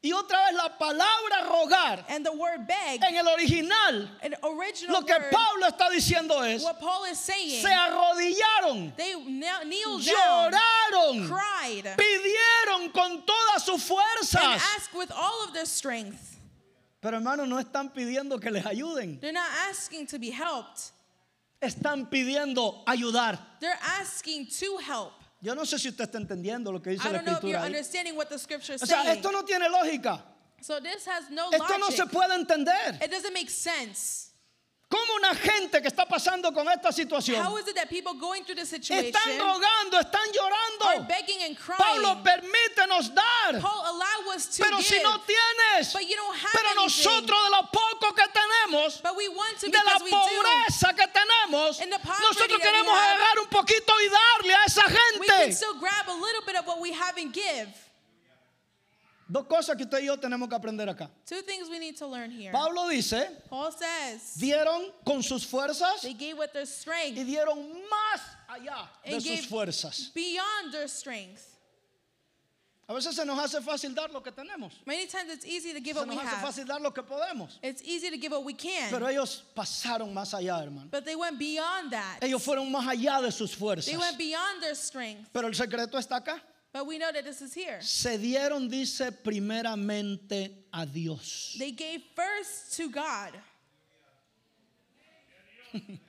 Y 0.00 0.12
otra 0.12 0.38
vez 0.46 0.54
la 0.54 0.78
palabra 0.78 1.48
rogar 1.48 2.04
And 2.08 2.24
the 2.24 2.30
word 2.32 2.68
beg, 2.68 3.02
en 3.02 3.16
el 3.16 3.26
original, 3.34 4.08
an 4.22 4.34
original 4.44 4.92
lo 5.00 5.02
que 5.04 5.12
word, 5.14 5.32
Pablo 5.32 5.66
está 5.66 5.90
diciendo 5.90 6.40
es, 6.46 6.62
what 6.62 6.78
Paul 6.78 7.04
is 7.10 7.18
saying, 7.18 7.60
se 7.62 7.68
arrodillaron, 7.68 8.94
they 8.96 9.14
kneel- 9.14 9.64
kneeled 9.66 10.04
down, 10.06 10.52
lloraron, 10.52 11.28
cried, 11.28 11.96
pidieron 11.96 12.92
con 12.92 13.24
todas 13.26 13.64
sus 13.64 13.74
and 13.74 13.82
fuerzas. 13.82 14.62
asked 14.76 14.94
with 14.94 15.10
all 15.10 15.42
of 15.44 15.52
their 15.52 15.66
strength. 15.66 16.36
Pero 17.00 17.18
hermanos, 17.18 17.48
no 17.48 17.56
están 17.58 17.92
pidiendo 17.92 18.40
que 18.40 18.52
les 18.52 18.62
ayuden, 18.64 19.20
They're 19.20 19.32
not 19.32 19.50
asking 19.68 20.06
to 20.06 20.18
be 20.20 20.30
helped. 20.30 20.92
están 21.60 22.08
pidiendo 22.08 22.84
ayudar. 22.86 23.36
They're 23.58 23.78
asking 24.00 24.46
to 24.60 24.76
help. 24.76 25.12
Yo 25.40 25.54
no 25.54 25.62
sé 25.64 25.78
si 25.78 25.88
usted 25.88 26.04
está 26.04 26.18
entendidiendo 26.18 26.72
lo 26.72 26.80
que 26.82 26.90
dice 26.90 27.06
I 27.08 27.12
la 27.12 27.18
don't 27.18 27.26
know 27.26 27.36
if 27.38 27.42
you're 27.44 27.54
escritura. 27.58 27.62
ahí. 27.62 27.66
understanding 27.66 28.16
what 28.16 28.28
the 28.28 28.38
scripture 28.38 28.74
is 28.74 28.82
O 28.82 28.86
sea, 28.86 29.02
saying. 29.02 29.16
esto 29.18 29.30
no 29.30 29.44
tiene 29.44 29.68
lógica. 29.68 30.20
So 30.60 30.80
this 30.80 31.06
has 31.06 31.30
no 31.30 31.50
Esto 31.52 31.78
no 31.78 31.90
se 31.90 31.98
logic. 32.02 32.10
puede 32.12 32.34
entender. 32.34 32.98
It 33.00 33.10
doesn't 33.12 33.32
make 33.32 33.48
sense. 33.50 34.27
¿Cómo 34.90 35.14
una 35.16 35.34
gente 35.34 35.82
que 35.82 35.88
está 35.88 36.06
pasando 36.06 36.50
con 36.50 36.66
esta 36.70 36.90
situación 36.92 37.44
How 37.44 37.58
is 37.58 37.68
it 37.68 37.74
that 37.76 37.90
people 37.90 38.14
going 38.14 38.42
through 38.44 38.56
this 38.56 38.70
situation 38.70 39.12
están 39.12 39.36
rogando, 39.38 40.00
están 40.00 40.22
are 40.24 40.32
llorando? 40.32 41.06
begging 41.06 41.42
and 41.44 41.56
crying? 41.58 41.76
Pablo, 41.78 42.22
permítenos 42.24 43.12
dar. 43.14 43.60
Paul, 43.60 43.84
allow 43.84 44.32
us 44.34 44.46
to 44.56 44.62
Pero 44.64 44.78
give. 44.78 44.86
si 44.86 45.02
no 45.02 45.20
tienes, 45.28 45.92
but 45.92 46.08
you 46.08 46.16
don't 46.16 46.34
have 46.34 46.52
pero 46.54 46.70
anything. 46.72 47.04
nosotros 47.04 47.38
de 47.44 47.50
lo 47.50 47.62
poco 47.70 48.14
que 48.14 48.24
tenemos, 48.32 49.02
but 49.02 49.14
we 49.14 49.28
want 49.28 49.58
to 49.60 49.68
de 49.68 49.76
la 49.84 49.98
pobreza 50.00 50.96
que 50.96 51.06
tenemos, 51.12 51.76
the 51.76 51.86
nosotros 52.22 52.58
queremos 52.58 52.94
agarrar 52.96 53.38
un 53.40 53.48
poquito 53.48 53.92
y 54.00 54.08
darle 54.08 54.54
a 54.54 54.64
esa 54.64 54.84
We 54.88 55.26
can 55.26 55.38
gente. 55.40 55.52
still 55.54 55.74
grab 55.78 56.08
a 56.08 56.14
little 56.16 56.42
bit 56.46 56.56
of 56.56 56.66
what 56.66 56.80
we 56.80 56.92
have 56.92 57.18
and 57.18 57.30
give. 57.34 57.68
Dos 59.30 59.44
cosas 59.46 59.76
que 59.76 59.84
usted 59.84 59.98
y 60.00 60.06
yo 60.06 60.16
tenemos 60.16 60.48
que 60.48 60.54
aprender 60.56 60.88
acá. 60.88 61.10
Two 61.26 61.42
things 61.42 61.68
we 61.68 61.78
need 61.78 61.96
to 61.98 62.06
learn 62.06 62.30
here. 62.30 62.50
Pablo 62.50 62.88
dice, 62.88 63.28
Paul 63.50 63.70
says 63.72 64.36
dieron 64.38 64.90
con 65.04 65.22
sus 65.22 65.44
fuerzas 65.44 66.00
they 66.00 66.14
gave 66.14 66.38
with 66.38 66.52
their 66.54 66.62
y 66.62 66.66
strength 66.66 67.18
dieron 67.26 67.58
más 67.90 68.20
allá 68.48 68.88
de 69.04 69.20
sus 69.20 69.24
gave 69.24 69.42
fuerzas. 69.46 70.10
beyond 70.14 70.72
their 70.72 70.88
strength. 70.88 71.44
A 72.90 72.94
veces 72.94 73.14
se 73.16 73.24
nos 73.26 73.38
hace 73.38 73.60
fácil 73.60 73.94
dar 73.94 74.10
lo 74.10 74.22
que 74.22 74.32
tenemos. 74.32 74.72
Many 74.86 75.06
times 75.06 75.30
it's 75.30 75.44
easy 75.44 75.74
to 75.74 75.80
give 75.80 75.92
Se 75.96 76.00
what 76.00 76.08
we 76.08 76.14
nos 76.14 76.24
hace 76.24 76.36
have. 76.36 76.48
fácil 76.48 76.66
dar 76.66 76.80
lo 76.80 76.90
que 76.90 77.02
podemos. 77.02 77.58
It's 77.62 77.82
easy 77.82 78.08
to 78.08 78.16
give 78.16 78.32
what 78.32 78.44
we 78.44 78.54
can. 78.54 78.88
Pero 78.90 79.04
ellos 79.08 79.42
pasaron 79.54 80.14
más 80.14 80.32
allá, 80.32 80.62
hermano. 80.62 80.88
but 80.90 81.04
they 81.04 81.14
went 81.14 81.38
beyond 81.38 81.90
that. 81.92 82.20
Ellos 82.22 82.42
fueron 82.42 82.72
más 82.72 82.86
allá 82.86 83.20
de 83.20 83.30
sus 83.30 83.50
They 83.50 83.58
fuerzas. 83.58 83.98
went 83.98 84.16
beyond 84.16 84.62
their 84.62 84.74
strength. 84.74 85.28
Pero 85.34 85.48
el 85.48 85.52
secreto 85.54 85.98
está 85.98 86.16
acá. 86.24 86.40
But 86.72 86.86
we 86.86 86.98
know 86.98 87.10
that 87.12 87.24
this 87.24 87.40
is 87.40 87.54
here. 87.54 87.80
Se 87.80 88.18
dieron, 88.18 88.68
dice, 88.68 89.10
primeramente 89.10 90.50
a 90.72 90.84
Dios. 90.86 91.56
They 91.58 91.70
gave 91.70 92.02
first 92.14 92.76
to 92.76 92.90
God. 92.90 93.32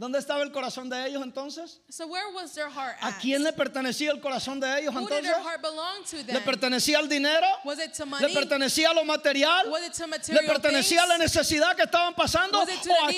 ¿Dónde 0.00 0.18
estaba 0.18 0.42
el 0.42 0.50
corazón 0.50 0.88
de 0.88 0.96
ellos 1.08 1.22
entonces? 1.22 1.78
So 1.90 2.06
where 2.06 2.32
was 2.32 2.54
their 2.54 2.70
heart 2.70 2.96
¿A 3.02 3.08
at? 3.08 3.20
quién 3.20 3.42
le 3.44 3.52
pertenecía 3.52 4.10
el 4.12 4.18
corazón 4.18 4.58
de 4.58 4.66
ellos 4.80 4.94
Who 4.94 5.00
did 5.00 5.08
entonces? 5.18 5.30
their 5.34 5.42
heart 5.42 5.60
belong 5.60 6.04
to 6.10 6.16
¿Le 6.16 6.24
them? 6.24 6.42
pertenecía 6.42 6.98
al 6.98 7.06
dinero? 7.06 7.46
Was 7.66 7.78
it 7.78 7.92
to 7.92 8.04
¿Le 8.06 8.10
money? 8.10 8.32
pertenecía 8.34 8.88
a 8.88 8.94
lo 8.94 9.04
material? 9.04 9.68
Was 9.68 9.82
it 9.86 9.92
to 9.92 10.04
¿Le 10.04 10.08
material 10.16 10.46
pertenecía 10.46 11.02
a 11.02 11.06
la 11.06 11.18
things? 11.18 11.34
necesidad 11.36 11.76
que 11.76 11.82
estaban 11.82 12.14
pasando? 12.14 12.60
¿O 12.60 12.62
a 12.62 12.66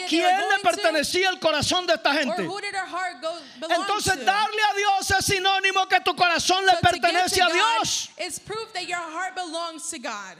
quién 0.09 0.27
le 0.27 0.33
going 0.33 0.57
to? 0.61 0.63
pertenecía 0.71 1.29
el 1.31 1.39
corazón 1.39 1.87
de 1.87 1.95
esta 1.95 2.11
Or 2.11 2.15
gente? 2.19 2.43
who 2.49 2.61
did 2.61 2.73
their 2.73 2.85
heart 2.89 3.23
go 3.23 3.31
belong 3.61 3.81
Entonces 3.81 4.19
to? 4.19 4.25
darle 4.25 4.63
a 4.73 4.75
Dios 4.75 5.09
es 5.13 5.25
sinónimo 5.25 5.87
que 5.89 6.01
tu 6.01 6.17
corazón 6.17 6.67
le 6.67 6.73
So 6.73 6.79
give 6.79 6.83
pertenece 7.01 7.41
a 7.43 7.47
Dios. 7.49 8.09
proof 8.45 8.73
that 8.73 8.89
your 8.89 8.99
heart 8.99 9.37
belongs 9.37 9.89
to 9.89 10.01
God. 10.01 10.37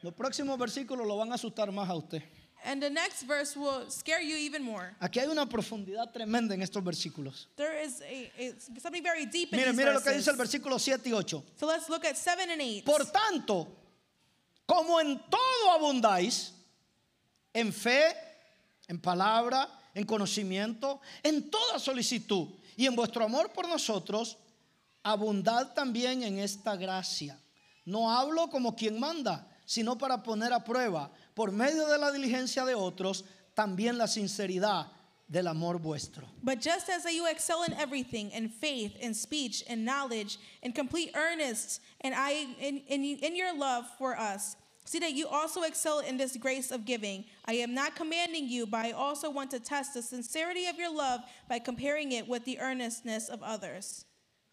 Los 0.00 0.14
próximos 0.14 0.58
versículos 0.58 1.06
lo 1.06 1.18
van 1.18 1.32
a 1.32 1.34
asustar 1.34 1.70
más 1.70 1.86
a 1.90 1.94
usted. 1.96 2.22
And 2.64 2.80
the 2.80 2.90
next 2.90 3.22
verse 3.24 3.56
will 3.56 3.90
scare 3.90 4.20
you 4.22 4.36
even 4.36 4.62
more. 4.62 4.94
Aquí 5.00 5.18
hay 5.18 5.26
una 5.26 5.46
profundidad 5.46 6.12
tremenda 6.12 6.54
en 6.54 6.62
estos 6.62 6.82
versículos. 6.84 7.46
There 7.56 7.76
is 7.82 8.00
a, 8.02 8.30
a- 8.38 8.80
something 8.80 9.02
very 9.02 9.26
deep 9.26 9.52
in 9.52 9.58
Mire, 9.58 9.70
these 9.72 9.76
mire 9.76 9.92
lo 9.92 10.00
que 10.00 10.10
verses. 10.12 10.24
dice 10.26 10.30
el 10.30 10.36
versículo 10.36 10.78
7 10.78 11.08
y 11.08 11.12
8. 11.12 11.42
So 11.56 11.66
let's 11.66 11.88
look 11.88 12.04
at 12.04 12.16
7 12.16 12.50
and 12.50 12.60
8. 12.60 12.84
Por 12.84 13.04
tanto, 13.06 13.66
como 14.66 15.00
en 15.00 15.18
todo 15.28 15.70
abundáis, 15.72 16.52
en 17.52 17.72
fe, 17.72 18.14
en 18.88 18.98
palabra, 19.00 19.68
en 19.94 20.04
conocimiento, 20.06 21.00
en 21.22 21.50
toda 21.50 21.78
solicitud 21.80 22.48
y 22.76 22.86
en 22.86 22.94
vuestro 22.94 23.24
amor 23.24 23.52
por 23.52 23.68
nosotros, 23.68 24.38
abundad 25.02 25.74
también 25.74 26.22
en 26.22 26.38
esta 26.38 26.76
gracia. 26.76 27.36
No 27.84 28.08
hablo 28.10 28.48
como 28.48 28.76
quien 28.76 29.00
manda, 29.00 29.48
sino 29.66 29.98
para 29.98 30.22
poner 30.22 30.52
a 30.52 30.62
prueba, 30.62 31.10
por 31.34 31.50
medio 31.50 31.86
de 31.88 31.98
la 31.98 32.12
diligencia 32.12 32.64
de 32.64 32.74
otros, 32.74 33.24
también 33.56 33.98
la 33.98 34.06
sinceridad 34.06 34.86
del 35.30 35.48
amor 35.48 35.78
vuestro. 35.78 36.26
But 36.42 36.60
just 36.60 36.88
as 36.88 37.04
you 37.06 37.26
excel 37.26 37.64
in 37.64 37.72
everything, 37.74 38.30
in 38.32 38.48
faith, 38.48 38.94
in 39.00 39.14
speech, 39.14 39.62
in 39.62 39.84
knowledge, 39.84 40.38
in 40.62 40.72
complete 40.72 41.10
earnest, 41.14 41.80
and 42.02 42.14
I 42.14 42.46
in, 42.60 42.82
in, 42.88 43.04
in 43.04 43.34
your 43.36 43.56
love 43.56 43.86
for 43.98 44.18
us, 44.18 44.56
see 44.84 44.98
that 44.98 45.12
you 45.12 45.26
also 45.28 45.62
excel 45.62 46.00
in 46.00 46.18
this 46.18 46.36
grace 46.36 46.70
of 46.70 46.84
giving. 46.84 47.24
I 47.46 47.54
am 47.54 47.72
not 47.74 47.96
commanding 47.96 48.48
you, 48.48 48.66
but 48.66 48.84
I 48.84 48.92
also 48.92 49.30
want 49.30 49.50
to 49.52 49.60
test 49.60 49.94
the 49.94 50.02
sincerity 50.02 50.66
of 50.66 50.76
your 50.76 50.94
love 50.94 51.20
by 51.48 51.58
comparing 51.58 52.12
it 52.12 52.28
with 52.28 52.44
the 52.44 52.58
earnestness 52.60 53.28
of 53.28 53.42
others. 53.42 54.04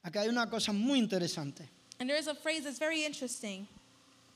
Acá 0.05 0.21
hay 0.21 0.29
una 0.29 0.47
cosa 0.47 0.71
muy 0.71 0.99
interesante. 1.01 1.67
And 1.99 2.09
there 2.09 2.17
is 2.17 2.27
a 2.27 2.35
phrase 2.35 2.63
that's 2.63 2.79
very 2.79 3.03
interesting. 3.03 3.67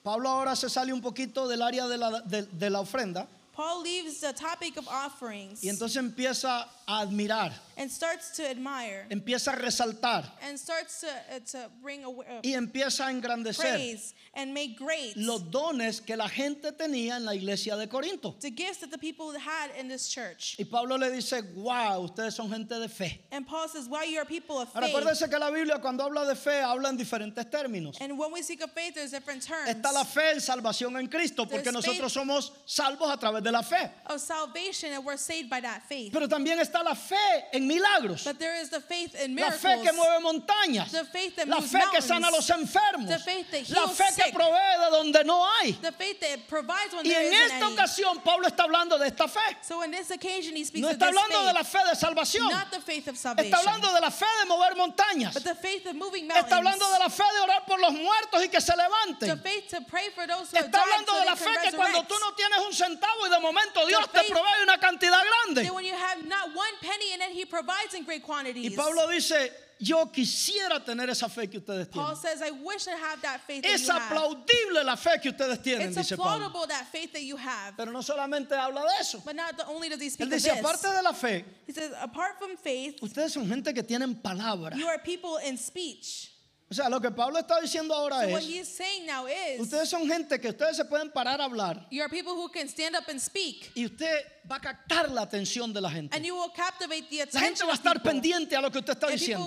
Pablo 0.03 0.27
ahora 0.29 0.55
se 0.55 0.69
sale 0.69 0.91
un 0.91 1.01
poquito 1.01 1.47
del 1.47 1.61
área 1.61 1.87
de 1.87 1.97
la, 1.97 2.19
de- 2.21 2.43
de 2.43 2.69
la 2.69 2.81
ofrenda 2.81 3.25
Paul 3.55 3.83
leaves 3.83 4.19
the 4.19 4.33
topic 4.33 4.77
of 4.77 4.87
offerings. 4.87 5.63
y 5.63 5.69
entonces 5.69 5.97
empieza 5.97 6.67
a 6.87 7.01
admirar, 7.01 7.51
and 7.77 7.89
starts 7.89 8.31
to 8.35 8.43
admire 8.49 9.05
empieza 9.09 9.53
a 9.53 9.55
resaltar 9.55 10.25
and 10.47 10.59
starts 10.59 11.01
to, 11.01 11.07
uh, 11.07 11.39
to 11.39 11.69
bring 11.81 12.05
uh, 12.05 12.11
y 12.43 12.53
empieza 12.53 13.07
a 13.07 13.11
engrandecer 13.11 13.61
praise 13.61 14.13
and 14.35 14.53
make 14.53 14.77
great 14.77 15.13
los 15.15 15.41
dones 15.49 15.99
que 15.99 16.15
la 16.15 16.27
gente 16.27 16.71
tenía 16.71 17.15
en 17.17 17.25
la 17.25 17.33
iglesia 17.33 17.75
de 17.77 17.87
Corinto. 17.87 18.35
the 18.41 18.51
gifts 18.51 18.77
that 18.79 18.91
the 18.91 18.97
people 18.97 19.31
had 19.31 19.71
in 19.79 19.87
this 19.87 20.07
church. 20.09 20.55
Y 20.59 20.65
Pablo 20.65 20.97
le 20.97 21.11
dice, 21.11 21.41
wow, 21.55 22.01
ustedes 22.07 22.33
son 22.35 22.49
gente 22.49 22.79
de 22.79 22.87
fe. 22.89 23.19
And 23.31 23.47
Paul 23.47 23.67
says, 23.67 23.87
Why 23.87 24.03
you 24.05 24.19
are 24.19 24.25
people 24.25 24.59
of 24.59 24.69
faith. 24.69 24.83
acuérdense 24.83 25.29
que 25.29 25.39
la 25.39 25.49
Biblia 25.49 25.79
cuando 25.79 26.03
habla 26.03 26.25
de 26.25 26.35
fe 26.35 26.61
habla 26.61 26.89
en 26.89 26.97
diferentes 26.97 27.45
términos. 27.49 27.97
And 28.01 28.17
when 28.17 28.31
we 28.31 28.41
speak 28.41 28.61
of 28.61 28.71
faith, 28.71 28.95
there's 28.95 29.11
different 29.11 29.41
terms 29.41 29.69
Está 29.69 29.91
la 29.91 30.03
fe 30.03 30.31
en 30.33 30.41
salvación 30.41 30.97
en 30.99 31.07
Cristo, 31.07 31.45
porque 31.45 31.63
There's 31.71 31.75
nosotros 31.75 32.13
somos 32.13 32.51
salvos 32.67 33.11
a 33.11 33.17
través 33.17 33.43
de 33.43 33.51
la 33.51 33.61
fe. 33.61 33.89
of 34.07 34.19
salvation, 34.19 34.91
and 34.93 35.05
we're 35.05 35.17
saved 35.17 35.49
by 35.49 35.59
that 35.59 35.83
faith. 35.83 36.11
Pero 36.11 36.27
también 36.27 36.59
está 36.59 36.82
la 36.83 36.93
fe 36.95 37.45
en 37.53 37.67
milagros, 37.67 38.23
But 38.25 38.39
there 38.39 38.55
is 38.61 38.69
the 38.69 38.79
faith 38.81 39.15
in 39.15 39.35
la 39.35 39.49
miracles, 39.49 39.61
fe 39.61 39.81
que 39.83 39.91
mueve 39.93 40.19
montañas, 40.21 40.91
the 40.91 41.05
faith 41.05 41.35
that 41.37 41.47
la 41.47 41.59
fe 41.61 41.79
que 41.91 42.01
sana 42.01 42.27
a 42.27 42.31
los 42.31 42.47
enfermos, 42.49 43.07
the 43.07 43.19
faith 43.19 43.49
that 43.51 43.69
la 43.69 43.87
fe 43.87 44.03
que 44.15 44.23
sick, 44.25 44.33
provee 44.33 44.77
de 44.79 44.89
donde 44.91 45.23
no 45.25 45.43
hay. 45.59 45.71
the 45.81 45.91
faith 45.91 46.19
that 46.19 46.47
provides 46.47 46.93
when 46.93 47.05
Y 47.05 47.09
there 47.09 47.27
en 47.27 47.33
esta 47.33 47.65
any. 47.65 47.75
ocasión 47.75 48.23
Pablo 48.23 48.47
está 48.47 48.63
hablando 48.63 48.97
de 48.99 49.07
esta 49.07 49.27
fe. 49.27 49.39
So 49.61 49.81
in 49.83 49.91
this 49.91 50.11
occasion, 50.11 50.55
he 50.55 50.63
speaks 50.63 50.81
No 50.85 50.89
está 50.91 51.07
hablando 51.07 51.37
faith, 51.39 51.47
de 51.47 51.53
la 51.53 51.63
fe 51.63 51.79
de 51.89 51.95
salvación. 51.95 52.49
not 52.51 52.71
the 52.71 52.79
faith 52.81 53.07
of 53.07 53.17
salvation, 53.17 53.51
Está 53.51 53.59
hablando 53.59 53.93
de 53.93 54.01
la 54.01 54.09
fe 54.11 54.25
de 54.41 54.45
mover 54.49 54.75
montañas. 54.75 55.33
but 55.33 55.43
the 55.43 55.55
faith 55.55 55.85
of 55.87 55.95
moving 55.95 56.27
mountains, 56.27 56.45
Está 56.51 56.57
hablando 56.57 56.85
de 56.91 56.99
la 56.99 57.09
fe 57.09 57.23
de 57.33 57.39
orar 57.41 57.65
por 57.65 57.79
los 57.79 57.93
muertos 57.93 58.43
y 58.43 58.47
que 58.47 58.61
se 58.61 58.71
the 58.73 58.77
levanten. 58.77 59.39
faith 59.41 59.67
to 59.69 59.81
pray 59.89 60.09
for 60.15 60.25
those 60.27 60.49
who 60.51 60.57
have 60.57 60.67
Está 60.67 60.79
hablando 60.81 61.11
so 61.13 61.19
de 61.19 61.25
la 61.25 61.35
fe 61.35 61.51
que 61.63 61.71
cuando 61.75 62.03
tú 62.03 62.15
no 62.19 62.31
tienes 62.35 62.59
un 62.65 62.73
centavo 62.73 63.25
y 63.25 63.29
de 63.29 63.39
momento 63.39 63.85
Dios 63.85 64.07
te 64.11 64.19
faith- 64.19 64.29
provee 64.31 64.63
una 64.63 64.77
cantidad 64.77 65.21
grande. 65.23 65.63
That 65.63 65.73
when 65.73 65.85
you 65.85 65.93
have 65.95 66.23
not 66.25 66.53
one 66.55 66.62
penny 66.81 67.13
and 67.13 67.21
then 67.21 67.31
he 67.31 67.45
provides 67.45 67.93
in 67.93 68.03
great 68.03 68.21
Y 68.21 68.25
quantities. 68.25 68.75
Pablo 68.75 69.07
dice, 69.11 69.49
yo 69.79 70.05
quisiera 70.07 70.83
tener 70.85 71.09
esa 71.09 71.27
fe 71.29 71.47
que 71.47 71.59
ustedes 71.59 71.89
Paul 71.91 72.15
says, 72.15 72.41
I 72.41 72.51
wish 72.51 72.87
I 72.87 72.91
have 72.91 73.21
that 73.21 73.41
faith 73.45 73.63
that 73.63 73.71
Es 73.73 73.87
you 73.87 73.93
have. 73.93 74.11
la 74.85 74.95
fe 74.95 75.17
que 75.21 75.31
ustedes 75.31 75.57
tienen, 75.63 75.87
It's 75.87 75.95
dice 75.97 76.15
Pablo. 76.17 76.65
that 76.67 76.87
faith 76.91 77.11
that 77.13 77.23
you 77.23 77.35
have. 77.37 77.75
Pero 77.77 77.91
no 77.91 77.99
solamente 78.01 78.51
habla 78.53 78.81
de 78.81 78.99
eso. 78.99 79.21
But 79.25 79.35
not 79.35 79.57
the, 79.57 79.65
only 79.67 79.89
does 79.89 79.99
he 80.01 80.07
Él 80.07 80.11
speak 80.11 80.27
of 80.27 80.33
dice, 80.33 80.43
this. 80.43 80.59
aparte 80.59 80.83
de 80.95 81.01
la 81.03 81.13
fe, 81.13 81.43
He 81.67 81.73
says, 81.73 81.91
apart 82.01 82.37
from 82.39 82.55
faith, 82.57 82.99
ustedes 83.01 83.31
son 83.31 83.47
gente 83.47 83.73
que 83.73 83.83
tienen 83.83 84.15
palabra. 84.21 84.75
you 84.75 84.87
are 84.87 84.99
people 84.99 85.37
in 85.37 85.57
speech. 85.57 86.29
O 86.73 86.75
sea, 86.75 86.89
lo 86.89 86.99
que 86.99 87.11
Pablo 87.11 87.37
está 87.37 87.61
diciendo 87.61 87.93
ahora 87.93 88.21
So 88.21 88.37
es, 88.37 88.45
he's 88.45 88.67
saying 88.67 89.05
now 89.05 89.27
is, 89.27 89.59
ustedes 89.59 89.87
son 89.89 90.07
gente 90.07 90.39
que 90.41 90.49
ustedes 90.49 90.75
se 90.75 90.85
pueden 90.85 91.11
parar 91.11 91.39
a 91.39 91.43
hablar 91.45 91.85
you 91.91 92.01
are 92.01 92.09
people 92.09 92.33
who 92.33 92.49
can 92.49 92.67
stand 92.67 92.95
up 92.95 93.03
and 93.09 93.19
speak. 93.21 93.71
y 93.75 93.85
usted 93.85 94.25
va 94.49 94.57
a 94.57 94.59
captar 94.59 95.09
la 95.11 95.21
atención 95.21 95.71
de 95.71 95.79
la 95.79 95.89
gente. 95.89 96.15
And 96.15 96.25
you 96.25 96.35
will 96.35 96.51
captivate 96.53 97.09
the 97.09 97.25
La 97.31 97.39
gente 97.39 97.63
va 97.63 97.71
a 97.71 97.75
estar 97.75 97.93
people. 97.93 98.11
pendiente 98.11 98.55
a 98.55 98.61
lo 98.61 98.69
que 98.71 98.79
usted 98.79 98.93
está 98.93 99.07
diciendo. 99.07 99.45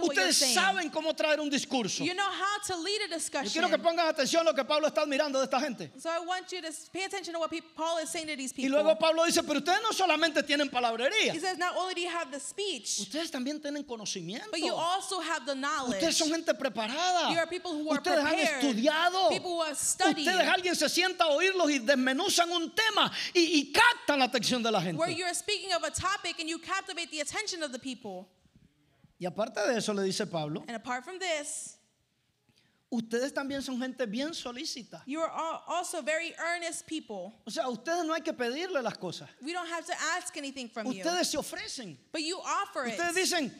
Ustedes 0.00 0.36
saben 0.54 0.90
cómo 0.90 1.14
traer 1.14 1.40
un 1.40 1.48
discurso. 1.48 2.02
You 2.04 2.14
know 2.14 2.26
how 2.26 2.58
to 2.66 2.76
lead 2.82 3.00
a 3.12 3.18
Yo 3.44 3.50
quiero 3.52 3.68
que 3.68 3.78
pongan 3.78 4.08
atención 4.08 4.40
a 4.42 4.50
lo 4.50 4.54
que 4.54 4.64
Pablo 4.64 4.88
está 4.88 5.02
admirando 5.02 5.38
de 5.38 5.44
esta 5.44 5.60
gente. 5.60 5.92
So 5.98 6.08
I 6.10 6.18
want 6.26 6.50
you 6.50 6.60
to 6.60 6.68
pay 6.92 7.04
attention 7.04 7.34
to 7.34 7.38
what 7.40 7.50
peop- 7.50 7.74
Paul 7.76 7.98
is 8.02 8.10
saying 8.10 8.26
to 8.28 8.36
these 8.36 8.52
Y 8.56 8.62
people. 8.64 8.70
luego 8.82 8.98
Pablo 8.98 9.24
dice, 9.26 9.42
pero 9.42 9.58
ustedes 9.60 9.80
no 9.82 9.92
solamente 9.92 10.42
tienen 10.42 10.68
palabrería, 10.70 11.32
He 11.32 11.38
says, 11.38 11.58
not 11.58 11.76
only 11.76 11.94
do 11.94 12.00
you 12.00 12.08
have 12.08 12.30
the 12.32 12.40
speech, 12.40 12.98
ustedes 13.00 13.30
también 13.30 13.60
tienen 13.60 13.84
conocimiento. 13.84 14.50
but 14.50 14.60
you 14.60 14.74
also 14.74 15.20
have 15.20 15.46
the 15.46 15.54
knowledge. 15.54 16.02
Ustedes 16.02 16.16
son 16.16 16.29
gente 16.30 16.54
preparada. 16.54 17.30
You 17.32 17.38
are 17.38 17.46
people 17.46 17.72
who 17.72 17.90
are 17.90 17.98
Ustedes 17.98 18.24
han 18.24 18.38
estudiado. 18.38 19.28
People 19.30 19.50
who 19.56 19.62
have 19.62 19.76
studied. 19.76 20.26
Ustedes 20.26 20.48
alguien 20.48 20.74
se 20.74 20.86
sienta 20.88 21.24
a 21.24 21.28
oírlos 21.30 21.70
y 21.70 21.78
desmenuzan 21.78 22.50
un 22.50 22.70
tema 22.74 23.10
y, 23.34 23.40
y 23.60 23.72
captan 23.72 24.18
la 24.20 24.26
atención 24.28 24.62
de 24.62 24.70
la 24.70 24.78
where 24.80 25.08
gente. 25.08 25.18
you're 25.18 25.34
speaking 25.34 25.72
of 25.72 25.82
a 25.84 25.90
topic 25.90 26.38
and 26.40 26.48
you 26.48 26.58
captivate 26.58 27.10
the 27.10 27.20
attention 27.20 27.62
of 27.62 27.72
the 27.72 27.78
people. 27.78 28.28
Y 29.18 29.26
aparte 29.26 29.56
de 29.66 29.76
eso 29.76 29.92
le 29.92 30.02
dice 30.04 30.24
Pablo, 30.26 30.62
And 30.66 30.76
apart 30.76 31.04
from 31.04 31.18
this, 31.18 31.76
ustedes 32.90 33.32
también 33.32 33.62
son 33.62 33.78
gente 33.78 34.06
bien 34.06 34.30
solícita. 34.34 35.02
you 35.06 35.20
are 35.20 35.30
al- 35.30 35.62
also 35.68 36.02
very 36.02 36.34
earnest 36.38 36.86
people. 36.86 37.32
O 37.46 37.50
sea, 37.50 37.68
ustedes 37.68 38.04
no 38.06 38.14
hay 38.14 38.20
que 38.22 38.32
pedirle 38.32 38.82
las 38.82 38.94
cosas. 38.96 39.28
We 39.42 39.52
don't 39.52 39.68
have 39.68 39.84
to 39.86 39.92
ask 40.16 40.36
anything 40.36 40.68
from 40.68 40.86
you, 40.90 41.02
Ustedes 41.04 41.26
se 41.30 41.36
ofrecen. 41.38 41.96
but 42.12 42.22
you 42.22 42.38
offer 42.40 42.86
it. 42.86 42.98
Ustedes 42.98 43.14
dicen, 43.14 43.52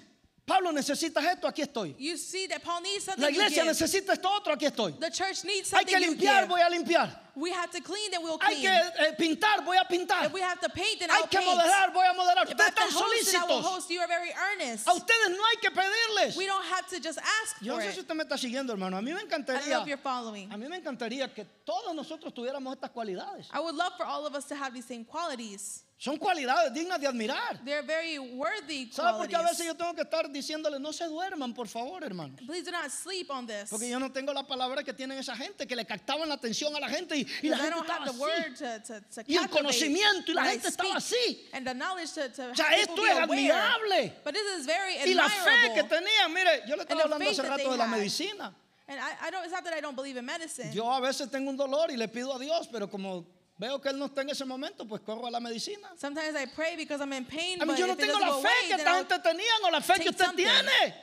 Pablo 0.51 0.73
necesitas 0.73 1.23
esto, 1.25 1.47
aquí 1.47 1.63
estoy. 1.63 1.95
You 1.97 2.17
see 2.17 2.49
that 2.49 2.61
Paul 2.65 2.81
needs 2.83 3.05
something. 3.05 3.23
La 3.23 3.29
you 3.31 3.41
iglesia 3.41 3.63
give. 3.63 3.71
necesita 3.73 4.15
esto 4.15 4.29
otro, 4.29 4.53
aquí 4.53 4.67
estoy. 4.67 4.99
The 4.99 5.09
church 5.11 5.45
needs 5.45 5.71
Hay 5.73 5.85
something. 5.85 5.95
que 5.95 6.01
you 6.01 6.11
limpiar, 6.11 6.41
give. 6.43 6.49
voy 6.49 6.61
a 6.61 6.69
limpiar. 6.69 7.17
We 7.37 7.53
have 7.53 7.71
to 7.71 7.81
clean, 7.81 8.11
then 8.11 8.23
we'll 8.25 8.37
Hay 8.43 8.57
clean. 8.57 8.63
que 8.63 9.07
eh, 9.07 9.13
pintar, 9.17 9.65
voy 9.65 9.77
a 9.77 9.85
pintar. 9.85 10.27
If 10.27 10.33
we 10.33 10.41
have 10.43 10.59
to 10.61 10.69
paint, 10.69 10.99
then 10.99 11.09
Hay 11.09 11.21
I'll 11.23 11.29
que 11.29 11.39
paint. 11.39 11.57
moderar, 11.57 11.93
voy 11.95 12.05
a 12.05 12.13
moderar. 12.13 12.45
If 12.51 12.51
Ustedes 12.59 12.67
I 12.67 12.71
están 12.71 12.91
host, 12.91 13.33
then 13.33 13.41
I 13.41 13.47
will 13.47 13.63
solícitos. 13.63 13.63
host. 13.63 13.91
You 13.91 14.01
are 14.01 14.09
very 14.09 14.33
earnest. 14.35 14.89
A 14.89 14.93
ustedes 14.93 15.31
no 15.31 15.45
hay 15.47 15.57
que 15.63 15.71
pedirles. 15.71 16.37
We 16.37 16.47
don't 16.47 16.65
have 16.67 16.87
to 16.89 16.99
just 16.99 17.19
ask 17.21 17.63
Yo 17.63 17.75
for 17.77 17.81
no 17.81 17.87
sé 17.87 17.91
it. 17.91 17.95
si 17.95 18.01
usted 18.01 18.15
me 18.17 18.25
está 18.25 18.37
siguiendo, 18.37 18.73
hermano. 18.73 18.97
A 18.97 19.01
mí 19.01 19.13
me 19.15 19.21
I 19.21 19.25
encantaría, 19.25 19.97
following. 20.03 20.51
a 20.53 20.57
mí 20.57 20.69
me 20.69 20.77
encantaría 20.83 21.33
que 21.33 21.45
todos 21.65 21.95
nosotros 21.95 22.35
tuviéramos 22.35 22.75
estas 22.75 22.91
cualidades. 22.91 23.47
I 23.53 23.61
would 23.61 23.77
love 23.77 23.93
for 23.97 24.05
all 24.05 24.27
of 24.27 24.35
us 24.35 24.47
to 24.47 24.57
have 24.57 24.75
these 24.75 24.85
same 24.87 25.05
qualities. 25.05 25.85
Son 26.01 26.17
cualidades 26.17 26.73
dignas 26.73 26.99
de 26.99 27.07
admirar. 27.07 27.63
They're 27.63 27.83
very 27.83 28.19
worthy 28.19 28.91
¿Sabe 28.91 29.19
por 29.19 29.29
qué 29.29 29.37
a 29.37 29.43
veces 29.43 29.67
yo 29.67 29.75
tengo 29.75 29.93
que 29.95 30.01
estar 30.01 30.31
diciéndoles 30.31 30.81
no 30.81 30.95
se 30.95 31.05
duerman, 31.05 31.53
por 31.53 31.69
favor, 31.69 32.03
hermano? 32.03 32.37
Please 32.47 32.65
do 32.65 32.71
not 32.71 32.91
sleep 32.91 33.31
on 33.31 33.47
this. 33.47 33.69
Porque 33.69 33.87
yo 33.87 33.99
no 33.99 34.11
tengo 34.11 34.33
la 34.33 34.43
palabra 34.43 34.83
que 34.83 34.95
tienen 34.95 35.19
esa 35.19 35.37
gente, 35.37 35.67
que 35.67 35.77
le 35.77 35.85
captaban 35.85 36.27
la 36.27 36.37
atención 36.37 36.75
a 36.75 36.81
la 36.81 36.89
gente 36.89 37.19
y, 37.19 37.27
y 37.43 37.51
la 37.51 37.59
gente 37.59 37.81
estaba 37.81 38.07
así. 38.07 38.55
to, 38.57 38.95
to, 38.95 39.01
to 39.15 39.23
Y 39.27 39.37
el 39.37 39.51
conocimiento 39.51 40.31
y 40.31 40.35
la 40.35 40.45
gente 40.47 40.69
estaba 40.69 40.97
así. 40.97 41.47
And 41.53 41.67
the 41.67 41.75
knowledge 41.75 42.15
to, 42.15 42.31
to 42.31 42.51
O 42.53 42.55
sea, 42.55 42.75
esto 42.77 43.05
es 43.05 43.19
admirable. 43.19 44.15
But 44.25 44.33
this 44.33 44.59
is 44.59 44.65
very 44.65 44.97
Y 45.05 45.13
la 45.13 45.29
fe 45.29 45.75
que 45.75 45.83
tenían, 45.83 46.33
mire, 46.33 46.63
yo 46.67 46.77
le 46.77 46.83
estaba 46.85 47.03
hablando 47.03 47.29
hace 47.29 47.43
rato 47.43 47.73
de 47.73 47.77
la 47.77 47.87
medicina. 47.87 48.55
And 48.89 48.99
I, 48.99 49.29
I 49.29 49.31
don't, 49.31 49.45
it's 49.45 49.53
not 49.53 49.65
that 49.65 49.75
I 49.75 49.83
don't 49.83 49.95
believe 49.95 50.17
in 50.17 50.25
medicine. 50.25 50.73
Yo 50.73 50.91
a 50.91 50.99
veces 50.99 51.31
tengo 51.31 51.51
un 51.51 51.59
dolor 51.59 51.91
y 51.91 51.97
le 51.97 52.09
pido 52.09 52.35
a 52.35 52.39
Dios, 52.39 52.69
pero 52.73 52.89
como 52.89 53.27
veo 53.61 53.79
que 53.79 53.91
Él 53.91 53.99
no 53.99 54.07
está 54.07 54.23
en 54.23 54.31
ese 54.31 54.45
momento, 54.47 54.87
pues 54.87 55.03
corro 55.03 55.27
a 55.27 55.31
la 55.31 55.39
medicina. 55.39 55.89
Sometimes 55.99 56.35
I 56.35 56.47
pray 56.47 56.77
because 56.77 57.01
I'm 57.03 57.13
in 57.13 57.27
pain, 57.27 57.61
A 57.61 57.65
mí 57.65 57.69
but 57.69 57.79
yo 57.79 57.87
no 57.87 57.95
tengo 57.95 58.19
la 58.19 58.33
fe 58.41 58.49
away, 58.49 58.69
que 58.69 58.75
esta 58.77 58.95
gente 58.95 59.19
tenían 59.19 59.65
o 59.65 59.71
la 59.71 59.81
fe 59.81 59.95
que 60.01 60.09
usted 60.09 60.35
tiene. 60.35 60.95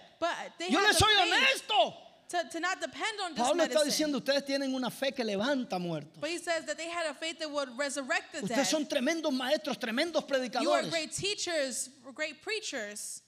Yo 0.70 0.82
le 0.82 0.94
soy 0.94 1.14
honesto. 1.22 1.94
to, 2.30 2.44
to 2.52 2.60
not 2.60 2.82
depend 2.82 3.20
on 3.24 3.34
this 3.36 3.42
Pablo 3.42 3.64
está 3.64 3.76
medicine. 3.76 4.12
diciendo, 4.12 4.18
ustedes 4.18 4.44
tienen 4.46 4.74
una 4.74 4.90
fe 4.90 5.12
que 5.12 5.24
levanta 5.24 5.80
muertos. 5.80 6.20
But 6.20 6.30
he 6.32 6.40
says 6.40 6.66
that 6.66 6.78
they 6.78 6.90
had 6.90 7.06
a 7.06 7.14
faith 7.14 7.40
that 7.40 7.50
would 7.50 7.70
resurrect 7.78 8.34
the 8.34 8.42
dead. 8.42 8.50
Ustedes 8.58 8.68
son 8.68 8.86
tremendos 8.86 9.32
maestros, 9.32 9.78
tremendos 9.78 10.28
You 10.28 10.72
are 10.72 10.82
predicadores. 10.82 10.90
great 10.90 11.12
teachers, 11.14 11.90
great 12.16 12.42
preachers. 12.42 13.22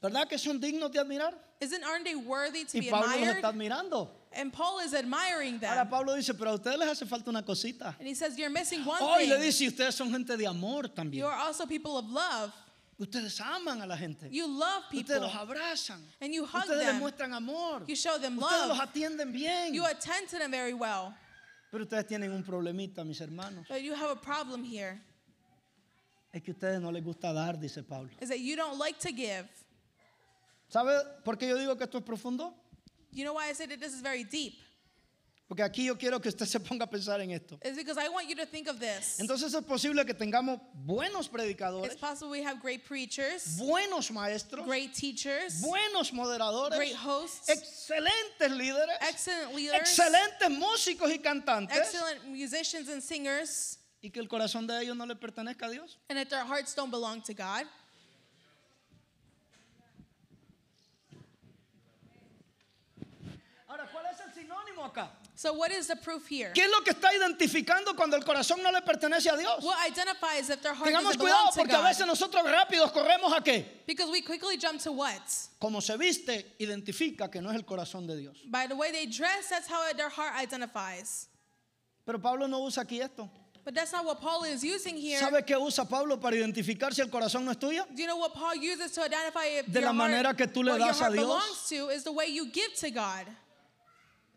¿Verdad 0.00 0.28
que 0.28 0.38
son 0.38 0.60
dignos 0.60 0.92
de 0.92 1.00
admirar? 1.00 1.34
Isn't 1.60 1.82
aren't 1.82 2.04
they 2.04 2.14
worthy 2.14 2.64
to 2.64 2.76
Y 2.78 2.80
be 2.82 2.90
Pablo 2.90 3.06
los 3.08 3.16
admired? 3.16 3.36
está 3.36 3.48
admirando. 3.48 4.10
And 4.38 4.52
Paul 4.52 4.78
is 4.78 4.94
admiring 4.94 5.58
them. 5.58 5.70
Ahora 5.76 5.90
Pablo 5.90 6.14
dice, 6.14 6.32
pero 6.32 6.52
a 6.52 6.54
ustedes 6.58 6.78
les 6.78 6.88
hace 6.88 7.06
falta 7.06 7.28
una 7.28 7.42
cosita. 7.42 7.96
and 7.98 8.06
he 8.06 8.14
says, 8.14 8.38
You're 8.38 8.50
missing 8.50 8.84
one 8.84 9.00
Hoy 9.02 9.26
thing. 9.26 9.30
le 9.30 9.38
dice, 9.40 9.62
y 9.64 9.68
ustedes 9.68 9.94
son 9.94 10.10
gente 10.12 10.36
de 10.36 10.46
amor 10.46 10.84
también. 10.84 11.14
You 11.16 11.26
are 11.26 11.36
also 11.38 11.66
people 11.66 11.98
of 11.98 12.08
love. 12.08 12.52
Ustedes 13.00 13.40
aman 13.40 13.80
a 13.82 13.86
la 13.86 13.96
gente. 13.96 14.28
You 14.30 14.46
love 14.46 14.84
people. 14.90 15.14
Ustedes 15.16 15.22
los 15.22 15.32
abrazan. 15.32 15.98
And 16.20 16.32
you 16.32 16.44
hug 16.46 16.62
Ustedes 16.64 16.78
les 16.78 16.86
them. 16.86 17.00
muestran 17.00 17.32
amor. 17.34 17.82
You 17.88 17.96
show 17.96 18.16
them 18.18 18.38
Ustedes 18.38 18.68
los 18.68 18.78
love. 18.78 18.88
atienden 18.88 19.32
bien. 19.32 19.74
You 19.74 19.84
attend 19.84 20.28
to 20.30 20.38
them 20.38 20.52
very 20.52 20.72
well. 20.72 21.12
Pero 21.72 21.84
ustedes 21.84 22.06
tienen 22.06 22.32
un 22.32 22.44
problemita, 22.44 23.04
mis 23.04 23.18
hermanos. 23.20 23.66
But 23.68 23.82
you 23.82 23.94
have 23.94 24.10
a 24.10 24.16
problem 24.16 24.62
here. 24.62 25.00
Es 26.32 26.42
que 26.42 26.52
a 26.52 26.54
ustedes 26.54 26.80
no 26.80 26.90
les 26.90 27.02
gusta 27.02 27.32
dar, 27.32 27.54
dice 27.58 27.82
Pablo. 27.82 28.08
Is 28.20 28.28
that 28.28 28.38
you 28.40 28.54
don't 28.54 28.78
like 28.78 29.00
to 29.00 29.10
give. 29.12 29.48
¿Sabe 30.68 31.00
por 31.24 31.36
qué 31.36 31.48
yo 31.48 31.56
digo 31.56 31.76
que 31.76 31.84
esto 31.84 31.98
es 31.98 32.04
profundo? 32.04 32.52
You 33.18 33.24
know 33.24 33.32
why 33.32 33.48
I 33.48 33.52
say 33.52 33.66
that 33.66 33.80
this 33.80 33.92
is 33.94 34.00
very 34.00 34.22
deep? 34.22 34.60
Porque 35.48 35.64
aquí 35.64 35.86
yo 35.86 35.96
quiero 35.96 36.20
que 36.20 36.28
usted 36.28 36.46
se 36.46 36.60
ponga 36.60 36.84
a 36.84 36.86
pensar 36.86 37.20
en 37.20 37.32
esto. 37.32 37.58
It's 37.64 37.76
because 37.76 37.98
I 37.98 38.08
want 38.08 38.28
you 38.28 38.36
to 38.36 38.46
think 38.46 38.68
of 38.68 38.78
this. 38.78 39.18
Entonces 39.18 39.52
es 39.52 39.64
posible 39.64 40.06
que 40.06 40.14
tengamos 40.14 40.60
buenos 40.72 41.26
It's 41.26 41.28
predicadores, 41.28 41.98
possible 41.98 42.30
we 42.30 42.44
have 42.44 42.60
great 42.60 42.84
preachers, 42.84 43.56
buenos 43.58 44.12
maestros, 44.12 44.64
great 44.64 44.94
teachers, 44.94 45.60
buenos 45.60 46.12
moderadores, 46.12 46.76
great 46.76 46.94
hosts, 46.94 47.48
excelentes 47.48 48.56
líderes, 48.56 48.98
excellent 49.00 49.52
leaders, 49.52 49.80
excelentes 49.80 50.48
músicos 50.50 51.10
y 51.10 51.18
cantantes, 51.18 51.76
excellent 51.76 52.24
musicians 52.28 52.88
and 52.88 53.02
singers, 53.02 53.78
y 54.00 54.10
que 54.10 54.20
el 54.20 54.28
corazón 54.28 54.64
de 54.68 54.80
ellos 54.80 54.96
no 54.96 55.06
le 55.06 55.16
pertenezca 55.16 55.66
a 55.66 55.70
Dios. 55.70 55.96
and 56.08 56.18
that 56.18 56.30
their 56.30 56.44
hearts 56.44 56.72
don't 56.72 56.92
belong 56.92 57.20
to 57.20 57.34
God. 57.34 57.66
Ahora, 63.68 63.86
¿cuál 63.92 64.06
es 64.06 64.18
el 64.20 64.32
sinónimo 64.32 64.77
acá? 64.92 65.08
So, 65.34 65.52
what 65.52 65.70
is 65.70 65.86
the 65.86 65.94
proof 65.94 66.26
here? 66.26 66.50
¿Qué 66.52 66.64
es 66.64 66.70
lo 66.70 66.80
que 66.80 66.90
está 66.92 67.14
identificando 67.14 67.94
cuando 67.94 68.16
el 68.16 68.24
corazón 68.24 68.60
no 68.60 68.70
le 68.72 68.80
pertenece 68.80 69.32
a 69.32 69.36
Dios? 69.36 69.62
What 69.62 69.76
identifies 69.86 70.50
if 70.50 70.60
their 70.60 70.74
heart 70.74 70.88
Tengamos 70.88 71.12
doesn't 71.14 71.20
cuidado 71.20 71.38
belong 71.38 71.52
to 71.52 71.60
porque 71.60 71.74
a 71.74 71.78
God? 71.78 71.84
veces 71.84 72.06
nosotros 72.08 72.42
rápidos 72.44 72.92
corremos 72.92 73.32
a 73.36 73.40
qué? 73.40 73.64
Because 73.86 74.10
we 74.10 74.20
quickly 74.20 74.56
jump 74.56 74.80
to 74.80 74.90
what? 74.90 75.22
Como 75.60 75.78
se 75.80 75.96
viste, 75.96 76.44
identifica 76.58 77.30
que 77.30 77.40
no 77.40 77.50
es 77.50 77.56
el 77.56 77.62
corazón 77.62 78.04
de 78.08 78.16
Dios. 78.16 78.36
By 78.50 78.66
the 78.66 78.74
way 78.74 78.90
they 78.90 79.06
dress, 79.06 79.48
that's 79.48 79.68
how 79.68 79.80
their 79.92 80.08
heart 80.08 80.34
identifies. 80.42 81.28
Pero 82.04 82.18
Pablo 82.18 82.48
no 82.48 82.58
usa 82.64 82.82
aquí 82.84 83.00
esto. 83.00 83.30
But 83.64 83.74
that's 83.74 83.92
not 83.92 84.04
what 84.04 84.20
Paul 84.20 84.42
is 84.44 84.64
using 84.64 84.96
here. 84.96 85.20
¿Sabe 85.20 85.46
qué 85.46 85.56
usa 85.56 85.84
Pablo 85.84 86.16
para 86.16 86.34
identificar 86.34 86.92
si 86.92 87.02
el 87.02 87.08
corazón 87.10 87.44
no 87.44 87.52
es 87.52 87.58
tuyo? 87.58 87.84
Do 87.94 88.00
you 88.02 88.08
know 88.08 88.16
what 88.16 88.34
Paul 88.34 88.56
uses 88.56 88.90
to 88.92 89.02
identify 89.04 89.44
if 89.44 89.66
De 89.66 89.80
your 89.80 89.88
la 89.88 89.92
manera 89.92 90.22
heart, 90.30 90.38
que 90.38 90.46
tú 90.48 90.64
le 90.64 90.72
what 90.72 90.78
your 90.80 90.88
das 90.88 91.00
a 91.00 91.04
heart 91.04 91.12
Dios. 91.12 91.24
belongs 91.26 91.68
to 91.68 91.88
is 91.90 92.02
the 92.02 92.10
way 92.12 92.26
you 92.26 92.50
give 92.50 92.74
to 92.74 92.90
God. 92.90 93.26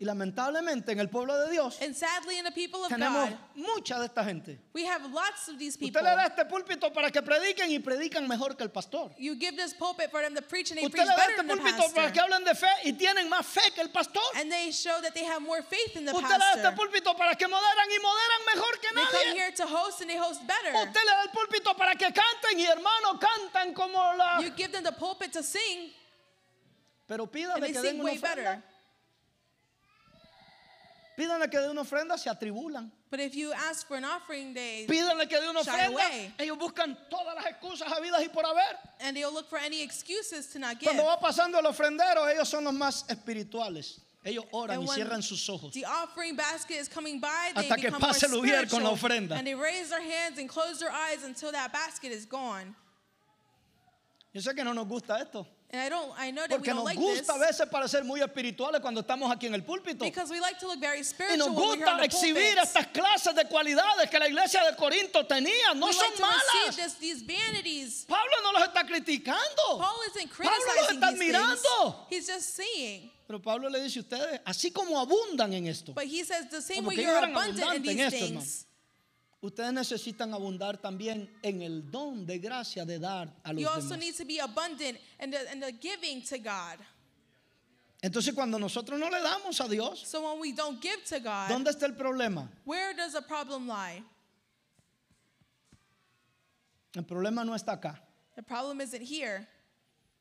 Y 0.02 0.06
lamentablemente 0.06 0.92
en 0.94 1.00
el 1.00 1.10
pueblo 1.10 1.38
de 1.38 1.52
Dios 1.52 1.78
And 1.80 1.94
sadly, 1.96 2.40
in 2.40 2.44
the 2.44 2.52
people 2.52 2.84
of 2.84 2.90
tenemos 2.90 3.30
God, 3.30 3.38
mucha 3.56 4.00
de 4.00 4.06
esta 4.08 4.24
gente. 4.24 4.58
we 4.74 4.84
have 4.84 5.06
lots 5.14 5.48
of 5.48 5.60
these 5.60 5.78
people. 5.78 6.02
Usted 6.02 6.10
le 6.10 6.16
da 6.16 6.26
este 6.26 6.44
púlpito 6.50 6.92
para 6.92 7.12
que 7.12 7.22
prediquen 7.22 7.70
y 7.70 7.78
predican 7.78 8.28
mejor 8.28 8.56
que 8.58 8.64
el 8.64 8.72
pastor. 8.72 9.12
You 9.20 9.36
give 9.36 9.56
this 9.56 9.76
pulpit 9.76 10.10
for 10.10 10.24
them 10.24 10.34
to 10.34 10.42
preach, 10.42 10.72
and 10.72 10.80
they 10.80 10.86
Usted 10.86 10.98
preach 10.98 11.08
le 11.08 11.16
da 11.16 11.26
este 11.30 11.44
púlpito 11.46 11.94
para 11.94 12.12
que 12.12 12.20
pastor. 12.20 12.24
hablen 12.34 12.44
de 12.46 12.56
fe 12.56 12.68
y 12.86 12.94
tienen 12.94 13.30
más 13.30 13.46
fe 13.46 13.62
que 13.76 13.82
el 13.84 13.90
pastor. 13.90 14.24
And 14.38 14.52
they 14.52 14.72
show 14.72 15.00
that 15.04 15.14
they 15.14 15.24
have 15.24 15.40
more 15.44 15.62
faith 15.62 15.96
in 15.96 16.06
the 16.06 16.14
Usted 16.14 16.24
le 16.34 16.38
da 16.40 16.50
este 16.56 16.64
pastor. 16.64 16.76
púlpito 16.82 17.16
para 17.16 17.36
que 17.36 17.46
moderan 17.48 17.92
y 17.92 18.00
moderan 18.02 18.42
mejor 18.56 18.74
que 18.82 18.88
They 18.96 19.06
come 19.06 19.26
nadie. 19.30 19.38
here 19.38 19.52
to 19.52 19.68
host, 19.68 20.02
and 20.02 20.10
they 20.10 20.18
host 20.18 20.42
better. 20.48 20.74
Usted 20.82 20.98
le 21.06 21.12
da 21.14 21.22
el 21.22 21.30
púlpito 21.30 21.78
para 21.78 21.94
que 21.94 22.08
canten 22.12 22.58
y 22.60 22.66
hermanos 22.66 23.20
cantan 23.22 23.76
como 23.76 24.00
la... 24.18 24.40
You 24.42 24.50
give 24.58 24.72
them 24.72 24.84
the 24.84 24.94
pulpit 24.94 25.32
to 25.34 25.44
sing, 25.44 25.92
Pero 27.08 27.26
and 27.26 27.32
pídale 27.32 27.62
they 27.62 27.72
que 27.72 27.82
sing 27.82 27.98
den 27.98 28.04
way 28.04 28.18
better. 28.18 28.64
Pídanle 31.18 31.50
que 31.50 31.60
den 31.60 31.70
una 31.72 31.82
ofrenda, 31.82 32.18
se 32.18 32.30
atribulan. 32.30 32.90
But 33.10 33.20
if 33.20 33.36
you 33.36 33.52
ask 33.52 33.88
for 33.88 33.98
an 33.98 34.06
offering, 34.06 34.54
they 34.54 34.86
Pídanle 34.88 35.28
que 35.30 35.40
den 35.40 35.50
una 35.50 35.64
Shy 35.64 35.72
ofrenda. 35.72 35.88
away. 35.92 36.34
Ellos 36.40 36.58
buscan 36.58 36.98
todas 37.10 37.36
las 37.36 37.46
excusas 37.46 37.88
habidas 37.92 38.22
y 38.22 38.30
por 38.30 38.44
haber. 38.46 38.78
and 39.02 39.16
they'll 39.18 39.34
look 39.34 39.50
for 39.50 39.58
any 39.60 39.82
excuses 39.82 40.48
to 40.48 40.60
not 40.60 40.80
give. 40.80 40.90
Cuando 40.90 41.04
va 41.04 41.18
pasando 41.20 41.60
el 41.60 41.66
ofrendero, 41.66 42.28
ellos 42.34 42.48
son 42.48 42.64
los 42.64 42.74
más 42.74 43.06
espirituales. 43.10 44.00
Ellos 44.24 44.46
oran 44.52 44.82
y 44.82 44.88
cierran 44.88 45.24
sus 45.24 45.50
ojos. 45.50 45.74
The 45.74 45.84
offering 45.84 46.36
basket 46.36 46.76
is 46.76 46.88
coming 46.88 47.20
by. 47.20 47.54
They 47.56 47.62
Hasta 47.64 47.76
que 47.76 47.88
become 47.90 48.02
pase 48.02 48.28
more 48.28 48.38
el 48.38 48.44
Ujier 48.46 48.70
con 48.70 48.84
la 48.84 48.92
ofrenda. 48.92 49.36
And 49.36 49.48
they 49.48 49.56
raise 49.56 49.90
their 49.90 50.02
hands 50.02 50.38
and 50.38 50.48
close 50.48 50.80
their 50.80 50.92
eyes 50.92 51.24
until 51.24 51.52
that 51.52 51.74
basket 51.74 52.12
is 52.12 52.26
gone. 52.26 52.76
Yo 54.34 54.40
sé 54.42 54.56
que 54.56 54.64
no 54.64 54.74
nos 54.74 54.86
gusta 54.88 55.20
esto. 55.20 55.46
And 55.74 55.82
I 55.82 55.88
don't. 55.88 56.12
I 56.18 56.32
know 56.32 56.42
that 56.48 56.50
we 56.50 56.56
Porque 56.58 56.66
don't 56.68 56.76
nos 56.78 56.84
like 56.86 57.00
this 57.00 57.20
gusta 57.22 57.34
a 57.34 57.40
veces 57.40 57.66
parecer 57.70 58.04
muy 58.04 58.20
espirituales 58.20 58.82
cuando 58.82 59.00
estamos 59.02 59.32
aquí 59.32 59.48
en 59.48 59.54
el 59.56 59.62
púlpito. 59.64 60.04
because 60.04 60.30
we 60.30 60.40
like 60.42 60.60
to 60.60 60.68
look 60.68 60.82
very 60.82 61.00
Y 61.00 61.04
spiritual 61.04 61.38
nos 61.38 61.48
when 61.48 61.56
we're 61.56 61.76
here 61.78 61.86
on 61.88 61.98
gusta 61.98 61.98
the 61.98 62.06
exhibir 62.06 62.56
pulpit. 62.56 62.64
estas 62.68 62.88
clases 62.92 63.34
de 63.36 63.46
cualidades 63.46 64.10
que 64.10 64.20
la 64.20 64.28
iglesia 64.28 64.62
de 64.70 64.76
Corinto 64.76 65.26
tenía. 65.26 65.74
No 65.74 65.88
we 65.88 65.94
son 65.94 66.04
like 66.10 66.18
to 66.18 66.24
receive 66.24 66.68
malas. 66.68 66.76
this, 66.76 66.94
these 66.96 67.22
vanities. 67.24 68.06
Pablo 68.06 68.34
no 68.44 68.52
los 68.60 68.68
está 68.68 68.86
criticando. 68.86 69.80
Paul 69.80 69.98
isn't 70.10 70.30
criticizing 70.30 70.98
está 71.00 71.12
these 71.12 71.20
things. 71.20 71.32
admirando. 71.32 71.96
He's 72.10 72.28
just 72.28 72.54
saying. 72.54 73.10
Pero 73.26 73.40
Pablo 73.40 73.70
le 73.70 73.80
dice 73.82 74.00
a 74.00 74.02
ustedes, 74.02 74.40
así 74.46 74.74
como 74.74 75.00
abundan 75.00 75.54
en 75.54 75.68
esto, 75.68 75.94
But 75.94 76.04
he 76.08 76.22
says 76.26 76.50
the 76.50 76.62
same 76.62 76.84
way 76.86 76.96
you're 76.98 77.16
eran 77.18 77.32
abundant 77.32 77.60
in 77.60 77.64
abundantes 77.64 77.76
en 77.78 77.84
these 77.84 78.02
esto, 78.02 78.18
things. 78.28 78.66
Ustedes 79.42 79.74
necesitan 79.74 80.34
abundar 80.34 80.78
también 80.78 81.30
en 81.42 81.62
el 81.62 81.90
don 81.90 82.26
de 82.26 82.38
gracia 82.40 82.86
de 82.86 83.00
dar 83.00 83.34
a 83.44 83.52
los 83.54 83.62
You 83.62 83.68
also 83.68 83.96
demás. 83.96 84.00
need 84.00 84.16
to 84.18 84.26
be 84.26 84.40
abundant 84.40 84.98
in 85.20 85.32
the, 85.32 85.52
in 85.52 85.60
the 85.60 85.72
giving 85.72 86.22
to 86.24 86.38
God. 86.38 86.78
Entonces 88.04 88.34
cuando 88.34 88.58
nosotros 88.58 89.00
no 89.00 89.10
le 89.10 89.20
damos 89.22 89.60
a 89.60 89.68
Dios, 89.68 90.08
So 90.08 90.22
when 90.28 90.40
we 90.40 90.52
don't 90.54 90.82
give 90.82 91.04
to 91.06 91.20
God, 91.20 91.50
¿dónde 91.50 91.70
está 91.70 91.86
el 91.86 91.94
problema? 91.96 92.48
where 92.66 92.94
does 92.96 93.14
the 93.14 93.22
problem 93.22 93.68
lie? 93.68 94.04
El 96.96 97.04
problema 97.04 97.46
no 97.46 97.54
está 97.54 97.74
acá. 97.80 98.00
The 98.36 98.44
problem 98.44 98.82
isn't 98.82 99.02
here. 99.04 99.48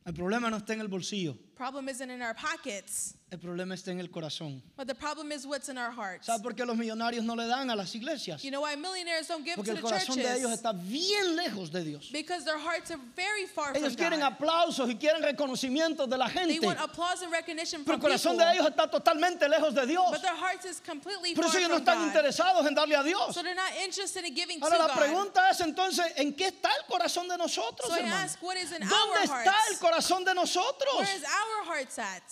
El 0.07 0.13
problema 0.15 0.51
no 0.51 0.57
está 0.59 0.71
en 0.75 0.81
el 0.81 0.89
bolsillo. 0.89 1.37
Problem 1.61 1.91
isn't 1.91 2.09
in 2.11 2.23
our 2.23 2.33
pockets, 2.33 3.15
El 3.31 3.39
problema 3.39 3.75
está 3.75 3.91
en 3.93 4.01
el 4.01 4.09
corazón. 4.09 4.61
but 4.77 4.89
the 4.89 4.95
problem 4.95 5.31
is 5.31 5.47
what's 5.47 5.69
in 5.69 5.77
our 5.79 5.91
hearts. 5.93 6.27
¿Sabe 6.27 6.43
por 6.43 6.53
qué 6.55 6.65
los 6.67 6.75
millonarios 6.77 7.23
no 7.23 7.35
le 7.35 7.47
dan 7.47 7.71
a 7.71 7.77
las 7.77 7.95
iglesias? 7.95 8.43
You 8.43 8.51
know 8.51 8.63
why 8.63 8.75
millionaires 8.77 9.29
don't 9.29 9.45
give 9.45 9.55
Porque 9.57 9.67
to 9.73 9.77
el 9.77 9.83
the 9.83 9.83
corazón 9.83 10.17
de 10.17 10.23
ellos 10.25 10.51
churches? 10.51 10.63
está 10.63 10.73
bien 10.73 11.37
lejos 11.37 11.71
de 11.71 11.85
Dios. 11.85 12.09
Because 12.13 12.45
their 12.45 12.59
hearts 12.59 12.91
are 12.91 12.99
very 13.15 13.47
far 13.47 13.73
Ellos 13.77 13.95
from 13.95 13.97
quieren 14.03 14.21
God. 14.21 14.33
aplausos 14.33 14.89
y 14.91 14.95
quieren 14.97 15.23
reconocimientos 15.23 16.09
de 16.09 16.17
la 16.17 16.27
They 16.29 16.55
gente. 16.55 16.67
want 16.67 16.81
applause 16.81 17.23
and 17.23 17.31
recognition 17.31 17.85
Pero 17.85 17.99
from 17.99 18.07
el 18.07 18.19
corazón 18.19 18.33
people, 18.39 18.47
de 18.47 18.53
ellos 18.59 18.67
está 18.67 18.91
totalmente 18.91 19.47
lejos 19.49 19.75
de 19.75 19.87
Dios. 19.87 20.11
but 20.11 20.23
their 20.23 20.35
hearts 20.35 20.65
is 20.65 20.81
completely 20.81 21.35
Por 21.35 21.45
far 21.45 21.51
eso 21.51 21.59
ellos 21.59 21.71
no 21.71 21.77
están 21.79 21.99
God. 21.99 22.07
interesados 22.09 22.67
en 22.67 22.75
darle 22.75 22.97
a 22.99 23.05
Dios. 23.05 23.33
So 23.35 23.43
they're 23.45 23.55
not 23.55 23.71
interested 23.85 24.25
in 24.25 24.35
giving 24.35 24.61
Ahora 24.63 24.77
to 24.79 24.83
la 24.83 24.89
God. 24.89 24.97
pregunta 24.97 25.51
es 25.51 25.61
entonces, 25.61 26.07
¿en 26.17 26.33
qué 26.35 26.49
está 26.49 26.71
el 26.81 26.87
corazón 26.89 27.29
de 27.29 27.37
nosotros, 27.37 27.87
So 27.87 27.95
I 27.95 27.99
hermano? 28.01 28.17
ask, 28.25 28.43
what 28.43 28.57
is 28.57 28.73
in 28.73 28.81
¿Dónde 28.81 28.93
our 29.21 29.25
está 29.25 29.53
hearts? 29.53 29.71
el 29.71 29.79
corazón 29.79 30.25
de 30.25 30.35
nosotros? 30.35 30.97
Where 30.99 31.17
is 31.17 31.23
our 31.23 31.50
hearts 31.67 31.99
at? 31.99 32.23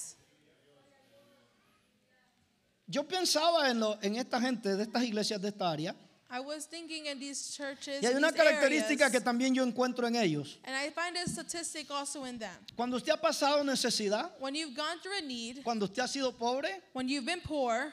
Yo 2.86 3.02
pensaba 3.06 3.68
en, 3.70 3.80
lo- 3.80 3.98
en 4.02 4.16
esta 4.16 4.40
gente 4.40 4.74
de 4.76 4.82
estas 4.84 5.02
iglesias 5.04 5.40
de 5.40 5.48
esta 5.48 5.70
área 5.70 5.94
I 6.30 6.40
was 6.40 6.66
thinking 6.66 7.06
in 7.06 7.18
these 7.18 7.54
churches, 7.56 8.02
y 8.02 8.06
hay 8.06 8.14
una 8.14 8.30
característica 8.32 9.06
areas, 9.06 9.12
que 9.12 9.20
también 9.20 9.54
yo 9.54 9.62
encuentro 9.64 10.06
en 10.06 10.14
ellos. 10.16 10.58
and 10.64 10.76
I 10.76 10.90
find 10.90 11.16
a 11.16 11.26
statistic 11.26 11.90
also 11.90 12.24
in 12.26 12.38
them. 12.38 12.54
Cuando 12.76 12.98
usted 12.98 13.12
ha 13.12 13.16
pasado 13.20 13.64
necesidad, 13.64 14.30
When 14.38 14.54
you've 14.54 14.74
gone 14.76 14.98
through 15.02 15.16
a 15.16 15.22
need, 15.22 15.62
cuando 15.62 15.86
usted 15.86 16.02
ha 16.02 16.06
sido 16.08 16.32
pobre, 16.36 16.68
when 16.92 17.08
you've 17.08 17.24
been 17.24 17.40
poor, 17.40 17.92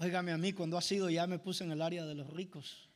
óigame 0.00 0.32
a 0.32 0.38
mí, 0.38 0.52
cuando 0.52 0.76
ha 0.78 0.80
sido 0.80 1.10
ya 1.10 1.26
me 1.26 1.38
puse 1.40 1.64
en 1.64 1.72
el 1.72 1.82
área 1.82 2.04
de 2.04 2.14
los 2.14 2.28
ricos. 2.30 2.88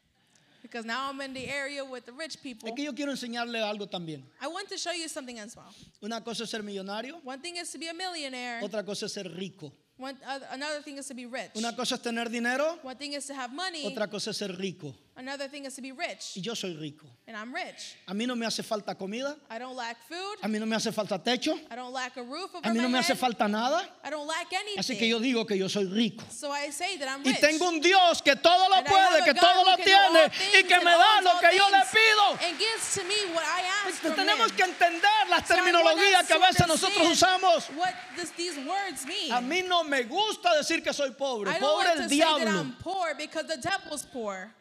Because 0.64 0.86
now 0.86 1.10
I'm 1.10 1.20
in 1.20 1.34
the 1.34 1.46
area 1.46 1.84
with 1.84 2.06
the 2.06 2.12
rich 2.12 2.40
people, 2.42 2.68
Es 2.70 2.74
que 2.74 2.84
yo 2.84 2.94
quiero 2.94 3.12
enseñarle 3.12 3.60
algo 3.62 3.86
también. 3.86 4.24
I 4.40 4.46
want 4.48 4.66
to 4.70 4.78
show 4.78 4.92
you 4.92 5.08
something 5.08 5.38
as 5.38 5.54
well. 5.54 5.68
Una 6.02 6.22
cosa 6.24 6.44
es 6.44 6.50
ser 6.50 6.62
millonario, 6.62 7.20
One 7.22 7.38
thing 7.40 7.56
is 7.56 7.70
to 7.72 7.78
be 7.78 7.88
a 7.88 7.92
millionaire. 7.94 8.60
otra 8.62 8.82
cosa 8.84 9.04
es 9.06 9.12
ser 9.12 9.24
rico. 9.30 9.72
One, 9.98 10.16
oth- 10.26 10.42
another 10.50 10.82
thing 10.82 10.96
is 10.98 11.06
to 11.06 11.14
be 11.14 11.26
rich. 11.26 11.50
Una 11.54 11.76
cosa 11.76 11.96
es 11.96 12.00
tener 12.02 12.28
dinero, 12.30 12.78
One 12.82 12.96
thing 12.96 13.12
is 13.12 13.26
to 13.26 13.34
have 13.34 13.52
money. 13.52 13.84
otra 13.84 14.08
cosa 14.10 14.30
es 14.30 14.38
ser 14.38 14.56
rico. 14.56 14.94
Another 15.16 15.46
thing 15.46 15.64
is 15.64 15.74
to 15.76 15.80
be 15.82 15.92
rich. 15.92 16.32
Y 16.36 16.42
yo 16.42 16.54
soy 16.54 16.74
rico. 16.74 17.06
And 17.28 17.36
I'm 17.36 17.54
rich. 17.54 17.94
A 18.08 18.12
mí 18.14 18.26
no 18.26 18.34
me 18.34 18.46
hace 18.46 18.62
falta 18.64 18.96
comida, 18.98 19.36
I 19.48 19.58
don't 19.60 19.76
lack 19.76 19.96
food. 20.08 20.38
a 20.42 20.48
mí 20.48 20.58
no 20.58 20.66
me 20.66 20.74
hace 20.74 20.90
falta 20.92 21.18
techo, 21.22 21.56
I 21.70 21.76
don't 21.76 21.92
lack 21.92 22.16
a 22.16 22.22
roof 22.22 22.50
over 22.52 22.66
a 22.66 22.70
mí 22.72 22.76
my 22.78 22.82
no 22.82 22.88
me 22.88 22.98
hace 22.98 23.14
head. 23.14 23.18
falta 23.18 23.46
nada. 23.48 23.86
I 24.02 24.10
don't 24.10 24.26
lack 24.26 24.52
anything. 24.52 24.78
Así 24.78 24.98
que 24.98 25.06
yo 25.08 25.20
digo 25.20 25.46
que 25.46 25.56
yo 25.56 25.68
soy 25.68 25.84
rico. 25.86 26.24
so 26.30 26.50
I 26.50 26.70
say 26.70 26.96
that 26.98 27.08
I'm 27.08 27.22
Y 27.24 27.30
rich. 27.30 27.40
tengo 27.40 27.68
un 27.68 27.80
Dios 27.80 28.20
que 28.22 28.34
todo 28.34 28.68
lo 28.68 28.74
And 28.74 28.86
puede, 28.88 29.24
que 29.24 29.34
todo 29.34 29.64
lo 29.64 29.76
tiene 29.76 30.30
y 30.58 30.62
que 30.64 30.78
me 30.78 30.90
da 30.90 31.20
lo 31.22 31.38
que 31.40 31.56
yo 31.56 31.68
le 31.70 31.82
pido. 31.92 32.48
And 32.48 32.58
gives 32.58 32.94
to 32.96 33.04
me 33.04 33.14
what 33.32 33.44
I 33.44 33.62
ask 33.86 34.00
from 34.00 34.14
Tenemos 34.14 34.50
him. 34.50 34.56
que 34.56 34.64
entender 34.64 35.28
las 35.30 35.46
So 35.46 35.54
terminologías 35.54 36.26
que 36.26 36.34
a 36.34 36.38
veces 36.40 36.66
nosotros 36.66 37.06
usamos. 37.08 37.70
What 37.76 37.94
this, 38.16 38.30
these 38.32 38.56
words 38.66 39.06
mean. 39.06 39.30
A 39.32 39.40
mí 39.40 39.62
no 39.66 39.84
me 39.84 40.02
gusta 40.02 40.50
decir 40.58 40.82
que 40.82 40.92
soy 40.92 41.10
pobre. 41.10 41.50
I 41.50 41.60
don't 41.60 41.62
Pobre 41.62 41.84
like 41.86 41.96
el 41.98 42.02
to 42.02 42.08
say 42.08 42.18
that 42.18 42.38
diablo. 42.40 42.60
I'm 42.60 42.72
poor 42.80 43.14
because 43.16 43.46
the 43.46 43.56
devil's 43.58 44.02
poor. 44.06 44.52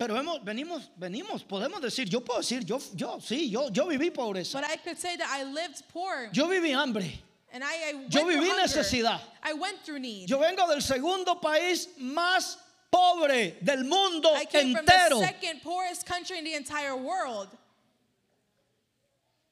Pero 0.00 0.16
hemos, 0.16 0.42
venimos, 0.42 0.90
venimos, 0.96 1.44
podemos 1.44 1.78
decir, 1.82 2.08
yo 2.08 2.22
puedo 2.22 2.40
decir, 2.40 2.64
yo, 2.64 2.78
yo, 2.94 3.20
sí, 3.20 3.50
yo, 3.50 3.68
yo 3.68 3.86
viví 3.86 4.10
pobreza. 4.10 4.58
But 4.58 4.70
I 4.70 4.78
could 4.78 4.96
say 4.98 5.18
that 5.18 5.28
I 5.28 5.44
lived 5.44 5.82
poor. 5.92 6.30
Yo 6.32 6.46
viví 6.48 6.72
hambre. 6.72 7.20
and 7.52 7.62
I, 7.62 7.90
I 7.90 7.92
went 7.92 8.14
yo 8.14 8.20
through 8.20 8.32
viví 8.32 8.48
hunger. 8.48 8.62
necesidad. 8.62 9.20
I 9.42 9.52
went 9.52 9.84
through 9.84 9.98
need. 9.98 10.26
Yo 10.26 10.38
vengo 10.38 10.66
del 10.68 10.80
segundo 10.80 11.34
país 11.34 11.88
más 12.00 12.56
pobre 12.90 13.56
del 13.62 13.84
mundo 13.84 14.30
I 14.34 14.46
came 14.46 14.74
entero. 14.74 15.10
from 15.10 15.20
the 15.20 15.26
second 15.26 15.62
poorest 15.62 16.06
country 16.06 16.38
in 16.38 16.44
the 16.44 16.54
entire 16.54 16.96
world. 16.96 17.48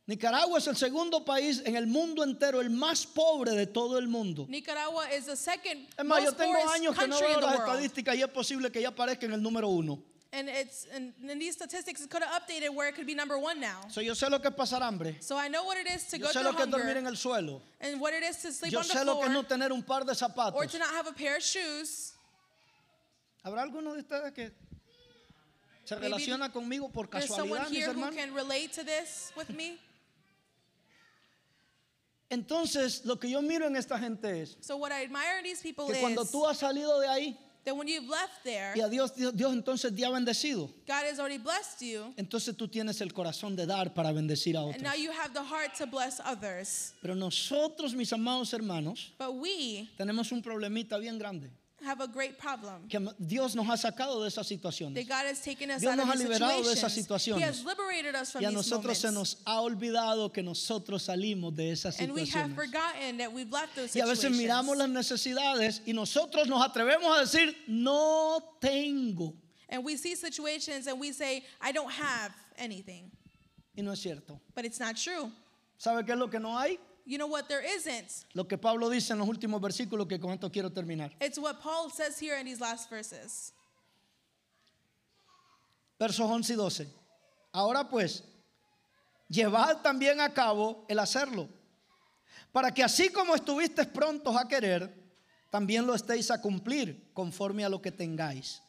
Nicaragua 0.06 0.56
es 0.56 0.66
el 0.66 0.76
segundo 0.76 1.20
país 1.20 1.60
en 1.66 1.76
el 1.76 1.86
mundo 1.86 2.22
entero, 2.22 2.62
el 2.62 2.70
más 2.70 3.04
pobre 3.04 3.50
de 3.54 3.66
todo 3.66 3.98
el 3.98 4.08
mundo. 4.08 4.46
Nicaragua 4.48 5.08
is 5.14 5.26
the 5.26 5.36
second 5.36 5.86
Es 5.98 6.06
más, 6.06 6.24
yo 6.24 6.32
tengo 6.32 6.56
años 6.70 6.96
que 6.96 7.06
no 7.06 7.18
country 7.18 7.34
veo 7.34 7.40
las 7.42 7.58
estadísticas 7.58 8.16
y 8.16 8.22
es 8.22 8.28
posible 8.28 8.72
que 8.72 8.80
ya 8.80 8.88
aparezca 8.88 9.26
en 9.26 9.34
el 9.34 9.42
número 9.42 9.68
uno. 9.68 10.02
And 10.30 10.48
it's 10.50 10.86
and, 10.94 11.14
and 11.26 11.40
these 11.40 11.54
statistics 11.54 12.04
could 12.06 12.22
have 12.22 12.42
updated 12.42 12.74
where 12.74 12.86
it 12.88 12.94
could 12.94 13.06
be 13.06 13.14
number 13.14 13.38
one 13.38 13.60
now. 13.60 13.80
So, 13.88 14.02
yo 14.02 14.12
sé 14.12 14.28
lo 14.30 14.38
que 14.38 14.50
es 14.50 14.54
pasar 14.56 14.82
hambre. 14.82 15.16
So 15.20 15.38
I 15.38 15.48
know 15.48 15.64
what 15.64 15.78
it 15.78 15.86
is 15.86 16.04
to 16.08 16.18
Yo 16.18 16.26
go 16.26 16.30
sé 16.32 16.44
lo 16.44 16.52
que 16.52 16.64
es 16.64 16.70
dormir 16.70 16.96
hunger 16.96 16.96
en 16.98 17.06
el 17.06 17.14
suelo. 17.16 17.62
and 17.80 17.98
what 17.98 18.12
it 18.12 18.22
is 18.22 18.36
to 18.42 18.52
sleep 18.52 18.72
Yo 18.72 18.80
on 18.80 18.86
the 18.86 18.92
sé 18.92 19.06
lo 19.06 19.14
que 19.14 19.22
es 19.24 19.30
floor 19.30 19.42
no 19.42 19.42
tener 19.48 19.72
un 19.72 19.82
par 19.82 20.04
de 20.04 20.10
or 20.12 20.14
zapatos. 20.14 20.70
to 20.70 20.78
not 20.78 20.90
have 20.90 21.06
a 21.06 21.12
pair 21.12 21.36
of 21.36 21.42
shoes. 21.42 22.12
¿Habrá 23.42 23.62
alguno 23.62 23.94
de 23.94 24.00
ustedes 24.02 24.34
que 24.34 24.50
se 25.84 25.94
Maybe 25.94 26.08
relaciona 26.08 26.52
conmigo 26.52 26.92
por 26.92 27.06
There's 27.06 27.28
someone 27.34 27.60
casualidad, 27.60 27.70
mis 27.70 27.78
here 27.78 27.86
who 27.94 28.00
hermanos? 28.04 28.16
can 28.16 28.34
relate 28.34 28.72
to 28.74 28.84
this 28.84 29.32
with 29.34 29.48
me. 29.48 29.78
Entonces, 32.30 33.02
lo 33.06 33.16
que 33.18 33.30
yo 33.30 33.40
miro 33.40 33.66
en 33.66 33.76
esta 33.76 33.98
gente 33.98 34.42
es 34.42 34.58
So 34.60 34.76
what 34.76 34.92
I 34.92 35.02
admire 35.04 35.38
in 35.38 35.44
these 35.44 35.62
people 35.62 35.86
que 35.86 35.98
cuando 35.98 36.22
is 36.24 36.30
tú 36.30 36.46
has 36.46 36.58
salido 36.58 37.00
de 37.00 37.08
ahí 37.08 37.38
that 37.68 37.76
when 37.76 37.86
you've 37.86 38.08
left 38.08 38.42
there, 38.44 38.72
y 38.74 38.80
a 38.80 38.88
Dios, 38.88 39.14
Dios, 39.14 39.32
Dios 39.34 39.52
entonces 39.52 39.94
te 39.94 40.04
ha 40.04 40.10
bendecido, 40.10 40.68
God 40.86 41.04
has 41.04 41.18
already 41.18 41.38
blessed 41.38 41.82
you, 41.82 42.14
entonces 42.16 42.56
tú 42.56 42.66
tienes 42.68 43.00
el 43.00 43.12
corazón 43.12 43.54
de 43.56 43.66
dar 43.66 43.92
para 43.94 44.10
bendecir 44.12 44.56
a 44.56 44.60
and 44.60 44.68
otros. 44.70 44.82
now 44.82 44.94
you 44.94 45.10
have 45.12 45.34
the 45.34 45.42
heart 45.42 45.74
to 45.76 45.86
bless 45.86 46.20
others. 46.24 46.94
Pero 47.02 47.14
nosotros, 47.14 47.94
mis 47.94 48.10
amados 48.12 48.52
hermanos, 48.54 49.12
But 49.18 49.34
we 49.34 49.88
tenemos 49.98 50.32
un 50.32 50.42
problemita 50.42 50.98
bien 50.98 51.18
grande. 51.18 51.50
Have 51.84 52.00
a 52.00 52.08
great 52.08 52.38
problem. 52.38 52.88
Que 52.88 52.98
Dios 53.18 53.54
nos 53.54 53.66
ha 53.68 53.76
sacado 53.76 54.20
de 54.20 54.28
esas 54.28 54.48
That 54.48 54.58
situaciones. 54.60 54.94
God 55.08 55.26
has 55.26 55.40
taken 55.40 55.70
us 55.70 55.80
Dios 55.80 55.92
out 55.92 55.98
nos 55.98 56.08
ha 56.08 56.14
liberado 56.18 56.62
de 56.64 56.72
esas 56.72 56.92
situations. 56.92 57.38
He 57.38 57.42
has 57.44 57.62
situaciones. 57.62 57.64
liberated 57.64 58.14
us 58.16 58.32
from 58.32 58.42
Y 58.42 58.46
a 58.46 58.50
these 58.50 58.56
nosotros 58.56 58.98
se 58.98 59.10
nos 59.12 59.36
ha 59.46 59.60
olvidado 59.60 60.32
que 60.32 60.42
nosotros 60.42 61.02
salimos 61.06 61.54
de 61.54 61.70
esas 61.72 62.00
And 62.00 62.12
we 62.12 62.22
have 62.26 62.50
situaciones. 62.50 62.54
forgotten 62.54 63.16
that 63.18 63.32
we've 63.32 63.50
left 63.52 63.76
those 63.76 63.94
Y 63.96 64.00
a 64.00 64.04
veces 64.06 64.22
situations. 64.32 64.38
miramos 64.42 64.76
las 64.76 64.88
necesidades 64.88 65.80
y 65.86 65.92
nosotros 65.92 66.48
nos 66.48 66.62
atrevemos 66.68 67.16
a 67.16 67.20
decir, 67.24 67.54
no 67.68 68.40
tengo. 68.60 69.34
And 69.68 69.84
we 69.84 69.96
see 69.96 70.14
situations 70.16 70.86
and 70.86 70.98
we 70.98 71.12
say, 71.12 71.44
I 71.60 71.72
don't 71.72 71.90
have 71.92 72.32
anything. 72.56 73.10
Y 73.76 73.82
no 73.82 73.92
es 73.92 74.00
cierto. 74.00 74.40
But 74.54 74.64
it's 74.64 74.80
not 74.80 74.96
true. 74.96 75.30
¿Sabe 75.78 76.04
qué 76.04 76.10
es 76.12 76.18
lo 76.18 76.26
que 76.28 76.40
no 76.40 76.56
hay? 76.58 76.78
You 77.08 77.16
know 77.16 77.26
what? 77.26 77.48
There 77.48 77.62
isn't. 77.64 78.26
Lo 78.34 78.46
que 78.46 78.58
Pablo 78.58 78.90
dice 78.90 79.14
en 79.14 79.18
los 79.18 79.28
últimos 79.28 79.62
versículos 79.62 80.06
que 80.06 80.20
con 80.20 80.30
esto 80.32 80.50
quiero 80.52 80.68
terminar. 80.68 81.10
It's 81.22 81.38
what 81.38 81.58
Paul 81.62 81.90
says 81.90 82.20
here 82.20 82.38
in 82.38 82.44
these 82.44 82.60
last 82.60 82.90
verses. 82.90 83.54
Versos 85.98 86.28
11 86.28 86.52
y 86.52 86.56
12. 86.56 86.86
Ahora 87.54 87.88
pues, 87.88 88.22
llevad 89.26 89.80
también 89.80 90.20
a 90.20 90.34
cabo 90.34 90.84
el 90.86 90.98
hacerlo, 90.98 91.48
para 92.52 92.72
que 92.72 92.84
así 92.84 93.08
como 93.08 93.34
estuvisteis 93.34 93.88
prontos 93.88 94.36
a 94.36 94.46
querer, 94.46 94.92
también 95.48 95.86
lo 95.86 95.94
estéis 95.94 96.30
a 96.30 96.42
cumplir 96.42 97.10
conforme 97.14 97.64
a 97.64 97.70
lo 97.70 97.80
que 97.80 97.90
tengáis. 97.90 98.60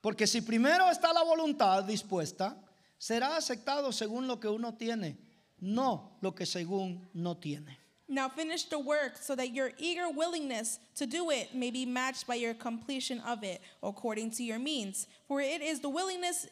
Porque 0.00 0.26
si 0.26 0.40
primero 0.40 0.90
está 0.90 1.12
la 1.12 1.22
voluntad 1.22 1.84
dispuesta, 1.84 2.60
será 2.98 3.36
aceptado 3.36 3.92
según 3.92 4.26
lo 4.26 4.40
que 4.40 4.48
uno 4.48 4.74
tiene, 4.74 5.16
no 5.60 6.12
lo 6.22 6.32
que 6.32 6.46
según 6.46 7.00
no 7.14 7.34
tiene. 7.34 7.78
Now 8.08 8.28
finish 8.28 8.64
the 8.64 8.78
work 8.78 9.16
so 9.20 9.34
that 9.34 9.52
your 9.52 9.72
eager 9.78 10.08
willingness 10.08 10.78
to 10.94 11.06
do 11.06 11.30
it 11.30 11.54
may 11.54 11.70
be 11.72 11.84
matched 11.84 12.26
by 12.26 12.36
your 12.36 12.54
completion 12.54 13.20
of 13.26 13.42
it 13.42 13.60
according 13.82 14.30
to 14.32 14.44
your 14.44 14.60
means. 14.60 15.08
For 15.26 15.40
it 15.40 15.60
is 15.60 15.80
the 15.80 15.88
willingness 15.88 16.46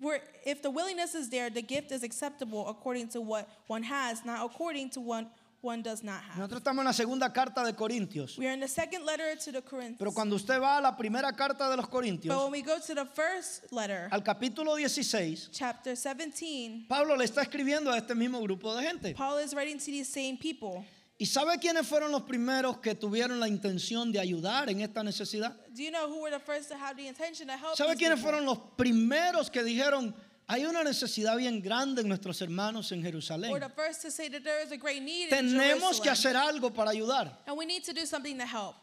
where 0.00 0.20
if 0.44 0.60
the 0.62 0.70
willingness 0.70 1.14
is 1.14 1.30
there, 1.30 1.48
the 1.48 1.62
gift 1.62 1.92
is 1.92 2.02
acceptable 2.02 2.68
according 2.68 3.08
to 3.10 3.20
what 3.20 3.48
one 3.68 3.84
has, 3.84 4.24
not 4.24 4.44
according 4.44 4.90
to 4.90 5.00
what 5.00 5.30
one 5.62 5.82
does 5.82 6.02
not 6.02 6.20
have. 6.22 6.38
Nosotros 6.38 6.60
estamos 6.60 6.80
en 6.80 6.86
la 6.86 6.92
segunda 6.92 7.32
carta 7.32 7.64
de 7.64 7.72
Corintios, 7.72 8.36
We 8.36 8.46
are 8.46 8.52
in 8.54 8.60
the 8.60 8.68
second 8.68 9.04
letter 9.04 9.36
to 9.36 9.52
the 9.52 9.62
Corinthians. 9.62 9.98
pero 9.98 10.12
cuando 10.12 10.36
usted 10.36 10.60
va 10.60 10.78
a 10.78 10.80
la 10.80 10.96
primera 10.96 11.32
carta 11.32 11.70
de 11.70 11.76
los 11.76 11.86
But 11.86 11.94
when 11.94 12.18
Corintios, 12.18 12.50
we 12.50 12.62
go 12.62 12.78
to 12.78 12.94
the 12.94 13.06
first 13.06 13.72
letter, 13.72 14.08
al 14.10 14.22
capítulo 14.22 14.76
16, 14.76 15.50
chapter 15.52 15.94
17, 15.94 16.86
Pablo 16.88 17.16
le 17.16 17.24
está 17.24 17.42
escribiendo 17.42 17.90
a 17.90 17.96
este 17.96 18.14
mismo 18.14 18.40
grupo 18.42 18.74
de 18.74 18.82
gente. 18.82 19.14
Paul 19.14 19.38
is 19.38 19.54
writing 19.54 19.78
to 19.78 19.86
these 19.86 20.08
same 20.08 20.36
people. 20.36 20.84
¿Y 21.18 21.26
sabe 21.26 21.56
quiénes 21.60 21.86
fueron 21.86 22.10
los 22.10 22.22
primeros 22.22 22.78
que 22.78 22.96
tuvieron 22.96 23.38
la 23.38 23.46
intención 23.46 24.10
de 24.10 24.18
ayudar 24.18 24.68
en 24.68 24.80
esta 24.80 25.04
necesidad? 25.04 25.54
Do 25.72 25.80
you 25.80 25.92
know 25.92 26.08
who 26.08 26.20
were 26.20 26.32
the 26.36 26.40
first 26.40 26.68
to 26.70 26.76
have 26.76 26.96
the 26.96 27.06
intention 27.06 27.46
to 27.46 27.52
help? 27.52 27.76
¿Sabe 27.76 27.94
quiénes 27.94 28.18
people? 28.18 28.22
fueron 28.22 28.44
los 28.44 28.58
primeros 28.76 29.48
que 29.48 29.62
dijeron, 29.62 30.12
hay 30.48 30.64
una 30.64 30.82
necesidad 30.84 31.36
bien 31.36 31.60
grande 31.60 32.02
en 32.02 32.08
nuestros 32.08 32.40
hermanos 32.42 32.92
en 32.92 33.02
Jerusalén? 33.02 33.50
Or 33.50 33.60
the 33.60 33.68
first 33.68 34.02
to 34.02 34.10
say 34.10 34.28
that 34.28 34.42
there 34.44 34.62
is 34.64 34.72
a 34.72 34.76
great 34.76 35.02
need 35.02 35.32
in 35.32 35.54
Tenemos 35.54 36.00
que 36.00 36.10
hacer 36.10 36.34
algo 36.36 36.74
para 36.74 36.90
ayudar. 36.90 37.30
And 37.46 37.56
we 37.56 37.64
need 37.64 37.84
to 37.84 37.92
do 37.92 38.04
something 38.06 38.38
to 38.38 38.46
help. 38.46 38.76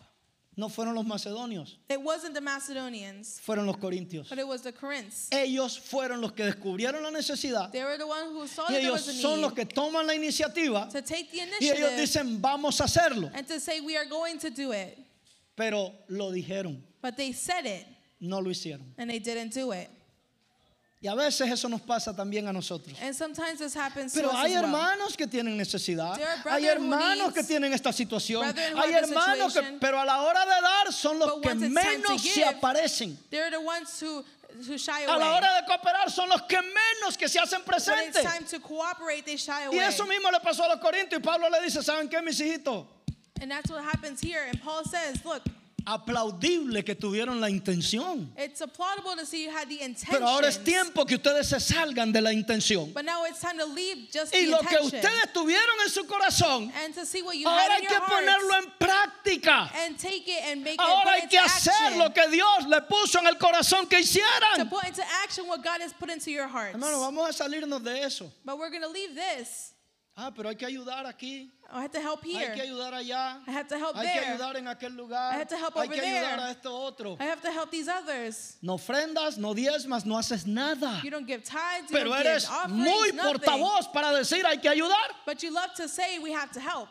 No 0.60 0.68
fueron 0.68 0.94
los 0.94 1.06
macedonios, 1.06 1.78
It 1.90 2.02
wasn't 2.02 2.34
the 2.34 2.42
Macedonians, 2.42 3.40
fueron 3.40 3.66
los 3.66 3.78
corintios. 3.78 4.28
but 4.28 4.38
it 4.40 4.46
was 4.46 4.62
the. 4.62 4.74
Ellos 5.32 5.80
fueron 5.80 6.20
los 6.20 6.34
que 6.34 6.44
descubrieron 6.44 7.02
la 7.02 7.12
necesidad 7.12 7.72
They 7.72 7.82
were 7.82 7.98
the 7.98 8.06
ones 8.06 8.34
who 8.34 8.46
saw 8.46 8.64
y 8.64 8.74
that 8.74 8.74
there 8.74 8.82
ellos 8.82 9.08
was 9.08 9.08
a 9.08 9.22
son 9.22 9.40
los 9.40 9.54
que 9.54 9.66
toman 9.66 10.06
la 10.06 10.14
iniciativa 10.16 10.90
to 10.92 11.02
take 11.02 11.32
the 11.32 11.38
y 11.38 11.44
ellos 11.70 11.78
initiative 11.80 11.98
dicen, 11.98 12.42
vamos 12.42 12.82
a 12.82 12.84
hacerlo. 12.84 13.32
and 13.34 13.48
to 13.48 13.58
say 13.58 13.80
we 13.80 13.96
are 13.96 14.06
going 14.06 14.38
to 14.38 14.50
do 14.50 14.74
it. 14.74 14.98
Pero 15.56 15.94
lo 16.10 16.32
dijeron, 16.32 16.82
But 17.02 17.16
they 17.16 17.32
said 17.32 17.66
it 17.66 17.86
no 18.20 18.40
lo 18.40 18.50
hicieron. 18.50 18.84
and 18.98 19.10
they 19.10 19.20
didn't 19.20 19.54
do 19.54 19.72
it. 19.72 19.90
Y 21.02 21.08
a 21.08 21.16
veces 21.16 21.50
eso 21.50 21.70
nos 21.70 21.80
pasa 21.80 22.14
también 22.14 22.46
a 22.48 22.52
nosotros. 22.52 22.94
And 23.02 23.16
sometimes 23.16 23.60
this 23.60 23.74
happens 23.74 24.14
Pero 24.14 24.32
hay 24.32 24.54
as 24.54 24.62
well. 24.62 24.64
hermanos 24.66 25.16
que 25.16 25.28
tienen 25.28 25.56
necesidad, 25.56 26.20
hay 26.46 26.66
hermanos 26.66 27.34
que 27.34 27.42
tienen 27.44 27.72
esta 27.72 27.94
situación, 27.94 28.44
hay 28.44 28.94
hermanos 28.94 29.54
que, 29.54 29.78
pero 29.80 29.98
a 29.98 30.04
la 30.04 30.22
hora 30.24 30.42
de 30.42 30.62
dar 30.62 30.92
son 30.92 31.18
los 31.18 31.42
But 31.42 31.44
que 31.44 31.56
menos 31.70 32.22
se 32.22 32.30
give, 32.30 32.46
aparecen. 32.46 33.18
Who 34.68 34.78
shy 34.78 35.06
A 35.06 35.16
la 35.16 35.36
hora 35.36 35.62
de 35.62 35.68
cooperar 35.68 36.12
son 36.12 36.28
los 36.28 36.42
que 36.42 36.58
menos 36.58 37.16
que 37.16 37.30
se 37.30 37.40
hacen 37.40 37.62
presentes. 37.64 38.26
Y 39.72 39.78
eso 39.78 40.06
mismo 40.06 40.30
le 40.32 40.40
pasó 40.42 40.64
a 40.66 40.70
los 40.70 40.80
corintios 40.80 41.22
y 41.22 41.24
Pablo 41.24 41.50
le 41.50 41.62
dice, 41.62 41.82
¿saben 41.82 42.10
qué, 42.10 42.22
mis 42.22 42.42
hijitos? 42.42 42.86
And 43.40 43.50
that's 43.50 43.72
what 43.72 43.84
happens 43.84 44.20
here. 44.20 44.44
And 44.50 44.60
Paul 44.62 44.84
says, 44.84 45.24
look, 45.24 45.44
Aplaudible 45.86 46.84
que 46.84 46.96
tuvieron 46.96 47.40
la 47.40 47.50
intención. 47.50 48.30
it's 48.38 48.62
applaudable 48.62 49.16
to 49.16 49.26
see 49.26 49.44
you 49.44 49.52
had 49.52 49.68
the 49.70 49.82
intention. 49.82 50.12
Pero 50.12 50.28
ahora 50.28 50.48
es 50.48 50.58
tiempo 50.64 51.06
que 51.06 51.16
ustedes 51.18 51.48
se 51.48 51.60
salgan 51.60 52.12
de 52.12 52.22
la 52.22 52.32
intención. 52.32 52.94
But 52.94 53.06
now 53.06 53.24
it's 53.26 53.40
time 53.40 53.58
to 53.58 53.66
leave 53.66 54.10
just 54.12 54.34
Y 54.34 54.46
the 54.46 54.52
lo 54.52 54.60
que 54.60 54.78
ustedes 54.82 55.34
tuvieron 55.34 55.80
en 55.84 55.90
su 55.90 56.04
corazón, 56.06 56.72
and 56.84 56.94
to 56.94 57.06
see 57.06 57.22
what 57.22 57.36
you 57.36 57.48
ahora 57.48 57.62
had 57.62 57.72
hay 57.72 57.82
in 57.84 57.88
que 57.88 58.00
ponerlo 58.00 58.58
en 58.58 58.72
práctica. 58.80 59.72
And 59.86 59.98
take 59.98 60.28
it 60.28 60.44
and 60.46 60.64
make 60.64 60.80
Ahora 60.80 61.18
it 61.18 61.22
hay 61.24 61.28
que 61.28 61.40
hacer 61.40 61.72
action. 61.74 62.00
lo 62.00 62.10
que 62.10 62.30
Dios 62.30 62.66
le 62.68 62.82
puso 62.82 63.20
en 63.20 63.28
el 63.28 63.36
corazón 63.36 63.90
que 63.90 63.98
to 63.98 64.04
hicieran. 64.04 64.70
put 64.70 64.86
into 64.86 65.04
action 65.24 65.48
what 65.48 65.64
God 65.64 65.82
has 65.82 65.94
put 65.94 66.10
into 66.10 66.32
your 66.32 66.48
hearts. 66.48 66.74
Hermano, 66.74 67.00
vamos 67.00 67.30
a 67.30 67.44
salirnos 67.44 67.84
de 67.84 68.04
eso. 68.04 68.32
But 68.46 68.58
we're 68.58 68.70
going 68.70 68.84
to 68.84 68.90
leave 68.90 69.16
this. 69.16 69.74
Ah, 70.18 70.32
pero 70.36 70.50
hay 70.50 70.56
que 70.56 70.68
ayudar 70.68 71.06
aquí, 71.06 71.50
I 71.72 71.82
had 71.82 71.92
to 71.94 72.00
help 72.02 72.24
here. 72.24 72.40
hay 72.50 72.56
que 72.56 72.64
ayudar 72.64 72.94
allá, 72.94 73.38
I 73.48 73.52
had 73.52 73.70
to 73.70 73.78
help 73.78 73.96
hay 73.96 74.06
que 74.08 74.22
there. 74.22 74.34
ayudar 74.38 74.56
en 74.58 74.66
aquel 74.66 74.96
lugar, 74.98 75.34
I 75.34 75.38
had 75.38 75.50
to 75.50 75.58
help 75.58 75.76
hay 75.76 75.86
over 75.86 75.94
que 75.96 76.02
ayudar 76.02 76.38
there. 76.38 76.48
a 76.48 76.50
esto 76.52 76.70
otro. 76.88 77.18
I 77.20 77.26
have 77.26 77.42
to 77.42 77.52
help 77.52 77.70
these 77.72 77.88
others. 77.88 78.58
No 78.62 78.76
ofrendas, 78.78 79.38
no 79.38 79.54
diezmas, 79.54 80.06
no 80.06 80.16
haces 80.16 80.46
nada. 80.48 81.00
You 81.04 81.12
don't 81.12 81.28
give 81.28 81.44
tithes, 81.44 81.90
you 81.92 81.98
Pero 81.98 82.10
don't 82.10 82.26
eres 82.26 82.46
give 82.46 82.54
offerings, 82.54 82.84
muy 82.86 83.12
nothing. 83.12 83.40
portavoz 83.42 83.94
para 83.94 84.08
decir 84.18 84.44
hay 84.46 84.58
que 84.58 84.70
ayudar. 84.72 85.10
But 85.26 85.44
you 85.44 85.54
love 85.54 85.74
to 85.76 85.88
say 85.88 86.18
we 86.20 86.32
have 86.32 86.52
to 86.54 86.60
help. 86.60 86.90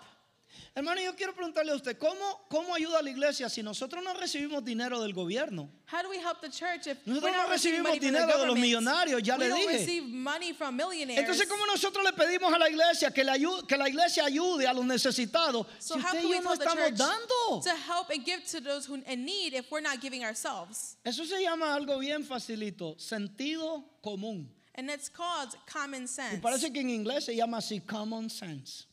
Hermano, 0.78 1.00
yo 1.00 1.12
quiero 1.16 1.34
preguntarle 1.34 1.72
a 1.72 1.74
usted, 1.74 1.98
¿cómo, 1.98 2.46
¿cómo 2.48 2.72
ayuda 2.72 3.00
a 3.00 3.02
la 3.02 3.10
iglesia 3.10 3.48
si 3.48 3.64
nosotros 3.64 4.00
no 4.04 4.14
recibimos 4.14 4.64
dinero 4.64 5.00
del 5.02 5.12
gobierno? 5.12 5.68
How 5.90 6.02
do 6.04 6.08
we 6.08 6.18
help 6.18 6.40
the 6.40 6.48
church 6.48 6.86
if 6.86 7.04
Nosotros 7.04 7.34
no 7.34 7.48
recibimos 7.48 7.98
dinero 7.98 8.38
de 8.38 8.46
los 8.46 8.56
millonarios, 8.56 9.20
ya 9.24 9.36
we 9.36 9.48
le 9.48 9.48
don't 9.48 9.68
dije. 9.72 10.02
money 10.02 10.52
from 10.52 10.76
millionaires. 10.76 11.18
Entonces, 11.18 11.48
¿cómo 11.48 11.66
nosotros 11.66 12.04
le 12.04 12.12
pedimos 12.12 12.52
a 12.54 12.58
la 12.60 12.68
iglesia 12.70 13.10
que, 13.10 13.24
ayu- 13.24 13.66
que 13.66 13.76
la 13.76 13.88
iglesia 13.88 14.24
ayude 14.24 14.68
a 14.68 14.72
los 14.72 14.84
necesitados 14.84 15.66
so 15.80 15.94
si 15.94 16.00
usted 16.00 16.22
y 16.22 16.30
yo 16.30 16.42
no 16.42 16.52
estamos 16.54 16.96
dando? 16.96 17.60
to 17.64 17.70
help 17.74 18.08
and 18.10 18.24
give 18.24 18.44
to 18.44 18.60
those 18.60 18.86
who 18.86 19.02
in 19.04 19.24
need 19.24 19.54
if 19.54 19.68
we're 19.72 19.80
not 19.82 20.00
giving 20.00 20.22
ourselves? 20.24 20.96
Eso 21.04 21.24
se 21.24 21.42
llama 21.42 21.74
algo 21.74 21.98
bien 21.98 22.22
facilito, 22.22 22.94
sentido 23.00 23.82
común. 24.00 24.46
And 24.76 24.88
it's 24.90 25.08
called 25.08 25.56
common 25.66 26.04
Y 26.04 26.06
sense. 26.06 26.40
parece 26.40 26.72
que 26.72 26.80
en 26.82 26.90
inglés 26.90 27.24
se 27.24 27.34
llama 27.34 27.56
así, 27.58 27.80
common 27.84 28.30
sense. 28.30 28.84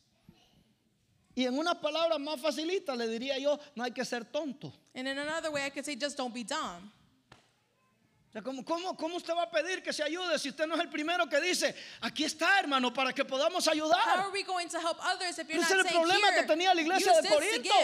Y 1.36 1.44
en 1.44 1.56
unas 1.58 1.76
palabras 1.76 2.18
más 2.18 2.40
facilitas 2.40 2.96
le 2.96 3.06
diría 3.06 3.38
yo, 3.38 3.60
no 3.74 3.84
hay 3.84 3.92
que 3.92 4.04
ser 4.06 4.24
tonto. 4.24 4.72
And 4.94 5.06
in 5.06 5.18
another 5.18 5.50
way, 5.52 5.66
I 5.66 5.70
could 5.70 5.84
say 5.84 5.94
just 5.94 6.16
don't 6.16 6.32
be 6.32 6.42
dumb. 6.44 6.90
¿cómo, 8.42 8.64
cómo, 8.64 8.96
cómo 8.96 9.16
usted 9.16 9.34
va 9.34 9.42
a 9.42 9.50
pedir 9.50 9.82
que 9.82 9.92
se 9.92 10.02
ayude 10.02 10.38
si 10.38 10.48
usted 10.48 10.66
no 10.66 10.74
es 10.74 10.80
el 10.80 10.88
primero 10.88 11.28
que 11.28 11.40
dice, 11.40 11.74
aquí 12.00 12.24
está 12.24 12.58
hermano, 12.58 12.92
para 12.92 13.12
que 13.12 13.24
podamos 13.24 13.66
How 13.66 13.72
ayudar? 13.72 14.18
are 14.18 14.30
we 14.32 14.42
going 14.44 14.68
to 14.68 14.78
help 14.78 14.98
others 15.00 15.38
if 15.38 15.46
you're 15.48 15.62
Ese 15.62 15.74
era 15.74 15.82
el 15.82 15.88
problema 15.88 16.32
que 16.34 16.42
tenía 16.44 16.74
la 16.74 16.80
iglesia 16.80 17.12
de 17.20 17.28
Corinto. 17.28 17.74